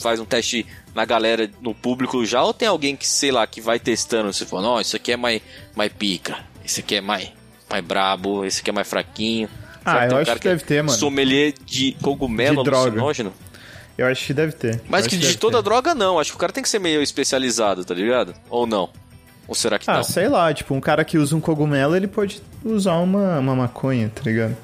faz 0.00 0.18
um 0.18 0.24
teste 0.24 0.64
na 0.94 1.04
galera, 1.04 1.50
no 1.60 1.74
público 1.74 2.24
já? 2.24 2.42
Ou 2.42 2.54
tem 2.54 2.66
alguém 2.66 2.96
que, 2.96 3.06
sei 3.06 3.30
lá, 3.30 3.46
que 3.46 3.60
vai 3.60 3.78
testando? 3.78 4.32
Você 4.32 4.46
fala, 4.46 4.62
não, 4.62 4.80
isso 4.80 4.96
aqui 4.96 5.12
é 5.12 5.18
mais, 5.18 5.42
mais 5.76 5.92
pica, 5.92 6.46
esse 6.64 6.80
aqui 6.80 6.94
é 6.94 7.02
mais, 7.02 7.30
mais 7.68 7.84
brabo, 7.84 8.42
esse 8.46 8.62
aqui 8.62 8.70
é 8.70 8.72
mais 8.72 8.88
fraquinho. 8.88 9.50
Ah, 9.84 10.06
eu 10.06 10.12
um 10.12 10.16
acho 10.18 10.26
cara 10.26 10.38
que 10.38 10.48
deve 10.48 10.64
ter, 10.64 10.82
mano. 10.82 10.98
Sommelier 10.98 11.54
de 11.64 11.96
cogumelo 12.02 12.58
De 12.58 12.64
droga. 12.70 12.88
alucinógeno? 12.90 13.32
Eu 13.96 14.06
acho 14.06 14.26
que 14.26 14.32
deve 14.34 14.52
ter. 14.52 14.80
Mas 14.88 15.06
que 15.06 15.16
acho 15.16 15.26
de 15.26 15.36
toda 15.38 15.58
ter. 15.58 15.64
droga 15.64 15.94
não, 15.94 16.18
acho 16.20 16.30
que 16.30 16.36
o 16.36 16.38
cara 16.40 16.52
tem 16.52 16.62
que 16.62 16.68
ser 16.68 16.78
meio 16.78 17.02
especializado, 17.02 17.84
tá 17.84 17.94
ligado? 17.94 18.32
Ou 18.48 18.66
não? 18.66 18.88
Ou 19.48 19.54
será 19.54 19.78
que 19.78 19.90
Ah, 19.90 19.96
não? 19.96 20.02
sei 20.04 20.28
lá, 20.28 20.52
tipo, 20.54 20.74
um 20.74 20.80
cara 20.80 21.04
que 21.04 21.18
usa 21.18 21.34
um 21.34 21.40
cogumelo, 21.40 21.96
ele 21.96 22.06
pode 22.06 22.40
usar 22.64 22.96
uma, 22.98 23.38
uma 23.38 23.56
maconha, 23.56 24.10
tá 24.14 24.22
ligado? 24.22 24.56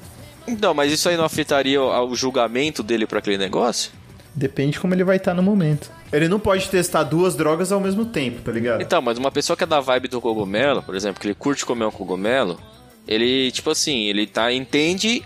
Então, 0.47 0.73
mas 0.73 0.91
isso 0.91 1.09
aí 1.09 1.17
não 1.17 1.25
afetaria 1.25 1.81
o, 1.81 2.09
o 2.11 2.15
julgamento 2.15 2.83
dele 2.83 3.07
pra 3.07 3.19
aquele 3.19 3.37
negócio? 3.37 3.91
Depende 4.33 4.79
como 4.79 4.93
ele 4.93 5.03
vai 5.03 5.17
estar 5.17 5.33
no 5.33 5.41
momento. 5.41 5.89
Ele 6.13 6.27
não 6.27 6.39
pode 6.39 6.69
testar 6.69 7.03
duas 7.03 7.35
drogas 7.35 7.71
ao 7.71 7.79
mesmo 7.79 8.05
tempo, 8.05 8.41
tá 8.41 8.51
ligado? 8.51 8.81
Então, 8.81 9.01
mas 9.01 9.17
uma 9.17 9.31
pessoa 9.31 9.57
que 9.57 9.63
é 9.63 9.67
da 9.67 9.79
vibe 9.79 10.07
do 10.07 10.21
cogumelo, 10.21 10.83
por 10.83 10.95
exemplo, 10.95 11.19
que 11.19 11.27
ele 11.27 11.33
curte 11.35 11.65
comer 11.65 11.85
um 11.85 11.91
cogumelo, 11.91 12.59
ele, 13.07 13.51
tipo 13.51 13.69
assim, 13.69 14.03
ele 14.05 14.25
tá, 14.27 14.51
entende 14.53 15.23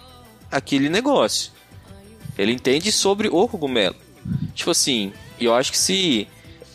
aquele 0.52 0.90
negócio. 0.90 1.52
Ele 2.38 2.52
entende 2.54 2.92
sobre 2.92 3.28
o 3.28 3.48
cogumelo. 3.48 3.96
Tipo 4.54 4.72
assim, 4.72 5.12
eu 5.40 5.54
acho 5.54 5.72
que 5.72 5.78
se, 5.78 6.28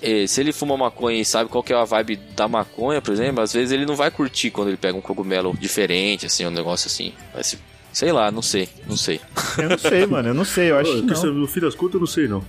eh, 0.03 0.27
se 0.27 0.41
ele 0.41 0.53
fuma 0.53 0.77
maconha 0.77 1.21
e 1.21 1.25
sabe 1.25 1.49
qual 1.51 1.63
que 1.63 1.73
é 1.73 1.77
a 1.77 1.85
vibe 1.85 2.17
da 2.37 2.47
maconha, 2.49 3.01
por 3.01 3.13
exemplo, 3.13 3.43
às 3.43 3.53
vezes 3.53 3.73
ele 3.73 3.87
não 3.87 3.97
vai 3.97 4.11
curtir 4.11 4.51
quando 4.51 4.69
ele 4.69 4.77
pega 4.77 4.97
um 4.97 5.01
cogumelo 5.01 5.55
diferente, 5.59 6.27
assim, 6.27 6.45
um 6.47 6.51
negócio 6.51 6.87
assim. 6.89 7.13
Vai 7.33 7.43
se- 7.45 7.59
sei 7.93 8.13
lá, 8.13 8.31
não 8.31 8.43
sei, 8.43 8.69
não 8.87 8.97
sei. 8.97 9.21
Eu 9.59 9.69
não 9.71 9.79
sei, 9.79 10.07
mano, 10.07 10.29
eu 10.29 10.35
não 10.35 10.45
sei, 10.45 10.71
eu 10.71 10.79
acho 10.83 11.03
que 11.03 11.27
não. 11.27 11.35
no 11.35 11.47
fim 11.47 11.61
das 11.61 11.75
contas, 11.75 11.95
eu 11.95 12.01
não 12.01 12.07
sei 12.07 12.29
não. 12.29 12.45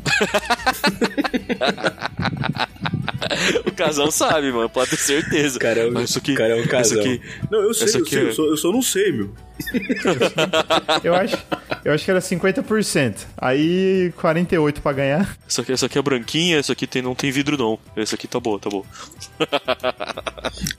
o 3.66 3.72
casal 3.72 4.10
sabe, 4.10 4.50
mano, 4.52 4.68
pode 4.68 4.90
ter 4.90 4.96
certeza. 4.96 5.58
Cara, 5.58 5.80
é 5.80 5.88
isso 6.02 6.18
aqui, 6.18 6.34
cara 6.34 6.52
é 6.54 6.56
um 6.56 6.60
isso 6.60 6.68
casal. 6.68 6.98
aqui, 7.00 7.20
Não, 7.50 7.60
eu 7.60 7.74
sei, 7.74 7.88
eu 7.94 8.02
aqui 8.02 8.10
sei, 8.10 8.18
é- 8.18 8.28
eu, 8.28 8.32
só, 8.32 8.42
eu 8.44 8.56
só 8.56 8.72
não 8.72 8.82
sei, 8.82 9.12
meu. 9.12 9.30
Eu 11.04 11.14
acho, 11.14 11.36
eu 11.84 11.92
acho 11.92 12.04
que 12.04 12.10
era 12.10 12.20
50%. 12.20 13.26
Aí 13.36 14.10
48 14.16 14.80
pra 14.80 14.92
ganhar. 14.92 15.36
Essa 15.46 15.60
aqui, 15.62 15.72
essa 15.72 15.86
aqui 15.86 15.98
é 15.98 16.02
branquinha, 16.02 16.58
essa 16.58 16.72
aqui 16.72 16.86
tem, 16.86 17.02
não 17.02 17.14
tem 17.14 17.30
vidro 17.30 17.56
não. 17.58 17.78
Essa 17.94 18.14
aqui 18.14 18.26
tá 18.26 18.40
boa, 18.40 18.58
tá 18.58 18.70
boa. 18.70 18.84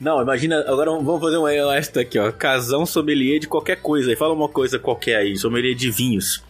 Não, 0.00 0.20
imagina, 0.20 0.60
agora 0.66 0.90
vamos 0.90 1.20
fazer 1.20 1.38
um 1.38 1.48
elástico 1.48 2.00
aqui, 2.00 2.18
ó. 2.18 2.30
Casão 2.32 2.84
sommelier 2.84 3.38
de 3.38 3.46
qualquer 3.46 3.76
coisa 3.76 4.10
aí. 4.10 4.16
Fala 4.16 4.34
uma 4.34 4.48
coisa 4.48 4.78
qualquer 4.78 5.16
aí, 5.16 5.36
sommelier 5.36 5.74
de 5.74 5.90
vinhos. 5.90 6.42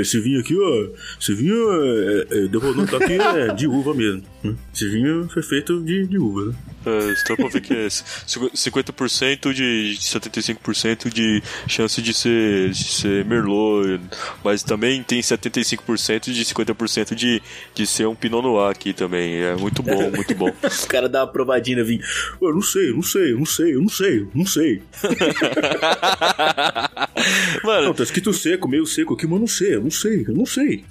Esse 0.00 0.20
vinho 0.20 0.40
aqui, 0.40 0.56
ó. 0.58 1.18
Esse 1.20 1.34
vinho 1.34 1.54
é, 1.72 2.26
é, 2.30 2.48
devo 2.48 2.74
notar 2.74 3.00
que 3.00 3.12
é 3.14 3.54
de 3.54 3.66
uva 3.66 3.94
mesmo. 3.94 4.22
Né? 4.44 4.54
Esse 4.72 4.88
vinho 4.88 5.28
foi 5.32 5.42
feito 5.42 5.82
de, 5.82 6.06
de 6.06 6.18
uva, 6.18 6.46
né? 6.46 6.54
É, 6.86 7.48
ver 7.48 7.60
que 7.62 7.72
é 7.72 7.86
50% 7.86 9.54
de 9.54 9.96
75% 9.98 11.12
de 11.12 11.42
chance 11.66 12.02
de 12.02 12.12
ser, 12.12 12.70
de 12.70 12.84
ser 12.84 13.24
Merlot, 13.24 14.00
mas 14.44 14.62
também 14.62 15.02
tem 15.02 15.20
75% 15.20 16.30
de 16.30 16.44
50% 16.44 17.14
de, 17.14 17.42
de 17.74 17.86
ser 17.86 18.06
um 18.06 18.14
Pinot 18.14 18.42
Noir 18.42 18.70
aqui 18.70 18.92
também. 18.92 19.36
É 19.36 19.56
muito 19.56 19.82
bom, 19.82 20.08
muito 20.12 20.34
bom. 20.34 20.52
Os 20.62 20.84
caras 20.84 21.10
dão 21.10 21.22
uma 21.22 21.32
provadinha 21.32 21.82
vinho. 21.82 22.02
Eu 22.40 22.52
não 22.52 22.62
sei, 22.62 22.92
não 22.92 23.02
sei, 23.02 23.32
não 23.32 23.46
sei, 23.46 23.74
eu 23.74 23.80
não 23.80 23.88
sei, 23.88 24.28
não 24.34 24.46
sei. 24.46 24.82
Mano, 27.64 27.86
Não, 27.86 27.94
tá 27.94 28.02
escrito 28.02 28.32
seco, 28.32 28.68
meio 28.68 28.86
seco 28.86 29.14
aqui, 29.14 29.26
mas 29.26 29.34
eu 29.34 29.40
não 29.40 29.46
sei, 29.46 29.74
eu 29.74 29.82
não 29.82 29.90
sei, 29.90 30.24
eu 30.26 30.34
não 30.34 30.46
sei. 30.46 30.84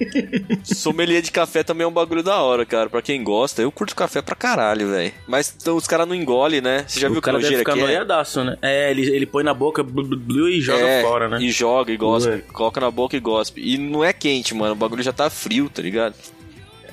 sommelier 0.64 1.22
de 1.22 1.30
café 1.30 1.62
também 1.62 1.84
é 1.84 1.88
um 1.88 1.92
bagulho 1.92 2.22
da 2.22 2.36
hora, 2.42 2.64
cara. 2.66 2.88
Pra 2.90 3.02
quem 3.02 3.22
gosta, 3.22 3.62
eu 3.62 3.70
curto 3.72 3.94
café 3.94 4.20
pra 4.22 4.34
caralho, 4.34 4.90
velho. 4.90 5.12
Mas 5.26 5.54
então, 5.60 5.76
os 5.76 5.86
caras 5.86 6.06
não 6.06 6.14
engolem, 6.14 6.60
né? 6.60 6.84
Você 6.86 7.00
já 7.00 7.08
viu 7.08 7.18
o 7.18 7.22
cara 7.22 7.38
que 7.38 7.42
deve 7.44 7.56
nojeira 7.56 7.70
ficar 7.72 7.82
é? 7.82 7.86
noiadaço, 7.86 8.44
né? 8.44 8.56
É, 8.62 8.90
ele, 8.90 9.02
ele 9.14 9.26
põe 9.26 9.42
na 9.44 9.54
boca 9.54 9.82
blu, 9.82 10.04
blu, 10.04 10.16
blu, 10.18 10.48
e 10.48 10.60
joga 10.60 10.84
É, 10.86 11.02
fora, 11.02 11.28
né? 11.28 11.38
E 11.40 11.50
joga 11.50 11.92
e 11.92 11.96
gospe. 11.96 12.30
Ué. 12.30 12.38
Coloca 12.52 12.80
na 12.80 12.90
boca 12.90 13.16
e 13.16 13.20
gospe. 13.20 13.60
E 13.60 13.78
não 13.78 14.04
é 14.04 14.12
quente, 14.12 14.54
mano. 14.54 14.72
O 14.72 14.76
bagulho 14.76 15.02
já 15.02 15.12
tá 15.12 15.28
frio, 15.30 15.68
tá 15.68 15.82
ligado? 15.82 16.14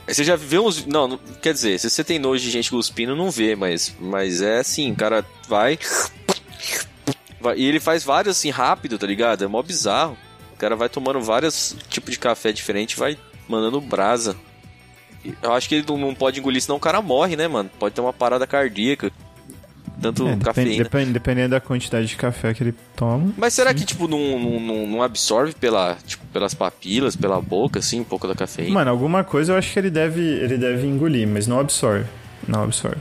Você 0.08 0.24
já 0.24 0.36
vê 0.36 0.60
uns. 0.60 0.86
Não, 0.86 1.08
não- 1.08 1.20
quer 1.42 1.54
dizer, 1.54 1.80
se 1.80 1.90
você 1.90 2.04
tem 2.04 2.20
nojo 2.20 2.44
de 2.44 2.52
gente 2.52 2.70
cuspindo, 2.70 3.16
não 3.16 3.32
vê, 3.32 3.56
mas, 3.56 3.96
mas 4.00 4.42
é 4.42 4.60
assim, 4.60 4.92
o 4.92 4.96
cara 4.96 5.26
vai. 5.48 5.80
vai- 7.40 7.58
E 7.58 7.66
ele 7.66 7.80
faz 7.80 8.04
vários 8.04 8.38
assim 8.38 8.50
rápido, 8.50 8.98
tá 8.98 9.08
ligado? 9.08 9.44
É 9.44 9.48
mó 9.48 9.62
bizarro. 9.62 10.18
O 10.54 10.58
cara 10.58 10.76
vai 10.76 10.88
tomando 10.90 11.20
vários 11.22 11.76
tipos 11.90 12.12
de 12.12 12.20
café 12.20 12.52
diferente 12.52 12.94
e 12.94 13.00
vai 13.00 13.18
mandando 13.48 13.82
brasa. 13.82 14.36
Eu 15.42 15.54
acho 15.54 15.68
que 15.70 15.76
ele 15.76 15.86
não- 15.88 16.14
pode 16.14 16.40
engolir, 16.40 16.62
senão 16.62 16.76
o 16.78 16.80
cara 16.80 17.02
morre, 17.02 17.36
né, 17.36 17.48
mano? 17.48 17.70
Pode 17.80 17.96
ter 17.96 18.02
uma 18.02 18.14
parada 18.14 18.46
cardíaca. 18.46 19.12
Tanto 20.02 20.28
É, 20.28 20.36
cafeína. 20.36 20.84
depende- 20.84 21.14
dependendo 21.14 21.50
da 21.52 21.62
quantidade 21.62 22.08
de 22.08 22.16
café 22.18 22.54
que 22.54 22.62
ele 22.62 22.74
toma. 22.96 23.32
Mas 23.38 23.54
será 23.54 23.74
que, 23.74 23.86
tipo, 23.86 24.06
não, 24.08 24.38
não, 24.38 24.60
não- 24.60 24.88
não 24.88 25.02
absorve 25.04 25.54
pela, 25.54 25.98
tipo, 26.06 26.26
pelas 26.28 26.54
papilas, 26.54 27.16
pela 27.16 27.40
boca, 27.40 27.80
assim, 27.80 28.02
um 28.02 28.04
pouco 28.04 28.28
da 28.28 28.36
cafeína? 28.36 28.74
Mano, 28.74 28.92
alguma 28.92 29.24
coisa 29.24 29.54
eu 29.54 29.58
acho 29.58 29.72
que 29.72 29.80
ele 29.80 29.90
deve, 29.90 30.20
ele 30.20 30.58
deve 30.58 30.86
engolir, 30.88 31.26
mas 31.28 31.48
não 31.48 31.58
absorve. 31.60 32.06
Não 32.46 32.64
absorve. 32.64 32.98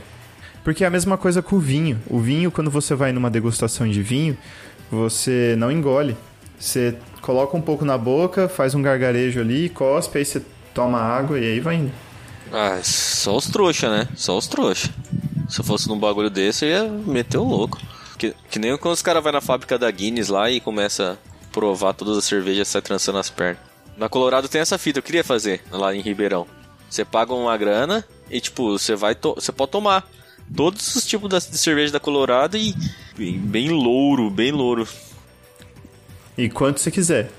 Porque 0.63 0.85
é 0.85 0.87
a 0.87 0.89
mesma 0.89 1.17
coisa 1.17 1.41
com 1.41 1.57
o 1.57 1.59
vinho. 1.59 1.99
O 2.07 2.19
vinho, 2.19 2.49
quando 2.49 2.71
você 2.71 2.95
vai 2.95 3.11
numa 3.11 3.29
degustação 3.29 3.85
de 3.89 4.01
vinho, 4.01 4.37
você 4.89 5.55
não 5.57 5.69
engole. 5.69 6.15
Você 6.57 6.95
coloca 7.23 7.55
um 7.55 7.61
pouco 7.61 7.83
na 7.85 7.97
boca, 7.97 8.47
faz 8.47 8.75
um 8.75 8.81
gargarejo 8.81 9.39
ali, 9.39 9.69
cospe, 9.69 10.19
aí 10.19 10.25
você 10.25 10.43
toma 10.73 10.99
água 10.99 11.39
e 11.39 11.45
aí 11.45 11.59
vai 11.59 11.75
indo. 11.75 11.91
Ah, 12.51 12.79
só 12.83 13.35
os 13.35 13.47
trouxa, 13.47 13.89
né? 13.89 14.07
Só 14.15 14.37
os 14.37 14.45
trouxa. 14.45 14.93
Se 15.49 15.59
eu 15.59 15.63
fosse 15.63 15.87
num 15.87 15.97
bagulho 15.97 16.29
desse, 16.29 16.65
eu 16.65 16.69
ia 16.69 16.83
meter 16.83 17.37
o 17.37 17.43
louco. 17.43 17.79
Que, 18.17 18.35
que 18.49 18.59
nem 18.59 18.77
quando 18.77 18.93
os 18.93 19.01
caras 19.01 19.23
vão 19.23 19.31
na 19.31 19.41
fábrica 19.41 19.79
da 19.79 19.89
Guinness 19.89 20.27
lá 20.27 20.51
e 20.51 20.59
começa 20.59 21.17
a 21.17 21.53
provar 21.53 21.93
todas 21.93 22.17
as 22.17 22.25
cervejas 22.25 22.67
sai 22.67 22.81
trançando 22.81 23.17
as 23.17 23.29
pernas. 23.29 23.61
Na 23.97 24.09
Colorado 24.09 24.49
tem 24.49 24.61
essa 24.61 24.77
fita, 24.77 24.99
eu 24.99 25.03
queria 25.03 25.23
fazer 25.23 25.61
lá 25.71 25.95
em 25.95 26.01
Ribeirão. 26.01 26.45
Você 26.89 27.05
paga 27.05 27.33
uma 27.33 27.55
grana 27.57 28.05
e, 28.29 28.39
tipo, 28.41 28.77
você 28.77 28.95
vai 28.95 29.15
você 29.35 29.51
pode 29.51 29.71
tomar 29.71 30.07
todos 30.55 30.95
os 30.95 31.05
tipos 31.05 31.29
de 31.29 31.57
cerveja 31.57 31.93
da 31.93 31.99
Colorado 31.99 32.57
e 32.57 32.75
bem, 33.15 33.39
bem 33.39 33.69
louro, 33.69 34.29
bem 34.29 34.51
louro. 34.51 34.87
E 36.37 36.49
quanto 36.49 36.79
você 36.79 36.89
quiser. 36.89 37.29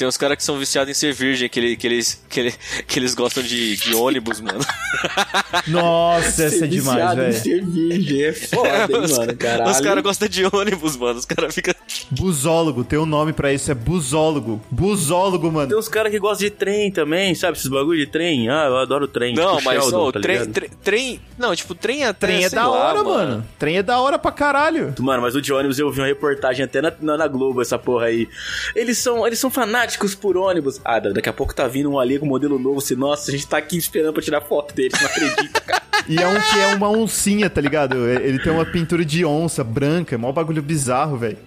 Tem 0.00 0.08
uns 0.08 0.16
caras 0.16 0.34
que 0.38 0.42
são 0.42 0.56
viciados 0.58 0.90
em 0.90 0.94
ser 0.94 1.12
virgem, 1.12 1.46
que, 1.46 1.60
ele- 1.60 1.76
que 1.76 1.86
eles, 1.86 2.24
que, 2.26 2.40
ele- 2.40 2.54
que 2.88 2.98
eles 2.98 3.14
gostam 3.14 3.42
de, 3.42 3.76
de 3.76 3.94
ônibus, 3.94 4.40
mano. 4.40 4.60
Nossa, 5.68 6.44
essa 6.44 6.64
é 6.64 6.68
demais, 6.68 7.14
velho. 7.14 7.32
Ser 7.34 7.62
virgem 7.66 8.22
é 8.24 8.32
foda, 8.32 8.68
hein, 8.90 8.96
os, 9.04 9.18
mano, 9.18 9.36
caralho. 9.36 9.70
Os 9.70 9.78
caras 9.80 10.02
gostam 10.02 10.26
de 10.26 10.42
ônibus, 10.50 10.96
mano. 10.96 11.18
Os 11.18 11.26
caras 11.26 11.54
ficam. 11.54 11.74
Busólogo, 12.10 12.82
tem 12.82 12.98
um 12.98 13.04
nome 13.04 13.34
pra 13.34 13.52
isso, 13.52 13.70
é 13.70 13.74
busólogo. 13.74 14.58
Busólogo, 14.70 15.44
Tem 15.48 15.52
mano. 15.52 15.78
uns 15.78 15.86
caras 15.88 16.10
que 16.10 16.18
gostam 16.18 16.48
de 16.48 16.50
trem 16.50 16.90
também, 16.90 17.34
sabe? 17.34 17.58
Esses 17.58 17.68
bagulho 17.68 17.98
de 17.98 18.06
trem. 18.10 18.48
Ah, 18.48 18.64
eu 18.68 18.78
adoro 18.78 19.06
trem. 19.06 19.34
Não, 19.34 19.58
tipo 19.58 19.64
mas 19.68 19.82
Sheldon, 19.82 19.98
ô, 20.06 20.12
tá 20.12 20.20
trem, 20.20 20.46
trem, 20.46 20.70
trem. 20.82 21.20
Não, 21.38 21.54
tipo, 21.54 21.74
trem 21.74 22.04
até. 22.04 22.26
Trem 22.28 22.44
é 22.44 22.48
sei 22.48 22.58
da 22.58 22.66
lá, 22.68 22.88
hora, 22.94 23.02
mano. 23.04 23.46
Trem 23.58 23.76
é 23.76 23.82
da 23.82 24.00
hora 24.00 24.18
pra 24.18 24.32
caralho. 24.32 24.94
Mano, 24.98 25.20
mas 25.20 25.34
o 25.34 25.42
de 25.42 25.52
ônibus 25.52 25.78
eu 25.78 25.90
vi 25.90 26.00
uma 26.00 26.06
reportagem 26.06 26.64
até 26.64 26.80
na, 26.80 26.90
na, 27.00 27.18
na 27.18 27.28
Globo, 27.28 27.60
essa 27.60 27.78
porra 27.78 28.06
aí. 28.06 28.26
Eles 28.74 28.96
são, 28.96 29.26
eles 29.26 29.38
são 29.38 29.50
fanáticos 29.50 29.89
por 30.14 30.36
ônibus. 30.36 30.80
Ah, 30.84 30.98
da- 30.98 31.10
daqui 31.10 31.28
a 31.28 31.32
pouco 31.32 31.54
tá 31.54 31.66
vindo 31.68 31.90
um 31.90 31.98
ali 31.98 32.18
com 32.18 32.26
modelo 32.26 32.58
novo. 32.58 32.78
Assim, 32.78 32.94
nossa, 32.94 33.30
a 33.30 33.34
gente 33.34 33.46
tá 33.46 33.56
aqui 33.58 33.76
esperando 33.76 34.12
pra 34.12 34.22
tirar 34.22 34.40
foto 34.40 34.74
deles, 34.74 34.92
não 35.00 35.06
acredito, 35.08 35.60
cara. 35.62 35.82
E 36.08 36.16
é 36.16 36.26
um 36.26 36.40
que 36.40 36.58
é 36.58 36.74
uma 36.74 36.88
oncinha, 36.90 37.48
tá 37.50 37.60
ligado? 37.60 38.08
Ele 38.08 38.38
tem 38.38 38.52
uma 38.52 38.64
pintura 38.64 39.04
de 39.04 39.24
onça 39.24 39.62
branca, 39.62 40.14
é 40.14 40.18
mó 40.18 40.32
bagulho 40.32 40.62
bizarro, 40.62 41.16
velho. 41.16 41.38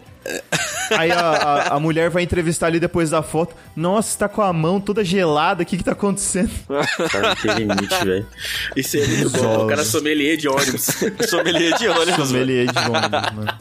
Aí 0.92 1.12
a, 1.12 1.20
a, 1.20 1.76
a 1.76 1.80
mulher 1.80 2.10
vai 2.10 2.24
entrevistar 2.24 2.68
ali 2.68 2.80
depois 2.80 3.10
da 3.10 3.22
foto. 3.22 3.54
Nossa, 3.76 4.12
você 4.12 4.18
tá 4.20 4.30
com 4.30 4.42
a 4.42 4.54
mão 4.54 4.80
toda 4.80 5.04
gelada, 5.04 5.64
o 5.64 5.66
que 5.66 5.76
que 5.78 5.84
tá 5.84 5.92
acontecendo? 5.92 6.50
Cara, 7.12 7.30
não 7.30 7.36
tem 7.36 7.66
limite, 7.66 8.06
velho. 8.06 8.26
Isso 8.76 8.98
é 8.98 9.06
muito 9.06 9.30
bom. 9.32 9.66
O 9.66 9.68
cara 9.68 9.84
sommelier 9.86 10.38
de 10.38 10.48
ônibus. 10.48 10.88
Sommelier 11.28 11.78
de 11.78 11.88
ônibus. 11.90 12.28
Sommelier 12.28 12.68
de 12.72 12.80
ônibus, 12.80 13.34
mano. 13.34 13.54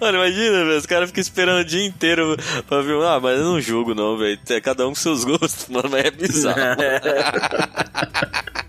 Mano, 0.00 0.18
imagina, 0.18 0.64
velho. 0.64 0.78
Os 0.78 0.86
caras 0.86 1.08
ficam 1.08 1.20
esperando 1.20 1.60
o 1.60 1.64
dia 1.64 1.84
inteiro 1.84 2.36
pra 2.68 2.80
ver. 2.80 2.94
Ah, 3.02 3.18
mas 3.20 3.38
eu 3.38 3.44
não 3.44 3.60
julgo, 3.60 3.94
não, 3.94 4.16
velho. 4.16 4.38
É 4.50 4.60
cada 4.60 4.86
um 4.86 4.90
com 4.90 4.94
seus 4.96 5.24
gostos, 5.24 5.66
mano. 5.68 5.88
Mas 5.90 6.04
é 6.04 6.10
bizarro. 6.10 6.58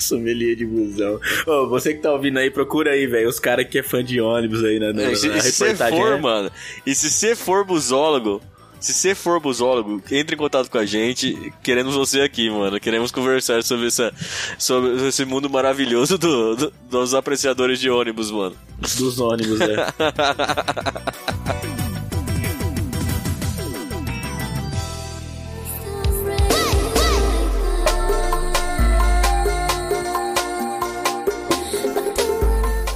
sommelier 0.00 0.56
de 0.56 0.66
busão. 0.66 1.20
Ô, 1.46 1.68
você 1.68 1.94
que 1.94 2.00
tá 2.00 2.12
ouvindo 2.12 2.38
aí, 2.38 2.50
procura 2.50 2.92
aí, 2.92 3.06
velho. 3.06 3.28
Os 3.28 3.38
caras 3.38 3.66
que 3.68 3.78
é 3.78 3.82
fã 3.82 4.02
de 4.02 4.20
ônibus 4.20 4.64
aí 4.64 4.78
na, 4.78 4.92
na, 4.92 5.02
É, 5.02 5.06
na 5.06 5.12
e 5.12 5.16
se 5.16 5.28
reportagem. 5.64 5.98
for, 5.98 6.12
é- 6.12 6.20
mano, 6.20 6.50
e 6.86 6.94
se 6.94 7.10
você 7.10 7.36
for 7.36 7.64
busólogo, 7.64 8.40
se 8.80 8.92
você 8.94 9.14
for 9.14 9.38
busólogo, 9.40 10.02
entre 10.10 10.34
em 10.34 10.38
contato 10.38 10.70
com 10.70 10.78
a 10.78 10.86
gente. 10.86 11.52
Queremos 11.62 11.94
você 11.94 12.22
aqui, 12.22 12.48
mano. 12.50 12.80
Queremos 12.80 13.10
conversar 13.12 13.62
sobre, 13.62 13.86
essa, 13.88 14.12
sobre 14.58 15.06
esse 15.08 15.24
mundo 15.24 15.48
maravilhoso 15.50 16.16
do- 16.18 16.56
do- 16.56 16.72
dos 16.90 17.14
apreciadores 17.14 17.78
de 17.78 17.90
ônibus, 17.90 18.30
mano. 18.30 18.56
Dos 18.98 19.20
ônibus, 19.20 19.58
né? 19.58 19.76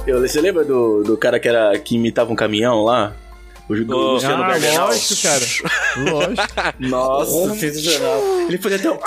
Eu, 0.07 0.21
você 0.21 0.39
lembra 0.39 0.63
do, 0.63 1.03
do 1.03 1.17
cara 1.17 1.39
que, 1.39 1.47
era, 1.47 1.77
que 1.79 1.95
imitava 1.95 2.31
um 2.31 2.35
caminhão 2.35 2.83
lá? 2.83 3.15
O, 3.67 3.75
do 3.75 3.97
Oh. 3.97 4.13
Luciano 4.13 4.43
Ah, 4.43 4.47
Gardenal. 4.49 4.87
lógico, 4.87 5.21
cara. 5.23 5.45
Lógico. 6.11 6.43
Nossa, 6.79 7.55
sensacional. 7.55 8.21
Ele 8.47 8.57
fazia 8.57 8.77
até 8.77 8.91
um... 8.91 8.97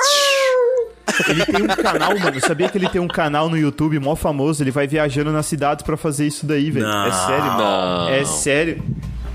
Ele 1.29 1.47
tem 1.47 1.63
um 1.63 1.67
canal, 1.69 2.19
mano. 2.19 2.41
Sabia 2.41 2.69
que 2.69 2.77
ele 2.79 2.89
tem 2.89 3.01
um 3.01 3.09
canal 3.09 3.49
no 3.49 3.57
YouTube 3.57 3.99
mó 3.99 4.15
famoso? 4.15 4.63
Ele 4.63 4.71
vai 4.71 4.87
viajando 4.87 5.33
nas 5.33 5.47
cidades 5.47 5.85
pra 5.85 5.97
fazer 5.97 6.27
isso 6.27 6.45
daí, 6.47 6.71
velho. 6.71 6.87
É 6.87 7.11
sério, 7.13 7.45
Não. 7.45 8.09
É 8.09 8.25
sério. 8.25 8.83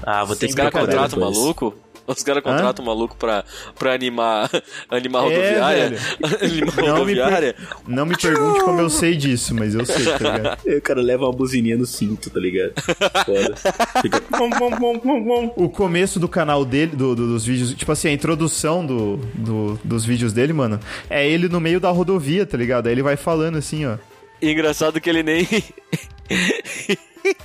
Ah, 0.06 0.24
vou 0.24 0.36
ter 0.36 0.48
Os 0.48 0.56
que 0.56 0.62
um 0.62 0.66
depois. 1.10 1.38
maluco? 1.38 1.74
Os 2.06 2.22
caras 2.22 2.44
contratam 2.44 2.84
um 2.84 2.88
maluco 2.88 3.16
pra, 3.16 3.44
pra 3.80 3.94
animar, 3.94 4.50
animar 4.90 5.24
a 5.24 5.32
É, 5.32 5.36
rodoviária? 5.36 5.98
animar 6.42 6.76
Não 6.76 6.84
me, 6.84 6.90
rodoviária? 6.92 7.54
per... 7.54 7.68
não 7.88 8.06
me 8.06 8.18
pergunte 8.18 8.60
como 8.64 8.82
eu 8.82 8.90
sei 8.90 9.16
disso, 9.16 9.56
mas 9.56 9.74
eu 9.74 9.86
sei, 9.86 10.06
tá 10.06 10.18
ligado? 10.38 10.58
O 10.78 10.82
cara 10.82 11.02
leva 11.02 11.24
uma 11.26 11.32
buzininha 11.32 11.78
no 11.78 11.86
cinto, 11.86 12.30
tá 12.30 12.40
ligado? 12.40 12.74
Foda. 13.26 13.56
Fica... 14.02 14.22
O 15.56 15.70
começo 15.70 16.20
do 16.20 16.28
canal 16.28 16.66
dele, 16.66 16.96
do- 16.96 17.16
do- 17.16 17.28
dos 17.34 17.46
vídeos, 17.46 17.74
tipo 17.74 17.92
assim, 17.92 18.10
a 18.10 18.12
introdução 18.12 18.86
do, 18.86 19.18
do- 19.34 19.80
dos 19.84 20.04
vídeos 20.06 20.34
dele, 20.34 20.52
mano, 20.54 20.80
é 21.10 21.28
ele 21.28 21.48
no 21.48 21.60
meio 21.62 21.80
da 21.80 21.90
rodovia, 21.90 22.46
tá 22.46 22.58
ligado? 22.58 22.88
Aí 22.88 22.94
ele 22.94 23.04
vai 23.04 23.16
falando 23.16 23.58
assim, 23.58 23.86
ó. 23.86 23.96
E 24.42 24.52
engraçado 24.52 25.00
que 25.00 25.10
ele 25.10 25.24
nem. 25.24 25.48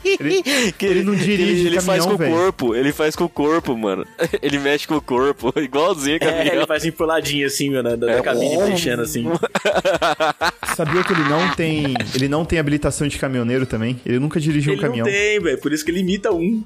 Ele, 0.05 0.43
que 0.73 0.87
ele 0.87 1.03
não 1.05 1.15
dirige 1.15 1.43
ele, 1.61 1.67
ele 1.69 1.81
faz 1.81 2.05
caminhão, 2.05 2.09
com 2.11 2.17
velho. 2.17 2.33
o 2.35 2.37
corpo, 2.39 2.75
ele 2.75 2.93
faz 2.93 3.15
com 3.17 3.25
o 3.25 3.29
corpo, 3.29 3.77
mano. 3.77 4.05
Ele 4.43 4.59
mexe 4.59 4.87
com 4.87 4.97
o 4.97 5.01
corpo, 5.03 5.53
igualzinho 5.61 6.17
É, 6.17 6.19
caminhão. 6.19 6.55
ele 6.57 6.67
faz 6.67 6.85
empoladinho 6.85 7.47
assim, 7.47 7.71
meu, 7.71 7.83
na, 7.83 7.97
da, 7.97 8.07
da 8.17 8.23
cabine 8.23 8.57
mexendo 8.65 9.01
assim. 9.03 9.25
Sabia 10.77 11.03
que 11.05 11.13
ele 11.13 11.25
não 11.29 11.55
tem. 11.55 11.95
Ele 12.15 12.29
não 12.29 12.45
tem 12.45 12.59
habilitação 12.59 13.07
de 13.09 13.19
caminhoneiro 13.19 13.67
também? 13.67 14.01
Ele 14.07 14.19
nunca 14.19 14.41
dirigiu 14.41 14.73
Ele 14.73 14.79
um 14.81 14.83
caminhão. 14.83 15.07
não 15.07 15.13
tem, 15.13 15.41
velho, 15.41 15.59
por 15.59 15.73
isso 15.73 15.85
que 15.85 15.91
ele 15.91 16.01
imita 16.01 16.33
um. 16.33 16.63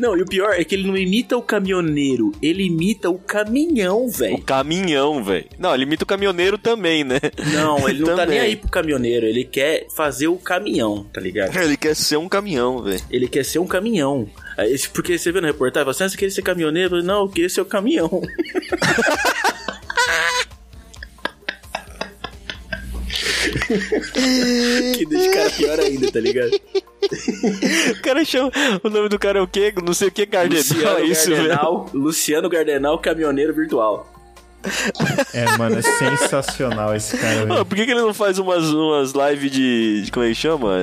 não, 0.00 0.16
e 0.16 0.22
o 0.22 0.26
pior 0.26 0.52
é 0.52 0.64
que 0.64 0.74
ele 0.74 0.86
não 0.86 0.96
imita 0.96 1.36
o 1.36 1.42
caminhoneiro, 1.42 2.32
ele 2.42 2.64
imita 2.64 3.08
o 3.10 3.18
caminhão, 3.18 4.04
O 4.06 4.10
velho. 4.10 4.38
caminhão, 4.42 5.22
velho. 5.22 5.46
Não, 5.58 5.74
ele 5.74 5.84
imita 5.84 6.04
o 6.04 6.06
caminhoneiro 6.06 6.58
também, 6.58 7.04
né? 7.04 7.18
Não, 7.54 7.88
ele 7.88 8.00
não 8.00 8.16
tá 8.16 8.26
nem 8.26 8.38
aí 8.38 8.56
pro 8.56 8.68
caminhoneiro, 8.70 9.26
ele 9.26 9.44
quer 9.44 9.86
fazer 9.94 10.28
o 10.28 10.36
caminhão, 10.36 10.69
tá 11.12 11.20
ligado? 11.20 11.56
Ele 11.56 11.76
quer 11.76 11.94
ser 11.96 12.16
um 12.16 12.28
caminhão, 12.28 12.82
velho. 12.82 13.00
Ele 13.10 13.28
quer 13.28 13.44
ser 13.44 13.58
um 13.58 13.66
caminhão. 13.66 14.28
Porque 14.92 15.18
você 15.18 15.32
vê 15.32 15.40
na 15.40 15.48
reportagem, 15.48 15.86
você, 15.86 16.04
ah, 16.04 16.08
você 16.08 16.16
queria 16.16 16.34
ser 16.34 16.42
caminhoneiro? 16.42 16.86
Eu 16.86 16.90
falei, 16.90 17.04
Não, 17.06 17.22
eu 17.22 17.28
queria 17.28 17.48
ser 17.48 17.60
o 17.60 17.64
caminhão. 17.64 18.08
que 24.96 25.06
deixa 25.06 25.30
o 25.30 25.34
cara 25.34 25.50
pior 25.50 25.80
ainda, 25.80 26.10
tá 26.10 26.20
ligado? 26.20 26.50
O 27.90 28.02
cara 28.02 28.24
chama. 28.24 28.50
O 28.82 28.88
nome 28.88 29.08
do 29.08 29.18
cara 29.18 29.38
é 29.38 29.42
o 29.42 29.46
quê? 29.46 29.72
Não 29.84 29.94
sei 29.94 30.08
o 30.08 30.12
que, 30.12 30.26
Cardenal. 30.26 30.62
Luciano 30.62 30.98
É 30.98 31.04
isso, 31.04 31.30
velho. 31.30 31.48
Gardenal, 31.48 31.90
Luciano 31.92 32.48
Gardenal, 32.48 32.98
caminhoneiro 32.98 33.54
virtual. 33.54 34.19
É, 35.32 35.56
mano, 35.56 35.78
é 35.78 35.82
sensacional 35.82 36.94
esse 36.94 37.16
cara, 37.16 37.46
velho. 37.46 37.64
por 37.64 37.76
que, 37.76 37.84
que 37.86 37.90
ele 37.90 38.00
não 38.00 38.12
faz 38.12 38.38
umas, 38.38 38.64
umas 38.64 39.12
lives 39.12 39.50
de, 39.50 40.02
de. 40.02 40.12
Como 40.12 40.24
é 40.24 40.28
que 40.28 40.34
chama? 40.34 40.76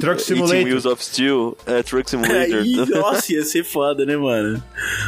Truck 0.00 0.22
Simulator. 0.22 0.64
Wheels 0.64 0.86
of 0.86 1.04
Steel. 1.04 1.56
É, 1.66 1.82
Truck 1.82 2.08
Simulator. 2.08 2.58
Aí, 2.62 2.76
nossa, 2.90 3.32
ia 3.32 3.42
ser 3.44 3.64
foda, 3.64 4.04
né, 4.06 4.16
mano? 4.16 4.62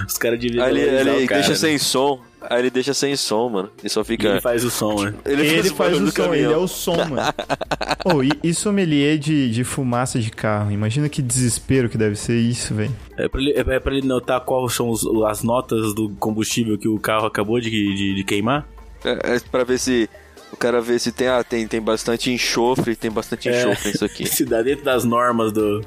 Os 0.06 0.18
caras 0.18 0.38
deviam 0.40 0.66
ele, 0.68 0.80
ele 0.80 1.24
o 1.24 1.26
cara, 1.28 1.40
deixa 1.40 1.50
né? 1.50 1.54
sem 1.56 1.78
som. 1.78 2.20
Aí 2.48 2.60
ele 2.60 2.70
deixa 2.70 2.94
sem 2.94 3.16
som, 3.16 3.48
mano. 3.48 3.70
Ele 3.80 3.88
só 3.88 4.04
fica. 4.04 4.28
Ele 4.28 4.40
faz 4.40 4.64
o 4.64 4.70
som, 4.70 5.02
né? 5.04 5.14
Ele 5.24 5.44
faz 5.64 5.72
barulho 5.72 6.04
o 6.04 6.10
som, 6.10 6.12
caminhão. 6.22 6.34
ele 6.50 6.52
é 6.52 6.56
o 6.56 6.68
som, 6.68 6.96
mano. 6.96 7.16
Oh, 8.08 8.22
e, 8.22 8.30
e 8.44 8.54
sommelier 8.54 9.18
de, 9.18 9.50
de 9.50 9.64
fumaça 9.64 10.20
de 10.20 10.30
carro? 10.30 10.70
Imagina 10.70 11.08
que 11.08 11.20
desespero 11.20 11.88
que 11.88 11.98
deve 11.98 12.14
ser 12.14 12.38
isso, 12.38 12.72
velho. 12.72 12.94
É 13.16 13.28
pra, 13.28 13.40
ele, 13.40 13.50
é 13.50 13.58
é 13.74 13.80
pra 13.80 13.92
ele 13.96 14.06
notar 14.06 14.40
quais 14.42 14.74
são 14.74 14.88
os- 14.90 15.04
as 15.28 15.42
notas 15.42 15.92
do 15.92 16.10
combustível 16.10 16.78
que 16.78 16.86
o 16.86 17.00
carro 17.00 17.26
acabou 17.26 17.58
de, 17.58 17.68
de, 17.68 18.14
de 18.14 18.22
queimar? 18.24 18.64
É, 19.04 19.34
é 19.36 19.40
pra 19.50 19.64
ver 19.64 19.78
se. 19.80 20.08
O 20.56 20.58
cara 20.58 20.80
vê 20.80 20.98
se 20.98 21.12
tem, 21.12 21.28
ah, 21.28 21.44
tem, 21.44 21.68
tem 21.68 21.80
bastante 21.82 22.30
enxofre, 22.32 22.96
tem 22.96 23.10
bastante 23.10 23.48
É. 23.48 23.60
enxofre 23.60 23.90
nisso 23.92 24.04
aqui. 24.04 24.24
Se 24.26 24.42
dá 24.44 24.62
dentro 24.62 24.84
das 24.86 25.04
normas 25.04 25.52
do. 25.52 25.84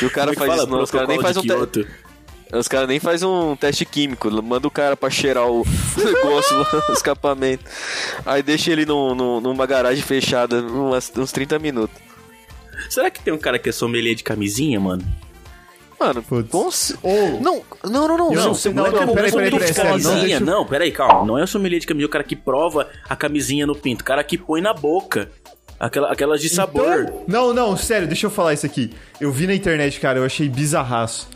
E 0.00 0.04
o 0.04 0.10
cara 0.10 0.32
é 0.32 0.34
faz 0.34 0.50
fala? 0.50 0.62
isso, 0.62 0.70
não, 0.70 0.82
os 0.82 0.90
caras 0.90 1.08
nem 1.08 1.20
faz 1.20 1.36
um 1.36 1.42
te... 1.42 1.86
Os 2.52 2.68
caras 2.68 2.86
nem 2.86 3.00
faz 3.00 3.22
um 3.22 3.56
teste 3.56 3.86
químico, 3.86 4.30
manda 4.42 4.68
o 4.68 4.70
cara 4.70 4.94
pra 4.94 5.08
cheirar 5.08 5.46
o 5.50 5.64
negócio 5.96 6.66
escapamento. 6.92 7.64
Aí 8.26 8.42
deixa 8.42 8.70
ele 8.70 8.84
num, 8.84 9.14
num- 9.14 9.40
numa 9.40 9.64
garagem 9.64 10.02
fechada 10.04 10.60
umas, 10.60 11.10
uns 11.16 11.32
30 11.32 11.58
minutos. 11.58 11.96
Será 12.90 13.10
que 13.10 13.22
tem 13.22 13.32
um 13.32 13.38
cara 13.38 13.58
que 13.58 13.70
é 13.70 13.72
sommelier 13.72 14.14
de 14.14 14.22
camisinha, 14.22 14.78
mano? 14.78 15.02
Mano, 16.02 16.24
Ou- 17.02 17.40
Não, 17.40 17.62
não, 17.84 18.08
não, 18.08 18.18
não. 18.18 18.32
Eu 18.32 18.40
não, 18.40 18.52
não 18.74 18.74
Não, 18.74 18.86
é 18.86 18.90
não, 18.90 19.12
é 19.12 19.14
peraí, 19.14 19.30
de 19.50 19.74
camisinha, 19.74 20.20
deixa- 20.20 20.40
não, 20.44 20.66
peraí, 20.66 20.90
calma. 20.92 21.24
Não 21.26 21.38
é 21.38 21.44
o 21.44 21.46
sommelier 21.46 21.80
de 21.80 21.86
camisinha, 21.86 22.06
o 22.06 22.10
cara 22.10 22.24
que 22.24 22.34
prova 22.34 22.88
a 23.08 23.14
camisinha 23.14 23.66
no 23.66 23.74
pinto. 23.74 24.02
O 24.02 24.04
cara 24.04 24.22
que 24.24 24.36
põe 24.36 24.60
na 24.60 24.74
boca. 24.74 25.30
Aquela, 25.78 26.12
aquelas 26.12 26.40
de 26.40 26.48
sabor. 26.48 27.02
Então- 27.04 27.24
Não, 27.26 27.52
não, 27.54 27.76
sério, 27.76 28.06
deixa 28.06 28.26
eu 28.26 28.30
falar 28.30 28.52
isso 28.54 28.64
aqui. 28.66 28.92
Eu 29.20 29.32
vi 29.32 29.46
na 29.46 29.54
internet, 29.54 29.98
cara, 30.00 30.18
eu 30.18 30.24
achei 30.24 30.48
bizarraço. 30.48 31.28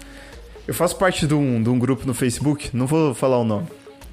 Eu 0.68 0.74
faço 0.74 0.96
parte 0.96 1.26
de 1.26 1.34
um, 1.34 1.62
de 1.62 1.68
um 1.68 1.78
grupo 1.78 2.06
no 2.06 2.14
Facebook, 2.14 2.70
não 2.72 2.86
vou 2.86 3.14
falar 3.14 3.38
o 3.38 3.44
nome. 3.44 3.66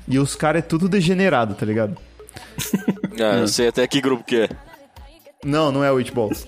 E 0.08 0.18
os 0.20 0.36
caras 0.36 0.64
é 0.64 0.66
tudo 0.68 0.88
degenerado, 0.90 1.54
tá 1.56 1.66
ligado? 1.66 1.98
Ah, 3.20 3.38
eu 3.38 3.48
sei 3.48 3.68
até 3.68 3.86
que 3.86 4.02
grupo 4.02 4.24
que 4.24 4.36
é. 4.38 4.50
Não, 5.46 5.72
não 5.72 5.84
é 5.84 5.92
o 5.92 5.98
It 5.98 6.12
Balls. 6.12 6.48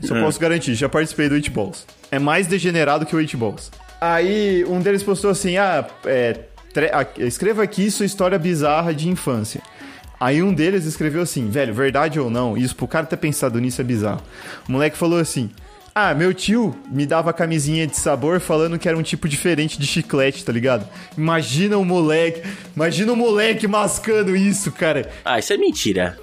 Só 0.00 0.14
posso 0.20 0.38
garantir, 0.40 0.74
já 0.74 0.88
participei 0.88 1.28
do 1.28 1.34
It 1.34 1.50
Balls. 1.50 1.86
É 2.10 2.18
mais 2.18 2.46
degenerado 2.46 3.06
que 3.06 3.14
o 3.16 3.18
It 3.18 3.36
Balls. 3.36 3.70
Aí 4.00 4.64
um 4.68 4.80
deles 4.80 5.02
postou 5.02 5.30
assim: 5.30 5.56
ah, 5.56 5.86
é, 6.04 6.34
tre- 6.72 6.90
ah, 6.92 7.06
escreva 7.18 7.62
aqui 7.62 7.90
sua 7.90 8.06
história 8.06 8.38
bizarra 8.38 8.92
de 8.94 9.08
infância. 9.08 9.60
Aí 10.20 10.42
um 10.42 10.52
deles 10.54 10.84
escreveu 10.84 11.22
assim, 11.22 11.50
velho, 11.50 11.74
verdade 11.74 12.20
ou 12.20 12.30
não, 12.30 12.56
isso 12.56 12.74
pro 12.76 12.86
cara 12.86 13.04
ter 13.06 13.16
pensado 13.16 13.60
nisso 13.60 13.80
é 13.80 13.84
bizarro. 13.84 14.22
O 14.68 14.72
moleque 14.72 14.96
falou 14.96 15.18
assim: 15.18 15.50
Ah, 15.94 16.14
meu 16.14 16.32
tio 16.34 16.74
me 16.90 17.04
dava 17.06 17.32
camisinha 17.32 17.86
de 17.86 17.96
sabor 17.96 18.40
falando 18.40 18.78
que 18.78 18.88
era 18.88 18.96
um 18.96 19.02
tipo 19.02 19.28
diferente 19.28 19.78
de 19.78 19.86
chiclete, 19.86 20.44
tá 20.44 20.52
ligado? 20.52 20.86
Imagina 21.16 21.76
o 21.78 21.84
moleque, 21.84 22.42
imagina 22.76 23.12
o 23.12 23.16
moleque 23.16 23.66
mascando 23.66 24.36
isso, 24.36 24.70
cara. 24.72 25.10
Ah, 25.24 25.38
isso 25.38 25.52
é 25.52 25.56
mentira. 25.56 26.16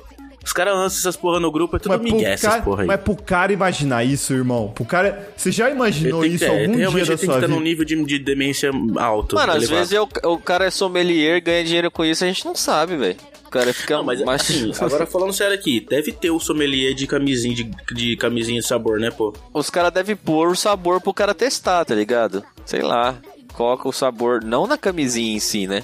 Os 0.43 0.53
caras 0.53 0.73
lançam 0.73 0.99
essas 0.99 1.15
porra 1.15 1.39
no 1.39 1.51
grupo, 1.51 1.75
é 1.75 1.79
tudo 1.79 1.91
Mas 1.91 2.01
migué 2.01 2.31
essas 2.33 2.49
cara, 2.49 2.61
porra 2.63 2.81
aí. 2.81 2.87
mas 2.87 2.99
pro 3.01 3.15
cara 3.15 3.53
imaginar 3.53 4.03
isso, 4.03 4.33
irmão, 4.33 4.71
pro 4.73 4.83
cara. 4.85 5.31
Você 5.37 5.51
já 5.51 5.69
imaginou 5.69 6.21
tem 6.21 6.31
isso 6.31 6.45
ter- 6.45 6.49
algum 6.51 6.67
dia 6.71 6.77
realmente 6.77 7.07
da 7.07 7.13
ele 7.13 7.17
tem 7.17 7.17
sua 7.17 7.17
que 7.17 7.23
estar 7.25 7.39
vida? 7.41 7.47
num 7.47 7.59
nível 7.61 7.85
de, 7.85 8.03
de 8.05 8.19
demência 8.19 8.71
alto. 8.97 9.35
Mano, 9.35 9.53
às 9.53 9.69
vezes 9.69 9.93
é 9.93 10.01
o, 10.01 10.07
o 10.25 10.37
cara 10.39 10.65
é 10.65 10.71
sommelier, 10.71 11.41
ganha 11.43 11.63
dinheiro 11.63 11.91
com 11.91 12.03
isso, 12.03 12.23
a 12.23 12.27
gente 12.27 12.43
não 12.43 12.55
sabe, 12.55 12.97
velho. 12.97 13.17
O 13.45 13.49
cara 13.51 13.73
fica 13.73 13.97
Não, 13.97 14.03
mas 14.03 14.21
mais... 14.23 14.41
assim, 14.41 14.71
agora 14.79 15.05
falando 15.05 15.33
sério 15.33 15.53
aqui, 15.53 15.85
deve 15.87 16.11
ter 16.13 16.31
o 16.31 16.39
sommelier 16.39 16.93
de 16.95 17.05
camisinha 17.05 17.53
de, 17.53 17.69
de 17.93 18.15
camisinha 18.15 18.61
de 18.61 18.65
sabor, 18.65 18.97
né, 18.99 19.11
pô? 19.11 19.33
Os 19.53 19.69
caras 19.69 19.91
devem 19.91 20.15
pôr 20.15 20.47
o 20.47 20.55
sabor 20.55 21.01
pro 21.01 21.13
cara 21.13 21.33
testar, 21.35 21.83
tá 21.85 21.93
ligado? 21.93 22.43
Sei 22.65 22.81
lá. 22.81 23.15
Coloca 23.53 23.87
o 23.87 23.91
sabor, 23.91 24.41
não 24.43 24.65
na 24.65 24.77
camisinha 24.77 25.35
em 25.35 25.39
si, 25.39 25.67
né? 25.67 25.83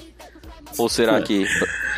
Ou 0.78 0.88
será 0.88 1.20
que. 1.20 1.46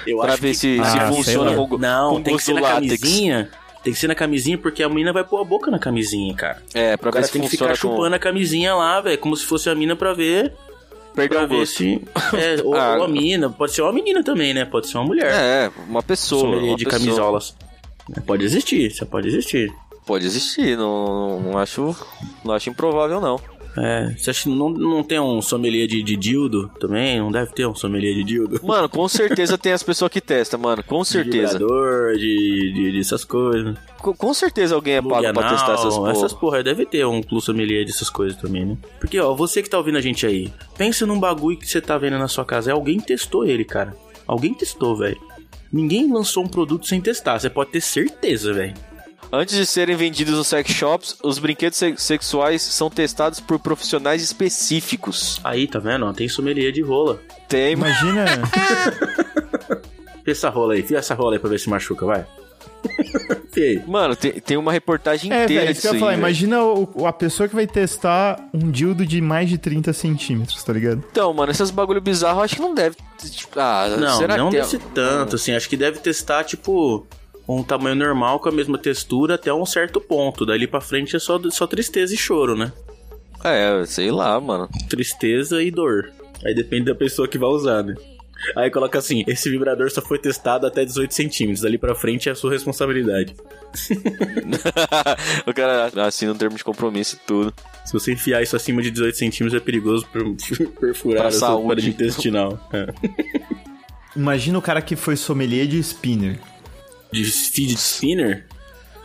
Eu 0.07 0.19
pra 0.19 0.33
acho 0.33 0.43
ver 0.43 0.49
que- 0.51 0.55
se, 0.57 0.79
Ah, 0.81 0.85
se 0.85 0.99
funciona 1.15 1.55
com, 1.55 1.79
Não, 1.79 2.15
com 2.17 2.23
tem 2.23 2.37
que 2.37 2.43
ser 2.43 2.55
na 2.55 2.61
látex. 2.61 3.01
camisinha. 3.01 3.51
Tem 3.83 3.93
que 3.95 3.99
ser 3.99 4.09
na 4.09 4.15
camisinha 4.15 4.59
porque 4.59 4.83
a 4.83 4.89
menina 4.89 5.13
vai 5.13 5.25
pôr 5.25 5.41
a 5.41 5.45
boca 5.45 5.71
na 5.71 5.79
camisinha, 5.79 6.35
cara. 6.35 6.63
É, 6.75 6.97
pra 6.99 7.09
O 7.09 7.13
cara 7.13 7.23
ver 7.23 7.27
se 7.29 7.33
tem 7.33 7.41
que 7.43 7.49
funciona 7.49 7.75
ficar 7.75 7.89
com... 7.89 7.95
chupando 7.97 8.15
a 8.15 8.19
camisinha 8.19 8.75
lá, 8.75 9.01
velho, 9.01 9.17
como 9.19 9.35
se 9.37 9.45
fosse 9.47 9.71
a 9.71 9.75
mina 9.75 9.97
pra 9.97 10.13
ver. 10.13 10.53
Perdeu 11.15 11.39
Pra 11.39 11.47
o 11.47 11.49
ver 11.49 11.57
gosto. 11.61 11.75
se. 11.77 12.03
É, 12.35 12.61
ou, 12.65 12.75
Ah. 12.75 12.97
ou 12.99 13.05
a 13.05 13.09
mina. 13.09 13.49
Pode 13.51 13.73
ser 13.73 13.83
uma 13.83 13.93
menina 13.93 14.23
também, 14.23 14.53
né? 14.55 14.65
Pode 14.67 14.87
ser 14.87 14.99
uma 14.99 15.07
mulher. 15.07 15.33
É, 15.33 15.71
uma 15.89 16.03
pessoa. 16.03 16.57
Uma 16.59 16.77
de 16.77 16.85
pessoa. 16.85 17.01
camisolas. 17.01 17.57
Pode 18.27 18.45
existir, 18.45 18.87
isso 18.91 19.05
pode 19.07 19.29
existir. 19.29 19.73
Pode 20.07 20.27
existir, 20.27 20.77
não, 20.77 21.41
não 21.41 21.59
acho, 21.59 21.95
não 22.45 22.53
acho 22.55 22.69
improvável 22.69 23.21
não. 23.21 23.41
É, 23.77 24.15
você 24.17 24.31
acha 24.31 24.43
que 24.45 24.49
não, 24.49 24.69
não 24.69 25.03
tem 25.03 25.21
um 25.21 25.41
sommelier 25.41 25.87
de, 25.87 26.03
de 26.03 26.17
dildo 26.17 26.69
também? 26.81 27.19
Não 27.21 27.31
deve 27.31 27.53
ter 27.53 27.67
um 27.67 27.75
sommelier 27.75 28.15
de 28.15 28.25
dildo? 28.25 28.61
Mano, 28.63 28.89
com 28.89 29.07
certeza 29.09 29.57
tem 29.57 29.73
as 29.73 29.83
pessoas 29.83 30.11
que 30.11 30.21
testam, 30.21 30.59
mano. 30.59 30.83
Com 30.83 31.03
De 31.03 31.09
certeza. 31.09 31.59
vibrador, 31.59 32.15
de, 32.17 32.73
de, 32.75 32.93
de 32.93 32.99
essas 33.01 33.25
coisas. 33.25 33.77
Com, 33.99 34.15
com 34.15 34.35
certeza 34.35 34.75
alguém 34.75 34.95
é 34.95 35.03
pago 35.03 35.33
pra 35.33 35.51
testar 35.51 35.75
essas 35.75 35.95
porra. 35.95 36.11
Essas 36.13 36.33
porra, 36.33 36.63
deve 36.63 36.85
ter 36.85 37.07
um 37.07 37.23
plus 37.23 37.45
sommelier 37.45 37.85
dessas 37.85 38.11
coisas 38.11 38.41
também, 38.41 38.65
né? 38.65 38.77
Porque, 38.99 39.19
ó, 39.21 39.35
você 39.35 39.63
que 39.63 39.71
tá 39.71 39.79
ouvindo 39.79 39.99
a 39.99 40.01
gente 40.01 40.27
aí, 40.27 40.53
pensa 40.77 41.07
num 41.07 41.21
bagulho 41.21 41.57
que 41.57 41.67
você 41.69 41.81
tá 41.81 41.97
vendo 41.97 42.19
na 42.19 42.29
sua 42.29 42.45
casa. 42.45 42.73
Alguém 42.73 42.99
testou 42.99 43.45
ele, 43.45 43.65
cara. 43.65 43.95
Alguém 44.27 44.53
testou, 44.55 44.97
velho. 44.97 45.19
Ninguém 45.73 46.13
lançou 46.13 46.43
um 46.45 46.49
produto 46.49 46.87
sem 46.87 47.01
testar, 47.01 47.39
você 47.39 47.49
pode 47.49 47.71
ter 47.71 47.81
certeza, 47.81 48.53
velho. 48.53 48.75
Antes 49.33 49.55
de 49.55 49.65
serem 49.65 49.95
vendidos 49.95 50.35
nos 50.35 50.49
sex 50.49 50.71
shops, 50.73 51.17
os 51.23 51.39
brinquedos 51.39 51.79
se- 51.79 51.95
sexuais 51.97 52.63
são 52.63 52.91
testados 52.91 53.39
por 53.39 53.59
profissionais 53.61 54.23
específicos. 54.23 55.41
Aí, 55.45 55.69
tá 55.69 55.79
vendo? 55.79 56.13
Tem 56.13 56.29
sommelier 56.29 56.73
de 56.73 56.83
rola. 56.83 57.21
Tem, 57.49 57.73
Imagina. 57.75 58.25
Fia 60.25 60.33
essa 60.33 60.49
rola 60.51 60.75
aí, 60.75 60.83
fia 60.83 60.99
essa 60.99 61.15
rola 61.15 61.35
aí 61.35 61.39
pra 61.39 61.49
ver 61.49 61.59
se 61.59 61.69
machuca, 61.71 62.05
vai. 62.05 62.27
Mano, 63.87 64.15
tem, 64.17 64.33
tem 64.33 64.57
uma 64.57 64.71
reportagem 64.73 65.33
É, 65.33 65.45
inteira 65.45 65.63
velho, 65.63 65.73
isso 65.73 65.81
que 65.83 65.87
disso 65.89 65.89
eu 65.89 65.95
ia 65.95 66.01
falar. 66.01 66.11
aí, 66.13 66.17
velho. 66.17 66.27
Imagina 66.27 66.63
o- 66.65 67.07
a 67.07 67.13
pessoa 67.13 67.49
que 67.49 67.55
vai 67.55 67.67
testar 67.67 68.39
um 68.55 68.71
dildo 68.71 69.05
de 69.07 69.21
mais 69.21 69.49
de 69.49 69.59
30 69.59 69.93
centímetros, 69.93 70.63
tá 70.63 70.73
ligado? 70.73 71.03
Então, 71.11 71.33
mano, 71.33 71.51
esses 71.53 71.71
bagulho 71.71 72.01
bizarro 72.01 72.41
eu 72.41 72.45
acho 72.45 72.57
que 72.57 72.63
não 72.63 72.75
deve. 72.75 72.97
Tipo, 73.19 73.59
ah, 73.61 73.87
Não, 73.99 74.19
será 74.19 74.37
não 74.37 74.47
que 74.47 74.53
tem- 74.53 74.61
deve 74.61 74.71
ser 74.71 74.81
tanto, 74.95 75.37
assim. 75.37 75.53
Acho 75.53 75.69
que 75.69 75.77
deve 75.77 75.99
testar, 75.99 76.45
tipo, 76.45 77.07
um 77.59 77.63
tamanho 77.63 77.97
normal 77.97 78.39
com 78.41 78.49
a 78.49 78.53
mesma 78.53 78.77
textura 78.79 79.35
até 79.35 79.53
um 79.53 79.65
certo 79.67 80.01
ponto. 80.01 80.45
Dali 80.47 80.67
pra 80.67 80.81
frente 80.81 81.17
é 81.17 81.19
só, 81.19 81.41
só 81.51 81.67
tristeza 81.67 82.15
e 82.15 82.17
choro, 82.17 82.57
né? 82.57 82.73
É, 83.43 83.85
sei 83.87 84.11
lá, 84.11 84.39
mano. 84.41 84.69
Tristeza 84.89 85.63
e 85.63 85.71
dor. 85.71 86.11
Aí 86.45 86.55
depende 86.55 86.85
da 86.87 86.95
pessoa 86.95 87.27
que 87.29 87.39
vai 87.39 87.49
usar, 87.49 87.83
né? 87.83 87.95
Aí 88.57 88.71
coloca 88.71 88.99
assim: 88.99 89.23
esse 89.27 89.51
vibrador 89.51 89.91
só 89.91 90.01
foi 90.01 90.19
testado 90.19 90.67
até 90.67 90.85
18 90.85 91.13
centímetros. 91.13 91.61
Dali 91.63 91.77
pra 91.79 91.95
frente 91.95 92.29
é 92.29 92.33
a 92.33 92.35
sua 92.35 92.51
responsabilidade. 92.51 93.35
o 95.47 95.53
cara 95.55 95.91
assina 96.07 96.33
um 96.33 96.37
termo 96.37 96.57
de 96.57 96.65
compromisso 96.65 97.17
e 97.17 97.19
tudo. 97.27 97.55
Se 97.85 97.93
você 97.93 98.13
enfiar 98.13 98.43
isso 98.43 98.57
acima 98.57 98.83
de 98.83 98.91
18 98.91 99.17
centímetros, 99.17 99.61
é 99.61 99.65
perigoso 99.65 100.07
per- 100.07 100.25
perfurar 100.81 101.19
Pra 101.21 101.29
a 101.29 101.33
sua 101.33 101.49
saúde. 101.49 101.69
parede 101.69 101.91
intestinal. 101.91 102.59
É. 102.73 102.87
Imagina 104.17 104.59
o 104.59 104.63
cara 104.63 104.81
que 104.83 104.97
foi 104.97 105.17
sommelier 105.17 105.67
de 105.67 105.79
spinner. 105.79 106.39
De 107.13 107.25
feed 107.25 107.73
spinner? 107.77 108.47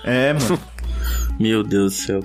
É, 0.03 0.33
mano. 0.33 0.59
Meu 1.39 1.63
Deus 1.63 1.93
do 1.93 1.97
céu. 1.99 2.23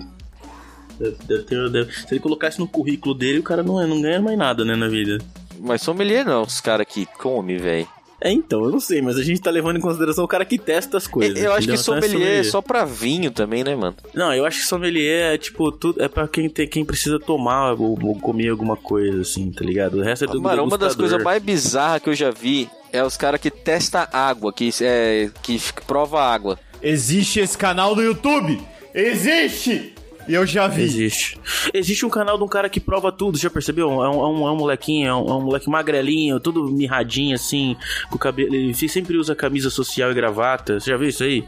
Deve- 0.99 1.17
deve 1.27 1.43
ter- 1.45 1.71
deve- 1.71 1.93
Se 1.93 2.07
ele 2.13 2.21
colocasse 2.21 2.59
no 2.59 2.69
currículo 2.69 3.15
dele, 3.15 3.39
o 3.39 3.43
cara 3.43 3.63
não, 3.63 3.85
não 3.87 4.01
ganha 4.03 4.21
mais 4.21 4.37
nada, 4.39 4.65
né, 4.65 4.77
na 4.77 4.89
vida. 4.89 5.19
Mas 5.59 5.83
sommelier 5.83 6.25
não, 6.25 6.43
os 6.43 6.61
caras 6.61 6.87
que 6.89 7.07
come, 7.07 7.57
velho. 7.57 7.89
É, 8.23 8.31
então, 8.31 8.63
eu 8.65 8.71
não 8.71 8.81
sei, 8.81 9.01
mas 9.01 9.17
a 9.17 9.23
gente 9.23 9.41
tá 9.41 9.51
levando 9.51 9.79
em 9.79 9.81
consideração 9.81 10.25
o 10.25 10.29
cara 10.29 10.45
que 10.45 10.59
testa 10.59 10.99
as 10.99 11.07
coisas. 11.07 11.43
Eu 11.43 11.53
acho 11.53 11.67
que? 11.67 11.75
Então 11.75 11.97
é 11.97 12.01
sommelier 12.03 12.41
é 12.41 12.43
só 12.45 12.61
pra 12.61 12.85
vinho 12.85 13.31
também, 13.31 13.65
né, 13.65 13.75
mano? 13.75 13.97
Não, 14.15 14.33
eu 14.35 14.45
acho 14.45 14.61
que 14.61 14.67
sommelier 14.67 15.35
é 15.35 15.39
tipo, 15.39 15.73
tudo, 15.73 16.03
é 16.03 16.09
pra 16.09 16.29
quem, 16.29 16.49
tem, 16.49 16.69
quem 16.69 16.85
precisa 16.85 17.19
tomar 17.19 17.73
ou, 17.73 17.99
ou 18.03 18.19
comer 18.21 18.51
alguma 18.51 18.77
coisa, 18.77 19.23
assim, 19.23 19.51
tá 19.51 19.65
ligado? 19.65 19.99
O 19.99 20.03
resto 20.03 20.25
é 20.25 20.29
tudo 20.29 20.43
Mano, 20.43 20.65
uma 20.65 20.77
das 20.77 20.95
coisas 20.95 21.23
mais 21.23 21.43
bizarras 21.43 22.03
que 22.03 22.11
eu 22.11 22.15
já 22.15 22.31
vi 22.31 22.69
é 22.93 23.03
os 23.03 23.17
caras 23.17 23.41
que 23.41 23.51
testa 23.51 24.09
água, 24.13 24.53
que, 24.53 24.71
é, 24.83 25.31
que 25.43 25.59
prova 25.87 26.21
água. 26.21 26.59
Existe 26.83 27.41
esse 27.41 27.57
canal 27.57 27.95
do 27.95 28.03
YouTube! 28.03 28.61
Existe! 28.95 29.95
E 30.31 30.35
eu 30.35 30.47
já 30.47 30.69
vi. 30.69 30.83
Existe. 30.85 31.41
Existe 31.75 32.07
um 32.07 32.09
canal 32.09 32.39
de 32.39 32.45
um 32.45 32.47
cara 32.47 32.69
que 32.69 32.79
prova 32.79 33.11
tudo, 33.11 33.37
já 33.37 33.51
percebeu? 33.51 33.91
É 33.91 34.09
um, 34.09 34.23
é 34.23 34.29
um, 34.29 34.47
é 34.47 34.53
um 34.53 34.57
molequinho, 34.57 35.09
é 35.09 35.13
um, 35.13 35.27
é 35.27 35.35
um 35.35 35.41
moleque 35.41 35.69
magrelinho, 35.69 36.39
todo 36.39 36.71
mirradinho 36.71 37.35
assim, 37.35 37.77
com 38.09 38.15
o 38.15 38.19
cabelo. 38.19 38.55
Ele 38.55 38.73
sempre 38.73 39.17
usa 39.17 39.35
camisa 39.35 39.71
social 39.71 40.13
e 40.13 40.15
gravata. 40.15 40.79
Você 40.79 40.89
já 40.89 40.97
viu 40.97 41.09
isso 41.09 41.25
aí? 41.25 41.45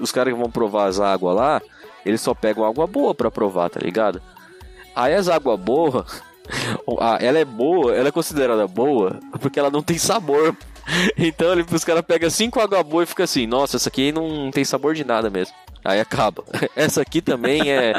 Os 0.00 0.10
caras 0.10 0.32
que 0.32 0.40
vão 0.40 0.50
provar 0.50 0.86
as 0.86 0.98
águas 0.98 1.36
lá, 1.36 1.60
eles 2.06 2.22
só 2.22 2.32
pegam 2.32 2.64
água 2.64 2.86
boa 2.86 3.14
pra 3.14 3.30
provar, 3.30 3.68
tá 3.68 3.78
ligado? 3.78 4.22
Aí 4.96 5.14
as 5.14 5.28
águas 5.28 5.60
boas, 5.60 6.22
ah, 7.00 7.18
ela 7.20 7.38
é 7.38 7.44
boa, 7.44 7.94
ela 7.94 8.08
é 8.08 8.12
considerada 8.12 8.66
boa 8.66 9.20
porque 9.42 9.58
ela 9.58 9.70
não 9.70 9.82
tem 9.82 9.98
sabor. 9.98 10.56
Então 11.16 11.52
ele, 11.52 11.64
os 11.70 11.84
caras 11.84 12.02
pegam 12.02 12.28
cinco 12.28 12.60
água 12.60 12.82
boa 12.82 13.04
e 13.04 13.06
fica 13.06 13.22
assim, 13.22 13.46
nossa, 13.46 13.76
essa 13.76 13.88
aqui 13.88 14.10
não 14.10 14.50
tem 14.50 14.64
sabor 14.64 14.94
de 14.94 15.04
nada 15.04 15.30
mesmo. 15.30 15.54
Aí 15.84 16.00
acaba. 16.00 16.44
Essa 16.76 17.02
aqui 17.02 17.20
também 17.20 17.70
é. 17.70 17.94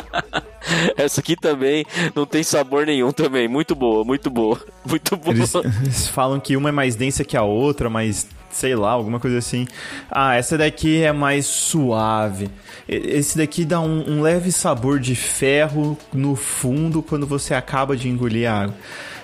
Essa 0.96 1.20
aqui 1.20 1.36
também 1.36 1.86
não 2.16 2.26
tem 2.26 2.44
sabor 2.44 2.86
nenhum 2.86 3.12
também. 3.12 3.48
Muito 3.48 3.76
boa, 3.76 4.04
muito 4.06 4.30
boa. 4.30 4.60
Muito 4.86 5.18
boa. 5.18 5.36
Eles, 5.36 5.54
eles 5.54 6.08
falam 6.08 6.40
que 6.40 6.56
uma 6.56 6.70
é 6.70 6.72
mais 6.72 6.96
densa 6.96 7.24
que 7.24 7.36
a 7.36 7.44
outra, 7.44 7.90
mas 7.90 8.28
sei 8.54 8.76
lá, 8.76 8.92
alguma 8.92 9.20
coisa 9.20 9.38
assim. 9.38 9.68
Ah, 10.10 10.36
essa 10.36 10.58
daqui 10.58 11.02
é 11.02 11.12
mais 11.12 11.46
suave. 11.46 12.50
Esse 12.88 13.38
daqui 13.38 13.66
dá 13.66 13.80
um, 13.80 14.18
um 14.18 14.22
leve 14.22 14.52
sabor 14.52 15.00
de 15.00 15.16
ferro 15.16 15.98
no 16.14 16.36
fundo 16.36 17.02
quando 17.02 17.26
você 17.26 17.54
acaba 17.54 17.98
de 17.98 18.08
engolir 18.08 18.50
a 18.50 18.64
água. 18.64 18.76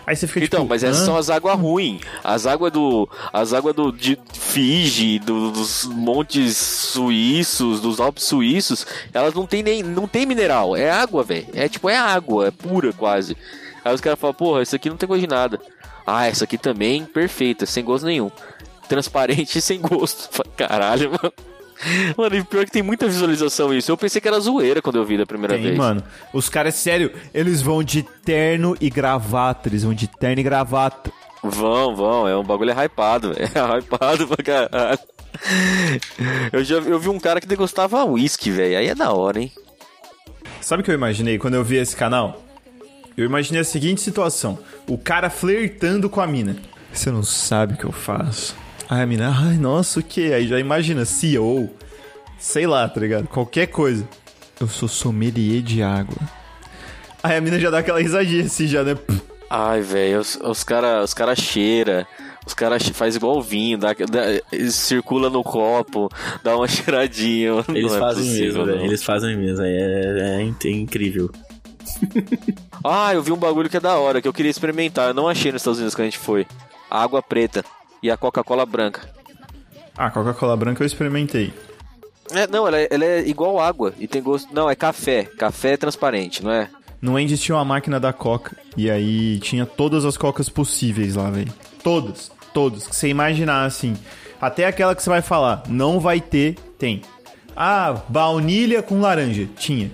Aí 0.10 0.15
você 0.15 0.26
fica 0.26 0.43
Então, 0.45 0.62
tipo, 0.62 0.69
mas 0.69 0.84
essas 0.84 1.02
"Hã?" 1.04 1.06
são 1.06 1.15
as 1.17 1.30
águas 1.30 1.56
ruins. 1.60 2.02
As 2.24 2.48
águas 2.48 2.72
do. 2.72 3.08
As 3.32 3.54
águas 3.54 3.76
do 3.76 3.91
de 3.91 4.17
Fiji, 4.34 5.19
do- 5.19 5.52
dos 5.52 5.86
montes 5.86 6.58
suíços, 6.58 7.80
dos 7.80 8.00
Alpes 8.00 8.24
suíços, 8.24 8.88
elas 9.13 9.34
não 9.36 9.45
tem 9.45 9.62
nem. 9.62 9.84
não 9.84 10.08
tem 10.08 10.26
mineral. 10.26 10.76
É 10.76 10.89
água, 10.89 11.24
velho. 11.24 11.45
É 11.54 11.67
tipo, 11.69 11.88
é 11.89 11.95
água, 11.98 12.48
é 12.48 12.52
pura 12.52 12.91
quase. 12.91 13.38
Aí 13.86 13.93
os 13.93 14.02
caras 14.02 14.19
falam, 14.19 14.34
porra, 14.34 14.63
isso 14.63 14.76
aqui 14.76 14.89
não 14.89 14.98
tem 14.98 15.08
gosto 15.08 15.22
de 15.22 15.28
nada. 15.28 15.60
Ah, 16.08 16.26
essa 16.26 16.43
aqui 16.43 16.58
também, 16.58 17.06
perfeita, 17.06 17.65
sem 17.67 17.84
gosto 17.84 18.06
nenhum. 18.06 18.32
Transparente 18.88 19.60
e 19.60 19.62
sem 19.62 19.80
gosto. 19.80 20.28
Caralho, 20.58 21.12
mano. 21.12 21.34
Mano, 22.17 22.35
e 22.35 22.43
pior 22.43 22.65
que 22.65 22.71
tem 22.71 22.83
muita 22.83 23.07
visualização 23.07 23.73
isso. 23.73 23.91
Eu 23.91 23.97
pensei 23.97 24.19
que 24.19 24.27
era 24.27 24.39
zoeira 24.39 24.81
quando 24.81 24.97
eu 24.97 25.05
vi 25.05 25.17
da 25.17 25.25
primeira 25.25 25.55
Tem, 25.55 25.63
vez. 25.63 25.77
mano. 25.77 26.03
Os 26.33 26.49
caras, 26.49 26.75
sério, 26.75 27.11
eles 27.33 27.61
vão 27.61 27.81
de 27.83 28.03
terno 28.03 28.75
e 28.81 28.89
gravata. 28.89 29.69
Eles 29.69 29.83
vão 29.83 29.93
de 29.93 30.07
terno 30.07 30.39
e 30.39 30.43
gravata. 30.43 31.11
Vão, 31.41 31.95
vão, 31.95 32.27
é 32.27 32.35
um 32.35 32.43
bagulho 32.43 32.71
é 32.71 32.85
hypado, 32.85 33.33
velho. 33.33 33.47
É 33.55 33.77
hypado 33.79 34.27
pra 34.27 34.43
caralho. 34.43 34.99
Eu 36.51 36.63
já 36.63 36.75
eu 36.75 36.99
vi 36.99 37.07
um 37.07 37.19
cara 37.19 37.39
que 37.39 37.47
degustava 37.47 38.03
uísque, 38.03 38.51
velho. 38.51 38.77
Aí 38.77 38.87
é 38.87 38.95
da 38.95 39.13
hora, 39.13 39.39
hein? 39.39 39.51
Sabe 40.59 40.81
o 40.81 40.83
que 40.83 40.91
eu 40.91 40.95
imaginei 40.95 41.37
quando 41.37 41.53
eu 41.53 41.63
vi 41.63 41.77
esse 41.77 41.95
canal? 41.95 42.43
Eu 43.15 43.25
imaginei 43.25 43.61
a 43.61 43.65
seguinte 43.65 44.01
situação: 44.01 44.59
o 44.87 44.97
cara 44.97 45.29
flertando 45.29 46.09
com 46.09 46.19
a 46.19 46.27
mina. 46.27 46.57
Você 46.91 47.09
não 47.11 47.23
sabe 47.23 47.75
o 47.75 47.77
que 47.77 47.85
eu 47.85 47.91
faço. 47.91 48.55
Aí 48.89 49.02
a 49.02 49.06
mina, 49.06 49.30
ai, 49.38 49.56
nossa, 49.58 49.99
o 49.99 50.04
que? 50.04 50.34
Aí 50.34 50.47
já 50.47 50.60
imagina, 50.60 51.06
CEO, 51.06 51.69
sei 52.39 52.65
lá, 52.65 52.88
tá 52.89 52.99
ligado? 52.99 53.28
Qualquer 53.28 53.67
coisa. 53.67 54.08
Eu 54.60 54.67
sou 54.67 54.88
sommelier 54.89 55.62
de 55.62 55.82
água. 55.84 56.17
Aí 57.21 57.38
a 57.38 57.41
mina 57.41 57.60
já 57.60 57.69
dá 57.69 57.80
aquela 57.80 58.02
risadinha 58.02 58.45
assim, 58.45 58.67
já, 58.67 58.84
né? 58.84 58.97
Ai, 59.49 59.82
velho, 59.82 60.19
os, 60.19 60.36
os 60.38 60.63
cara, 60.63 61.04
os 61.04 61.13
cara 61.13 61.36
cheira, 61.36 62.08
os 62.45 62.54
cara 62.54 62.78
che- 62.80 62.93
faz 62.93 63.15
igual 63.15 63.38
o 63.38 63.41
vinho, 63.41 63.78
dá, 63.78 63.93
dá- 63.93 64.69
circula 64.71 65.30
no 65.30 65.43
copo, 65.43 66.10
dá 66.43 66.56
uma 66.58 66.67
cheiradinha. 66.67 67.54
mano. 67.54 67.65
Eles 67.69 67.91
Não 67.91 67.97
é 67.97 67.99
fazem 67.99 68.23
possível, 68.25 68.65
mesmo. 68.65 68.82
Eles 68.86 69.04
fazem 69.04 69.38
mesmo. 69.38 69.63
É, 69.65 70.41
é, 70.41 70.41
é 70.67 70.71
incrível. 70.71 71.30
Ah, 72.82 73.13
eu 73.13 73.21
vi 73.21 73.30
um 73.34 73.36
bagulho 73.38 73.69
que 73.69 73.75
é 73.75 73.80
da 73.80 73.97
hora, 73.97 74.21
que 74.21 74.28
eu 74.28 74.32
queria 74.32 74.49
experimentar. 74.49 75.10
Eu 75.10 75.13
não 75.13 75.28
achei 75.28 75.52
nos 75.52 75.62
Estados 75.62 75.80
Unidos 75.80 75.93
quando 75.93 76.08
a 76.08 76.10
gente 76.10 76.17
foi. 76.19 76.47
A 76.89 77.04
água 77.04 77.21
preta 77.21 77.62
e 78.01 78.09
a 78.09 78.17
Coca-Cola 78.17 78.65
branca. 78.65 79.09
Ah, 79.97 80.09
Coca-Cola 80.09 80.55
branca 80.55 80.81
eu 80.81 80.88
experimentei. 80.88 81.53
É, 82.31 82.47
não, 82.47 82.67
ela 82.67 82.79
é, 82.79 82.88
ela 82.91 83.03
é 83.03 83.27
igual 83.27 83.59
água 83.59 83.93
e 83.97 84.07
tem 84.07 84.21
gosto. 84.21 84.53
Não, 84.53 84.69
é 84.69 84.75
café. 84.75 85.23
Café 85.23 85.73
é 85.73 85.77
transparente, 85.77 86.43
não 86.43 86.51
é? 86.51 86.69
No 87.01 87.15
Andes 87.15 87.41
tinha 87.41 87.55
uma 87.55 87.65
máquina 87.65 87.99
da 87.99 88.13
Coca. 88.13 88.55
E 88.78 88.89
aí 88.89 89.39
tinha 89.39 89.65
todas 89.65 90.05
as 90.05 90.17
cocas 90.17 90.49
possíveis 90.49 91.15
lá, 91.15 91.30
velho. 91.30 91.53
Todas. 91.84 92.32
Todas. 92.53 92.88
Que 92.88 92.95
você 92.95 93.07
imaginar, 93.07 93.65
assim. 93.65 93.95
Até 94.39 94.65
aquela 94.65 94.95
que 94.95 95.03
você 95.03 95.09
vai 95.09 95.21
falar, 95.21 95.63
não 95.67 95.99
vai 95.99 96.21
ter, 96.21 96.55
tem. 96.78 97.01
Ah, 97.55 98.01
baunilha 98.07 98.82
com 98.82 99.01
laranja. 99.01 99.47
Tinha. 99.57 99.91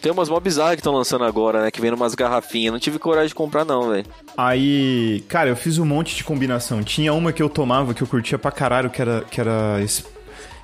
Tem 0.00 0.12
umas 0.12 0.28
mó 0.28 0.38
bizarras 0.38 0.74
que 0.76 0.80
estão 0.80 0.92
lançando 0.94 1.24
agora, 1.24 1.62
né? 1.62 1.70
Que 1.70 1.80
vem 1.80 1.92
umas 1.92 2.14
garrafinhas. 2.14 2.72
Não 2.72 2.78
tive 2.78 2.98
coragem 2.98 3.28
de 3.28 3.34
comprar, 3.34 3.64
não, 3.64 3.90
velho. 3.90 4.06
Aí, 4.36 5.24
cara, 5.28 5.48
eu 5.50 5.56
fiz 5.56 5.78
um 5.78 5.84
monte 5.84 6.14
de 6.14 6.22
combinação. 6.22 6.82
Tinha 6.82 7.12
uma 7.12 7.32
que 7.32 7.42
eu 7.42 7.48
tomava 7.48 7.92
que 7.94 8.02
eu 8.02 8.06
curtia 8.06 8.38
pra 8.38 8.50
caralho, 8.52 8.90
que 8.90 9.00
era, 9.02 9.22
que 9.22 9.40
era 9.40 9.78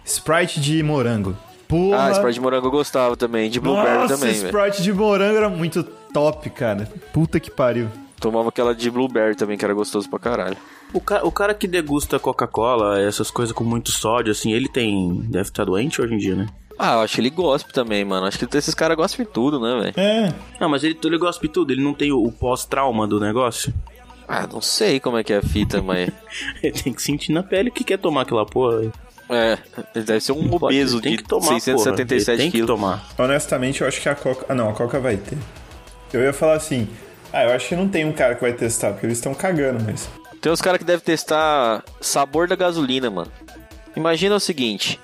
Sprite 0.04 0.60
de 0.60 0.82
morango. 0.82 1.36
Porra. 1.68 2.06
Ah, 2.08 2.10
Sprite 2.12 2.34
de 2.34 2.40
morango 2.40 2.66
eu 2.66 2.70
gostava 2.70 3.16
também. 3.16 3.48
De 3.50 3.58
blueberry 3.60 3.98
Nossa, 3.98 4.16
também, 4.18 4.34
velho. 4.34 4.46
Sprite 4.46 4.82
de 4.82 4.92
morango 4.92 5.36
era 5.36 5.48
muito 5.48 5.82
top, 5.82 6.50
cara. 6.50 6.88
Puta 7.12 7.40
que 7.40 7.50
pariu. 7.50 7.88
Tomava 8.20 8.50
aquela 8.50 8.74
de 8.74 8.88
blueberry 8.90 9.34
também, 9.34 9.56
que 9.58 9.64
era 9.64 9.74
gostoso 9.74 10.08
pra 10.08 10.18
caralho. 10.18 10.56
O, 10.92 11.00
ca- 11.00 11.22
o 11.24 11.32
cara 11.32 11.54
que 11.54 11.66
degusta 11.66 12.18
Coca-Cola, 12.18 13.00
essas 13.00 13.30
coisas 13.30 13.52
com 13.52 13.64
muito 13.64 13.90
sódio, 13.90 14.30
assim, 14.30 14.52
ele 14.52 14.68
tem. 14.68 15.22
Deve 15.28 15.48
estar 15.48 15.64
doente 15.64 16.00
hoje 16.00 16.14
em 16.14 16.18
dia, 16.18 16.34
né? 16.36 16.46
Ah, 16.78 16.94
eu 16.94 17.00
acho 17.00 17.14
que 17.14 17.20
ele 17.20 17.30
gospe 17.30 17.72
também, 17.72 18.04
mano. 18.04 18.26
Acho 18.26 18.38
que 18.38 18.56
esses 18.56 18.74
caras 18.74 18.96
gostam 18.96 19.24
de 19.24 19.30
tudo, 19.30 19.60
né, 19.60 19.80
velho? 19.80 19.94
É. 19.96 20.34
Não, 20.60 20.68
mas 20.68 20.82
ele, 20.82 20.98
ele 21.04 21.18
gosta 21.18 21.40
de 21.40 21.52
tudo, 21.52 21.72
ele 21.72 21.82
não 21.82 21.94
tem 21.94 22.10
o, 22.12 22.22
o 22.22 22.32
pós-trauma 22.32 23.06
do 23.06 23.20
negócio. 23.20 23.72
Ah, 24.26 24.46
não 24.50 24.60
sei 24.60 24.98
como 24.98 25.18
é 25.18 25.24
que 25.24 25.32
é 25.32 25.38
a 25.38 25.42
fita, 25.42 25.82
mas... 25.82 26.08
Ele 26.62 26.72
tem 26.72 26.92
que 26.92 27.02
sentir 27.02 27.32
na 27.32 27.42
pele 27.42 27.70
que 27.70 27.84
quer 27.84 27.98
tomar 27.98 28.22
aquela 28.22 28.46
porra. 28.46 28.90
É, 29.28 29.58
ele 29.94 30.04
deve 30.04 30.20
ser 30.20 30.32
um 30.32 30.54
obeso 30.54 30.96
ele 30.96 31.02
tem 31.02 31.12
de 31.12 31.18
que 31.18 31.28
tomar, 31.28 31.48
porra. 31.48 31.60
677 31.60 32.30
Ele 32.30 32.36
tem 32.38 32.50
que 32.50 32.56
quilos. 32.58 32.66
tomar. 32.66 33.06
Honestamente, 33.18 33.80
eu 33.80 33.88
acho 33.88 34.00
que 34.00 34.08
a 34.08 34.14
Coca. 34.14 34.46
Ah, 34.48 34.54
não, 34.54 34.70
a 34.70 34.72
Coca 34.72 34.98
vai 35.00 35.16
ter. 35.16 35.36
Eu 36.12 36.22
ia 36.22 36.32
falar 36.32 36.54
assim. 36.54 36.88
Ah, 37.32 37.44
eu 37.44 37.52
acho 37.52 37.68
que 37.68 37.76
não 37.76 37.88
tem 37.88 38.04
um 38.04 38.12
cara 38.12 38.34
que 38.34 38.40
vai 38.42 38.52
testar, 38.52 38.92
porque 38.92 39.06
eles 39.06 39.18
estão 39.18 39.34
cagando, 39.34 39.82
mas. 39.84 40.08
Tem 40.40 40.52
uns 40.52 40.60
caras 40.60 40.78
que 40.78 40.84
devem 40.84 41.02
testar 41.04 41.82
sabor 42.00 42.46
da 42.46 42.56
gasolina, 42.56 43.10
mano. 43.10 43.30
Imagina 43.96 44.34
o 44.34 44.40
seguinte: 44.40 44.98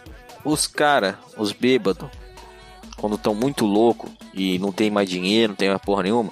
os 0.44 0.66
caras, 0.66 1.14
os 1.36 1.52
bêbados, 1.52 2.08
quando 2.96 3.16
estão 3.16 3.34
muito 3.34 3.64
louco 3.64 4.08
e 4.34 4.58
não 4.58 4.72
tem 4.72 4.90
mais 4.90 5.08
dinheiro, 5.08 5.52
não 5.52 5.56
tem 5.56 5.68
mais 5.68 5.80
porra 5.82 6.02
nenhuma, 6.04 6.30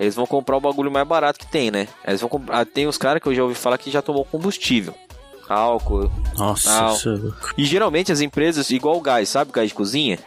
eles 0.00 0.14
vão 0.14 0.26
comprar 0.26 0.56
o 0.56 0.60
bagulho 0.60 0.90
mais 0.90 1.06
barato 1.06 1.38
que 1.38 1.46
tem, 1.46 1.70
né? 1.70 1.86
Eles 2.06 2.20
vão 2.20 2.28
comprar. 2.28 2.60
ah, 2.60 2.64
Tem 2.64 2.88
uns 2.88 2.98
caras 2.98 3.22
que 3.22 3.28
eu 3.28 3.34
já 3.34 3.42
ouvi 3.42 3.54
falar 3.54 3.78
que 3.78 3.90
já 3.90 4.02
tomou 4.02 4.24
combustível, 4.24 4.94
álcool. 5.48 6.10
Nossa, 6.36 6.92
isso 6.92 7.10
é. 7.10 7.52
E 7.60 7.64
geralmente 7.64 8.10
as 8.10 8.20
empresas, 8.20 8.70
igual 8.70 8.96
o 8.96 9.00
gás, 9.00 9.28
sabe? 9.28 9.52
Gás 9.52 9.68
de 9.68 9.74
cozinha. 9.74 10.18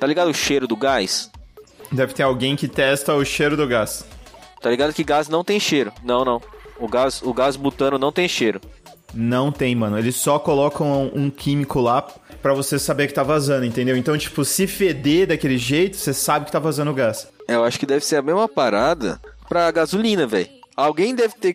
Tá 0.00 0.06
ligado 0.06 0.30
o 0.30 0.34
cheiro 0.34 0.66
do 0.66 0.76
gás? 0.76 1.30
Deve 1.90 2.12
ter 2.14 2.22
alguém 2.22 2.54
que 2.54 2.68
testa 2.68 3.14
o 3.14 3.24
cheiro 3.24 3.56
do 3.56 3.66
gás. 3.66 4.06
Tá 4.60 4.70
ligado 4.70 4.92
que 4.94 5.02
gás 5.04 5.28
não 5.28 5.42
tem 5.44 5.58
cheiro. 5.58 5.92
Não, 6.02 6.24
não. 6.24 6.40
O 6.78 6.86
gás, 6.86 7.20
o 7.22 7.32
gás 7.34 7.56
butano 7.56 7.98
não 7.98 8.12
tem 8.12 8.28
cheiro. 8.28 8.60
Não 9.14 9.50
tem, 9.50 9.74
mano. 9.74 9.98
Eles 9.98 10.16
só 10.16 10.38
colocam 10.38 11.10
um 11.14 11.30
químico 11.30 11.80
lá 11.80 12.02
pra 12.42 12.54
você 12.54 12.78
saber 12.78 13.06
que 13.06 13.14
tá 13.14 13.22
vazando, 13.22 13.64
entendeu? 13.64 13.96
Então, 13.96 14.16
tipo, 14.16 14.44
se 14.44 14.66
feder 14.66 15.26
daquele 15.26 15.58
jeito, 15.58 15.96
você 15.96 16.12
sabe 16.12 16.46
que 16.46 16.52
tá 16.52 16.58
vazando 16.58 16.94
gás. 16.94 17.28
Eu 17.46 17.64
acho 17.64 17.78
que 17.78 17.86
deve 17.86 18.04
ser 18.04 18.16
a 18.16 18.22
mesma 18.22 18.48
parada 18.48 19.20
pra 19.48 19.70
gasolina, 19.70 20.26
velho. 20.26 20.48
Alguém 20.76 21.14
deve 21.14 21.34
ter. 21.34 21.54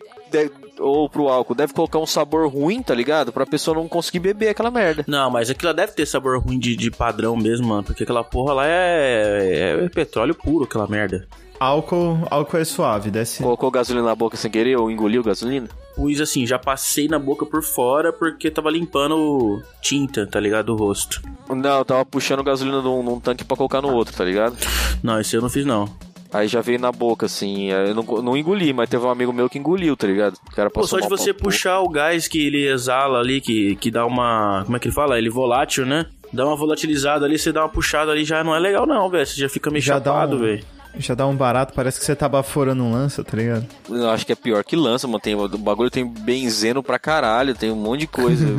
Ou 0.78 1.08
pro 1.08 1.28
álcool, 1.28 1.54
deve 1.54 1.72
colocar 1.72 1.98
um 1.98 2.06
sabor 2.06 2.48
ruim, 2.48 2.82
tá 2.82 2.94
ligado? 2.94 3.32
Pra 3.32 3.46
pessoa 3.46 3.76
não 3.76 3.88
conseguir 3.88 4.20
beber 4.20 4.48
aquela 4.48 4.70
merda. 4.70 5.04
Não, 5.06 5.30
mas 5.30 5.50
aquilo 5.50 5.72
deve 5.72 5.92
ter 5.92 6.06
sabor 6.06 6.40
ruim 6.40 6.58
de, 6.58 6.76
de 6.76 6.90
padrão 6.90 7.36
mesmo, 7.36 7.68
mano. 7.68 7.84
Porque 7.84 8.02
aquela 8.02 8.24
porra 8.24 8.54
lá 8.54 8.66
é, 8.66 9.84
é 9.84 9.88
petróleo 9.88 10.34
puro, 10.34 10.64
aquela 10.64 10.86
merda. 10.86 11.26
Álcool, 11.58 12.26
álcool 12.30 12.58
é 12.58 12.64
suave, 12.64 13.10
desce. 13.10 13.42
Colocou 13.42 13.70
gasolina 13.70 14.04
na 14.04 14.14
boca 14.14 14.36
sem 14.36 14.50
querer 14.50 14.76
ou 14.76 14.90
engoliu 14.90 15.22
gasolina? 15.22 15.68
Pus 15.94 16.20
assim, 16.20 16.44
já 16.44 16.58
passei 16.58 17.06
na 17.06 17.18
boca 17.18 17.46
por 17.46 17.62
fora 17.62 18.12
porque 18.12 18.50
tava 18.50 18.70
limpando 18.70 19.62
tinta, 19.80 20.26
tá 20.26 20.40
ligado? 20.40 20.66
Do 20.66 20.76
rosto. 20.76 21.22
Não, 21.48 21.78
eu 21.78 21.84
tava 21.84 22.04
puxando 22.04 22.42
gasolina 22.42 22.82
num, 22.82 23.02
num 23.02 23.20
tanque 23.20 23.44
pra 23.44 23.56
colocar 23.56 23.80
no 23.80 23.92
outro, 23.92 24.14
tá 24.14 24.24
ligado? 24.24 24.56
Não, 25.02 25.20
esse 25.20 25.36
eu 25.36 25.40
não 25.40 25.48
fiz 25.48 25.64
não. 25.64 25.88
Aí 26.34 26.48
já 26.48 26.60
veio 26.60 26.80
na 26.80 26.90
boca, 26.90 27.26
assim. 27.26 27.70
Eu 27.70 27.94
não, 27.94 28.02
não 28.02 28.36
engoli, 28.36 28.72
mas 28.72 28.90
teve 28.90 29.04
um 29.06 29.10
amigo 29.10 29.32
meu 29.32 29.48
que 29.48 29.56
engoliu, 29.58 29.96
tá 29.96 30.06
ligado? 30.06 30.34
O 30.50 30.54
cara 30.54 30.68
Pô, 30.68 30.80
passou 30.80 30.98
só 30.98 31.04
de 31.04 31.08
você 31.08 31.32
pra- 31.32 31.44
puxar 31.44 31.78
o 31.80 31.88
gás 31.88 32.26
que 32.26 32.44
ele 32.46 32.66
exala 32.66 33.20
ali, 33.20 33.40
que, 33.40 33.76
que 33.76 33.88
dá 33.90 34.04
uma. 34.04 34.62
Como 34.64 34.76
é 34.76 34.80
que 34.80 34.88
ele 34.88 34.94
fala? 34.94 35.16
Ele 35.16 35.30
volátil, 35.30 35.86
né? 35.86 36.06
Dá 36.32 36.44
uma 36.44 36.56
volatilizada 36.56 37.24
ali, 37.24 37.38
você 37.38 37.52
dá 37.52 37.62
uma 37.62 37.68
puxada 37.68 38.10
ali, 38.10 38.24
já 38.24 38.42
não 38.42 38.52
é 38.54 38.58
legal, 38.58 38.84
não, 38.84 39.08
velho. 39.08 39.24
Você 39.24 39.40
já 39.40 39.48
fica 39.48 39.70
meio 39.70 39.80
Já 39.82 39.94
chapado, 39.94 40.36
um- 40.36 40.40
velho. 40.40 40.64
Já 40.96 41.14
dá 41.14 41.26
um 41.26 41.34
barato, 41.34 41.72
parece 41.74 41.98
que 41.98 42.04
você 42.04 42.14
tá 42.14 42.28
baforando 42.28 42.82
um 42.84 42.92
lança, 42.92 43.24
tá 43.24 43.36
ligado? 43.36 43.66
Eu 43.88 44.08
acho 44.10 44.24
que 44.24 44.32
é 44.32 44.36
pior 44.36 44.62
que 44.62 44.76
lança, 44.76 45.08
mano. 45.08 45.18
Tem, 45.20 45.34
o 45.34 45.48
bagulho 45.58 45.90
tem 45.90 46.06
benzeno 46.06 46.82
pra 46.82 46.98
caralho, 46.98 47.54
tem 47.54 47.70
um 47.70 47.76
monte 47.76 48.00
de 48.00 48.06
coisa. 48.06 48.46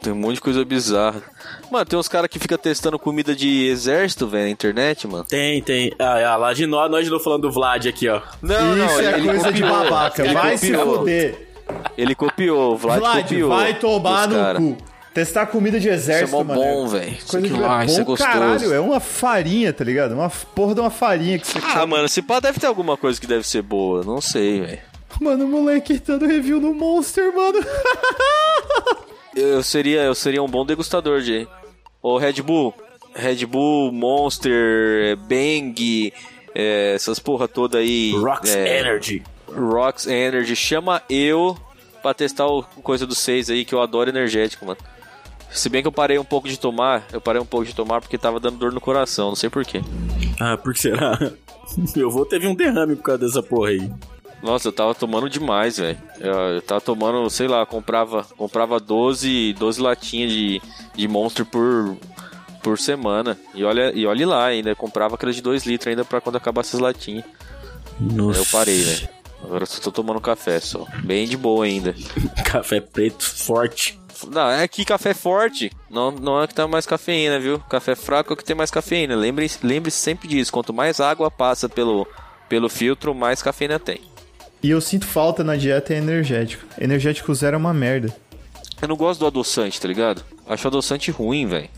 tem 0.00 0.12
um 0.12 0.16
monte 0.16 0.36
de 0.36 0.40
coisa 0.40 0.64
bizarra. 0.64 1.20
Mano, 1.70 1.84
tem 1.84 1.98
uns 1.98 2.08
caras 2.08 2.28
que 2.28 2.38
ficam 2.38 2.56
testando 2.56 2.98
comida 2.98 3.34
de 3.34 3.66
exército, 3.66 4.28
velho, 4.28 4.44
na 4.44 4.50
internet, 4.50 5.08
mano. 5.08 5.24
Tem, 5.24 5.60
tem. 5.62 5.92
Ah, 5.98 6.32
ah, 6.32 6.36
lá 6.36 6.52
de 6.52 6.66
nós, 6.66 6.90
nós 6.90 7.04
de 7.04 7.10
novo 7.10 7.24
falando 7.24 7.42
do 7.42 7.50
Vlad 7.50 7.86
aqui, 7.86 8.08
ó. 8.08 8.20
Não, 8.40 8.86
Isso 8.86 9.00
é 9.00 9.20
coisa 9.20 9.52
de 9.52 9.62
babaca. 9.62 10.24
Ele 10.24 10.34
Vai 10.34 10.56
se 10.56 10.72
copiou. 10.72 10.98
fuder. 10.98 11.46
Ele 11.98 12.14
copiou, 12.14 12.74
o 12.74 12.76
Vlad, 12.76 13.00
Vlad, 13.00 13.22
copiou. 13.22 13.48
vai 13.48 13.74
tomar 13.74 14.28
no 14.28 14.74
cu. 14.74 14.76
Testar 15.16 15.46
comida 15.46 15.80
de 15.80 15.88
Isso 15.88 15.94
é 15.94 15.96
exército, 15.96 16.30
mó 16.36 16.44
mano. 16.44 16.60
bom, 16.60 16.88
velho. 16.88 17.10
Isso 17.10 17.26
Coisa 17.28 17.48
que 17.48 17.52
lá, 17.54 17.82
isso 17.86 17.94
é 17.94 17.98
bom 18.00 18.04
gostoso. 18.04 18.30
caralho, 18.30 18.74
é 18.74 18.78
uma 18.78 19.00
farinha, 19.00 19.72
tá 19.72 19.82
ligado? 19.82 20.12
Uma 20.12 20.28
porra 20.28 20.74
de 20.74 20.80
uma 20.82 20.90
farinha 20.90 21.38
que 21.38 21.46
você 21.46 21.58
Ah, 21.62 21.86
mano, 21.86 22.04
esse 22.04 22.20
pá 22.20 22.38
deve 22.38 22.60
ter 22.60 22.66
alguma 22.66 22.98
coisa 22.98 23.18
que 23.18 23.26
deve 23.26 23.48
ser 23.48 23.62
boa. 23.62 24.04
Não 24.04 24.20
sei, 24.20 24.60
velho. 24.60 24.78
Mano, 25.18 25.46
o 25.46 25.48
moleque 25.48 25.98
dando 26.06 26.26
review 26.26 26.60
no 26.60 26.74
Monster, 26.74 27.34
mano. 27.34 27.58
Eu 29.34 29.62
seria, 29.62 30.02
eu 30.02 30.14
seria 30.14 30.42
um 30.42 30.48
bom 30.48 30.64
degustador 30.64 31.20
de. 31.20 31.46
Ô 32.02 32.18
Red 32.18 32.42
Bull, 32.42 32.74
Red 33.14 33.44
Bull, 33.46 33.92
Monster, 33.92 35.16
Bang, 35.16 36.12
é, 36.54 36.92
essas 36.94 37.18
porra 37.18 37.48
toda 37.48 37.78
aí. 37.78 38.12
Rocks 38.12 38.54
é, 38.54 38.80
Energy. 38.80 39.22
Rocks 39.48 40.06
Energy. 40.06 40.54
Chama 40.56 41.02
eu 41.08 41.56
pra 42.02 42.12
testar 42.12 42.46
o 42.46 42.62
coisa 42.82 43.06
do 43.06 43.14
6 43.14 43.50
aí, 43.50 43.64
que 43.64 43.74
eu 43.74 43.80
adoro 43.80 44.10
energético, 44.10 44.64
mano. 44.66 44.78
Se 45.50 45.68
bem 45.68 45.82
que 45.82 45.88
eu 45.88 45.92
parei 45.92 46.18
um 46.18 46.24
pouco 46.24 46.48
de 46.48 46.58
tomar, 46.58 47.06
eu 47.12 47.20
parei 47.20 47.40
um 47.40 47.46
pouco 47.46 47.66
de 47.66 47.74
tomar 47.74 48.00
porque 48.00 48.18
tava 48.18 48.38
dando 48.38 48.58
dor 48.58 48.72
no 48.72 48.80
coração, 48.80 49.28
não 49.28 49.36
sei 49.36 49.48
porquê. 49.48 49.80
Ah, 50.40 50.56
por 50.56 50.74
que 50.74 50.80
será? 50.80 51.18
Meu 51.96 52.08
avô 52.08 52.24
teve 52.24 52.46
um 52.46 52.54
derrame 52.54 52.96
por 52.96 53.02
causa 53.02 53.26
dessa 53.26 53.42
porra 53.42 53.70
aí. 53.70 53.90
Nossa, 54.42 54.68
eu 54.68 54.72
tava 54.72 54.94
tomando 54.94 55.28
demais, 55.28 55.78
velho. 55.78 55.98
Eu, 56.20 56.32
eu 56.32 56.62
tava 56.62 56.80
tomando, 56.80 57.28
sei 57.30 57.48
lá, 57.48 57.64
comprava, 57.64 58.24
comprava 58.36 58.78
12, 58.78 59.54
12 59.54 59.80
latinhas 59.80 60.30
de, 60.30 60.62
de 60.94 61.08
Monster 61.08 61.44
por, 61.44 61.96
por 62.62 62.78
semana. 62.78 63.36
E 63.54 63.64
olha, 63.64 63.92
e 63.94 64.06
olha 64.06 64.26
lá 64.26 64.44
ainda, 64.46 64.70
eu 64.70 64.76
comprava 64.76 65.14
aquelas 65.14 65.34
de 65.34 65.42
2 65.42 65.64
litros 65.64 65.88
ainda 65.88 66.04
pra 66.04 66.20
quando 66.20 66.36
acabasse 66.36 66.76
as 66.76 66.80
latinhas. 66.80 67.24
Nossa. 67.98 68.40
Eu 68.40 68.46
parei, 68.46 68.82
velho. 68.82 69.08
Agora 69.42 69.62
eu 69.62 69.66
só 69.66 69.80
tô 69.80 69.90
tomando 69.90 70.20
café 70.20 70.60
só. 70.60 70.84
Bem 71.02 71.26
de 71.26 71.36
boa 71.36 71.64
ainda. 71.64 71.94
Café 72.44 72.80
preto 72.80 73.24
forte. 73.24 73.98
Não, 74.30 74.50
é 74.50 74.66
que 74.66 74.84
café 74.84 75.12
forte. 75.14 75.70
Não, 75.90 76.10
não 76.10 76.42
é 76.42 76.46
que 76.46 76.54
tá 76.54 76.66
mais 76.66 76.86
cafeína, 76.86 77.38
viu? 77.38 77.58
Café 77.60 77.94
fraco 77.94 78.32
é 78.32 78.34
o 78.34 78.36
que 78.36 78.44
tem 78.44 78.56
mais 78.56 78.70
cafeína. 78.70 79.14
Lembre, 79.14 79.50
lembre 79.62 79.90
sempre 79.90 80.28
disso. 80.28 80.52
Quanto 80.52 80.72
mais 80.72 81.00
água 81.00 81.30
passa 81.30 81.68
pelo, 81.68 82.06
pelo 82.48 82.68
filtro, 82.68 83.14
mais 83.14 83.42
cafeína 83.42 83.78
tem. 83.78 84.00
E 84.62 84.70
eu 84.70 84.80
sinto 84.80 85.06
falta 85.06 85.44
na 85.44 85.56
dieta 85.56 85.94
é 85.94 85.98
energético. 85.98 86.64
Energético 86.80 87.34
zero 87.34 87.54
é 87.54 87.58
uma 87.58 87.74
merda. 87.74 88.14
Eu 88.80 88.88
não 88.88 88.96
gosto 88.96 89.20
do 89.20 89.26
adoçante, 89.26 89.80
tá 89.80 89.88
ligado? 89.88 90.22
Acho 90.46 90.68
adoçante 90.68 91.10
ruim, 91.10 91.46
velho. 91.46 91.68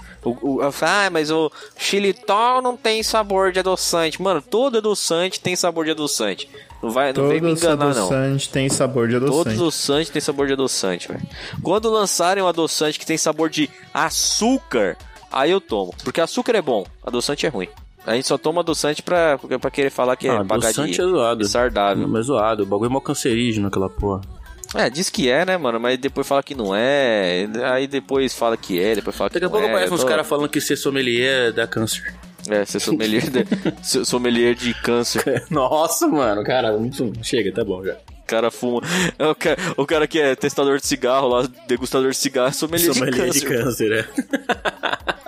O, 0.43 0.67
o, 0.67 0.73
falo, 0.73 0.93
ah, 0.93 1.11
mas 1.11 1.31
o 1.31 1.51
xilitol 1.77 2.61
não 2.63 2.77
tem 2.77 3.03
sabor 3.03 3.53
de 3.53 3.61
adoçante. 3.61 4.21
Mano, 4.21 4.43
todo 4.43 4.79
adoçante 4.79 5.41
tem 5.41 5.55
sabor 5.57 5.85
de 5.85 5.91
adoçante. 5.93 6.49
Não 6.83 6.91
vai, 6.91 7.13
não 7.13 7.29
vem 7.29 7.41
me 7.41 7.51
enganar, 7.53 7.77
não. 7.77 8.07
adoçante 8.07 8.49
tem 8.51 8.69
sabor 8.69 9.09
de 9.09 9.15
Todo 9.15 9.25
adoçante. 9.27 9.57
adoçante 9.57 10.11
tem 10.13 10.21
sabor 10.21 10.47
de 10.47 10.53
adoçante, 10.53 11.09
velho. 11.09 11.23
Quando 11.63 11.91
lançarem 11.91 12.43
um 12.43 12.47
adoçante 12.47 12.99
que 12.99 13.07
tem 13.07 13.19
sabor 13.19 13.51
de 13.51 13.69
açúcar, 13.93 14.97
aí 15.33 15.51
eu 15.51 15.61
tomo. 15.61 15.93
Porque 16.05 16.21
açúcar 16.21 16.55
é 16.57 16.63
bom, 16.63 16.85
adoçante 17.05 17.47
é 17.47 17.49
ruim. 17.49 17.69
A 18.07 18.15
gente 18.15 18.27
só 18.29 18.39
toma 18.39 18.61
adoçante 18.63 19.03
pra, 19.03 19.39
pra 19.61 19.71
querer 19.71 19.91
falar 19.91 20.17
que 20.17 20.27
é 20.29 20.31
Ah, 20.31 20.45
pagar 20.45 20.61
de, 20.61 20.67
adoçante 20.81 21.01
é 21.01 21.05
zoado. 21.05 21.45
de 21.45 21.49
sardável. 21.51 22.09
Mas 22.09 22.27
zoado, 22.27 22.63
o 22.63 22.67
bagulho 22.67 22.87
é 22.89 22.93
mó 22.93 23.01
cancerígeno 23.01 23.69
aquela 23.69 23.91
porra. 23.91 24.21
É, 24.75 24.91
diz 24.91 25.09
que 25.09 25.31
é, 25.31 25.45
né, 25.47 25.57
mano? 25.57 25.81
Mas 25.81 25.99
depois 25.99 26.27
fala 26.27 26.43
que 26.43 26.55
não 26.55 26.75
é. 26.75 27.49
Aí 27.73 27.87
depois 27.87 28.35
fala 28.35 28.57
que 28.57 28.79
é, 28.81 28.95
depois 28.97 29.17
fala 29.17 29.31
que 29.31 29.35
Daqui 29.35 29.47
a 29.47 29.49
não 29.49 29.53
pouco 29.53 29.67
é. 29.67 29.71
aparece 29.71 29.91
Eu 29.93 29.95
uns 29.97 30.03
tô- 30.03 30.07
caras 30.09 30.27
falando 30.27 30.49
que 30.49 30.61
ser 30.61 30.77
sommelier 30.77 31.53
dá 31.53 31.67
câncer. 31.67 32.15
É, 32.49 32.65
ser 32.65 32.81
sommelier 32.81 33.23
de, 33.31 33.45
sommelier 34.05 34.55
de 34.55 34.73
câncer. 34.75 35.45
Nossa, 35.51 36.07
mano, 36.07 36.43
cara, 36.45 36.75
chega, 37.23 37.53
tá 37.53 37.65
bom 37.65 37.83
já. 37.85 37.95
O 37.95 38.27
cara 38.29 38.51
fuma. 38.51 38.83
É 39.19 39.27
o, 39.27 39.35
cara, 39.35 39.57
o 39.77 39.87
cara 39.87 40.07
que 40.07 40.19
é 40.21 40.35
testador 40.37 40.79
de 40.79 40.87
cigarro 40.87 41.29
lá, 41.29 41.49
degustador 41.67 42.11
de 42.11 42.17
cigarro, 42.17 42.49
é 42.49 42.53
sommelier, 42.53 42.95
Sommelier 42.95 43.31
de 43.31 43.41
de 43.41 43.47
câncer. 43.47 43.65
câncer, 43.65 43.93
é. 43.93 45.28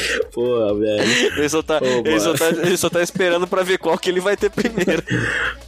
Pô, 0.32 0.74
velho. 0.74 1.02
Ele 1.36 1.48
só, 1.48 1.62
tá, 1.62 1.80
ele, 1.82 2.20
só 2.20 2.34
tá, 2.34 2.48
ele 2.48 2.76
só 2.76 2.90
tá 2.90 3.02
esperando 3.02 3.46
pra 3.46 3.62
ver 3.62 3.78
qual 3.78 3.98
que 3.98 4.10
ele 4.10 4.20
vai 4.20 4.36
ter 4.36 4.50
primeiro. 4.50 5.02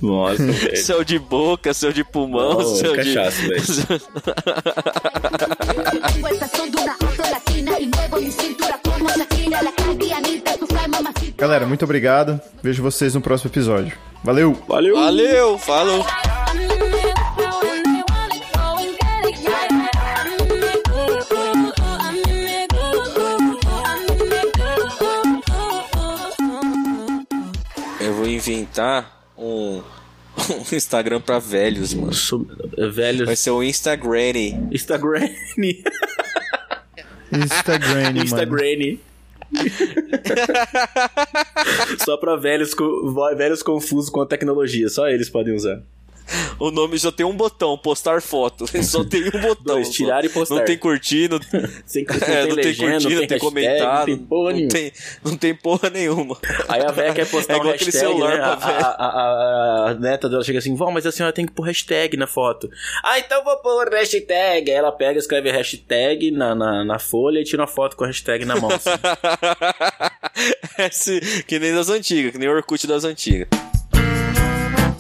Nossa, 0.01 0.43
velho. 0.45 0.77
Céu 0.77 1.05
de 1.05 1.19
boca, 1.19 1.73
céu 1.75 1.93
de 1.93 2.05
pulmão, 2.05 2.59
Ô, 2.59 2.77
céu 2.77 2.95
cachaça, 2.95 3.43
de. 3.43 3.49
Fly 10.67 10.89
mamacita. 10.89 11.35
Galera, 11.37 11.67
muito 11.67 11.85
obrigado. 11.85 12.41
Vejo 12.63 12.83
vocês 12.83 13.15
no 13.15 13.21
próximo 13.21 13.51
episódio. 13.51 13.97
Valeu! 14.23 14.57
Valeu! 14.67 14.97
Valeu, 14.97 15.59
falou. 15.59 16.05
Inventar 28.79 29.23
um, 29.37 29.79
um 30.51 30.75
Instagram 30.75 31.21
pra 31.21 31.39
velhos, 31.39 31.93
mano. 31.95 32.13
Sou- 32.15 32.47
Velhos. 32.93 33.27
Vai 33.27 33.37
ser 33.37 33.51
o 33.51 33.63
Instagram. 33.63 34.69
Instagram. 34.73 35.29
Instagram. 37.33 38.99
Só 42.05 42.17
pra 42.17 42.37
velhos, 42.37 42.75
velhos 43.37 43.63
confusos 43.63 44.11
com 44.11 44.21
a 44.21 44.27
tecnologia. 44.27 44.89
Só 44.89 45.09
eles 45.09 45.29
podem 45.29 45.55
usar. 45.55 45.81
O 46.59 46.71
nome 46.71 46.99
já 46.99 47.11
tem 47.13 47.25
um 47.25 47.35
botão, 47.37 47.77
postar 47.79 48.21
foto. 48.21 48.67
Só 48.85 49.05
tem 49.05 49.25
um 49.29 49.41
botão. 49.41 49.77
Dois, 49.77 49.89
só. 49.89 49.93
tirar 49.95 50.25
e 50.25 50.29
postar. 50.29 50.57
Não 50.57 50.65
tem 50.65 50.77
curtir, 50.79 51.29
não, 51.31 51.39
Sem, 51.87 52.05
não 52.05 52.15
é, 52.27 52.47
não 52.47 52.55
tem 52.57 52.65
legenda, 52.65 52.91
curtir, 52.93 53.05
não 53.05 53.11
tem 53.11 53.19
hashtag, 53.21 53.41
comentar, 53.41 53.99
não 53.99 54.05
tem 54.07 54.17
porra 54.19 54.51
não 54.51 54.57
nenhuma. 54.57 54.71
tem, 54.73 54.93
não 55.25 55.37
tem 55.37 55.55
porra 55.55 55.91
nenhuma. 55.91 56.37
Aí 56.69 56.83
a 56.83 56.91
velha 56.91 57.15
quer 57.15 57.27
postar 57.31 57.55
É 57.55 57.57
um 57.57 57.61
igual 57.61 57.75
aquele 57.75 57.91
hashtag, 57.91 58.07
celular 58.13 58.31
né? 58.31 58.37
pra 58.39 58.53
a, 58.53 58.57
velho. 58.57 58.85
a, 58.87 59.05
a- 59.07 59.91
a 59.91 59.95
neta 59.95 60.29
dela 60.29 60.45
chega 60.45 60.59
assim, 60.59 60.75
vó, 60.75 60.91
mas 60.91 61.07
a 61.07 61.13
senhora 61.13 61.33
tem 61.33 61.47
que 61.47 61.53
pôr 61.53 61.63
hashtag 61.65 62.17
na 62.17 62.27
foto. 62.27 62.69
Ah, 63.05 63.19
então 63.19 63.43
vou 63.45 63.57
pôr 63.59 63.89
hashtag. 63.91 64.71
Aí 64.71 64.77
ela 64.77 64.93
pega, 64.93 65.19
escreve 65.19 65.51
hashtag 65.51 66.31
na, 66.31 66.55
na, 66.55 66.85
na 66.85 66.99
folha 66.99 67.41
e 67.41 67.45
tira 67.45 67.63
uma 67.63 67.69
foto 67.69 67.97
com 67.97 68.05
a 68.05 68.07
hashtag 68.09 68.45
na 68.45 68.57
mão. 68.57 68.71
assim. 68.71 68.91
Esse, 70.79 71.43
que 71.45 71.59
nem 71.59 71.75
das 71.75 71.89
antigas, 71.89 72.33
que 72.33 72.39
nem 72.39 72.49
o 72.49 72.53
Orkut 72.53 72.87
das 72.87 73.05
antigas. 73.05 73.49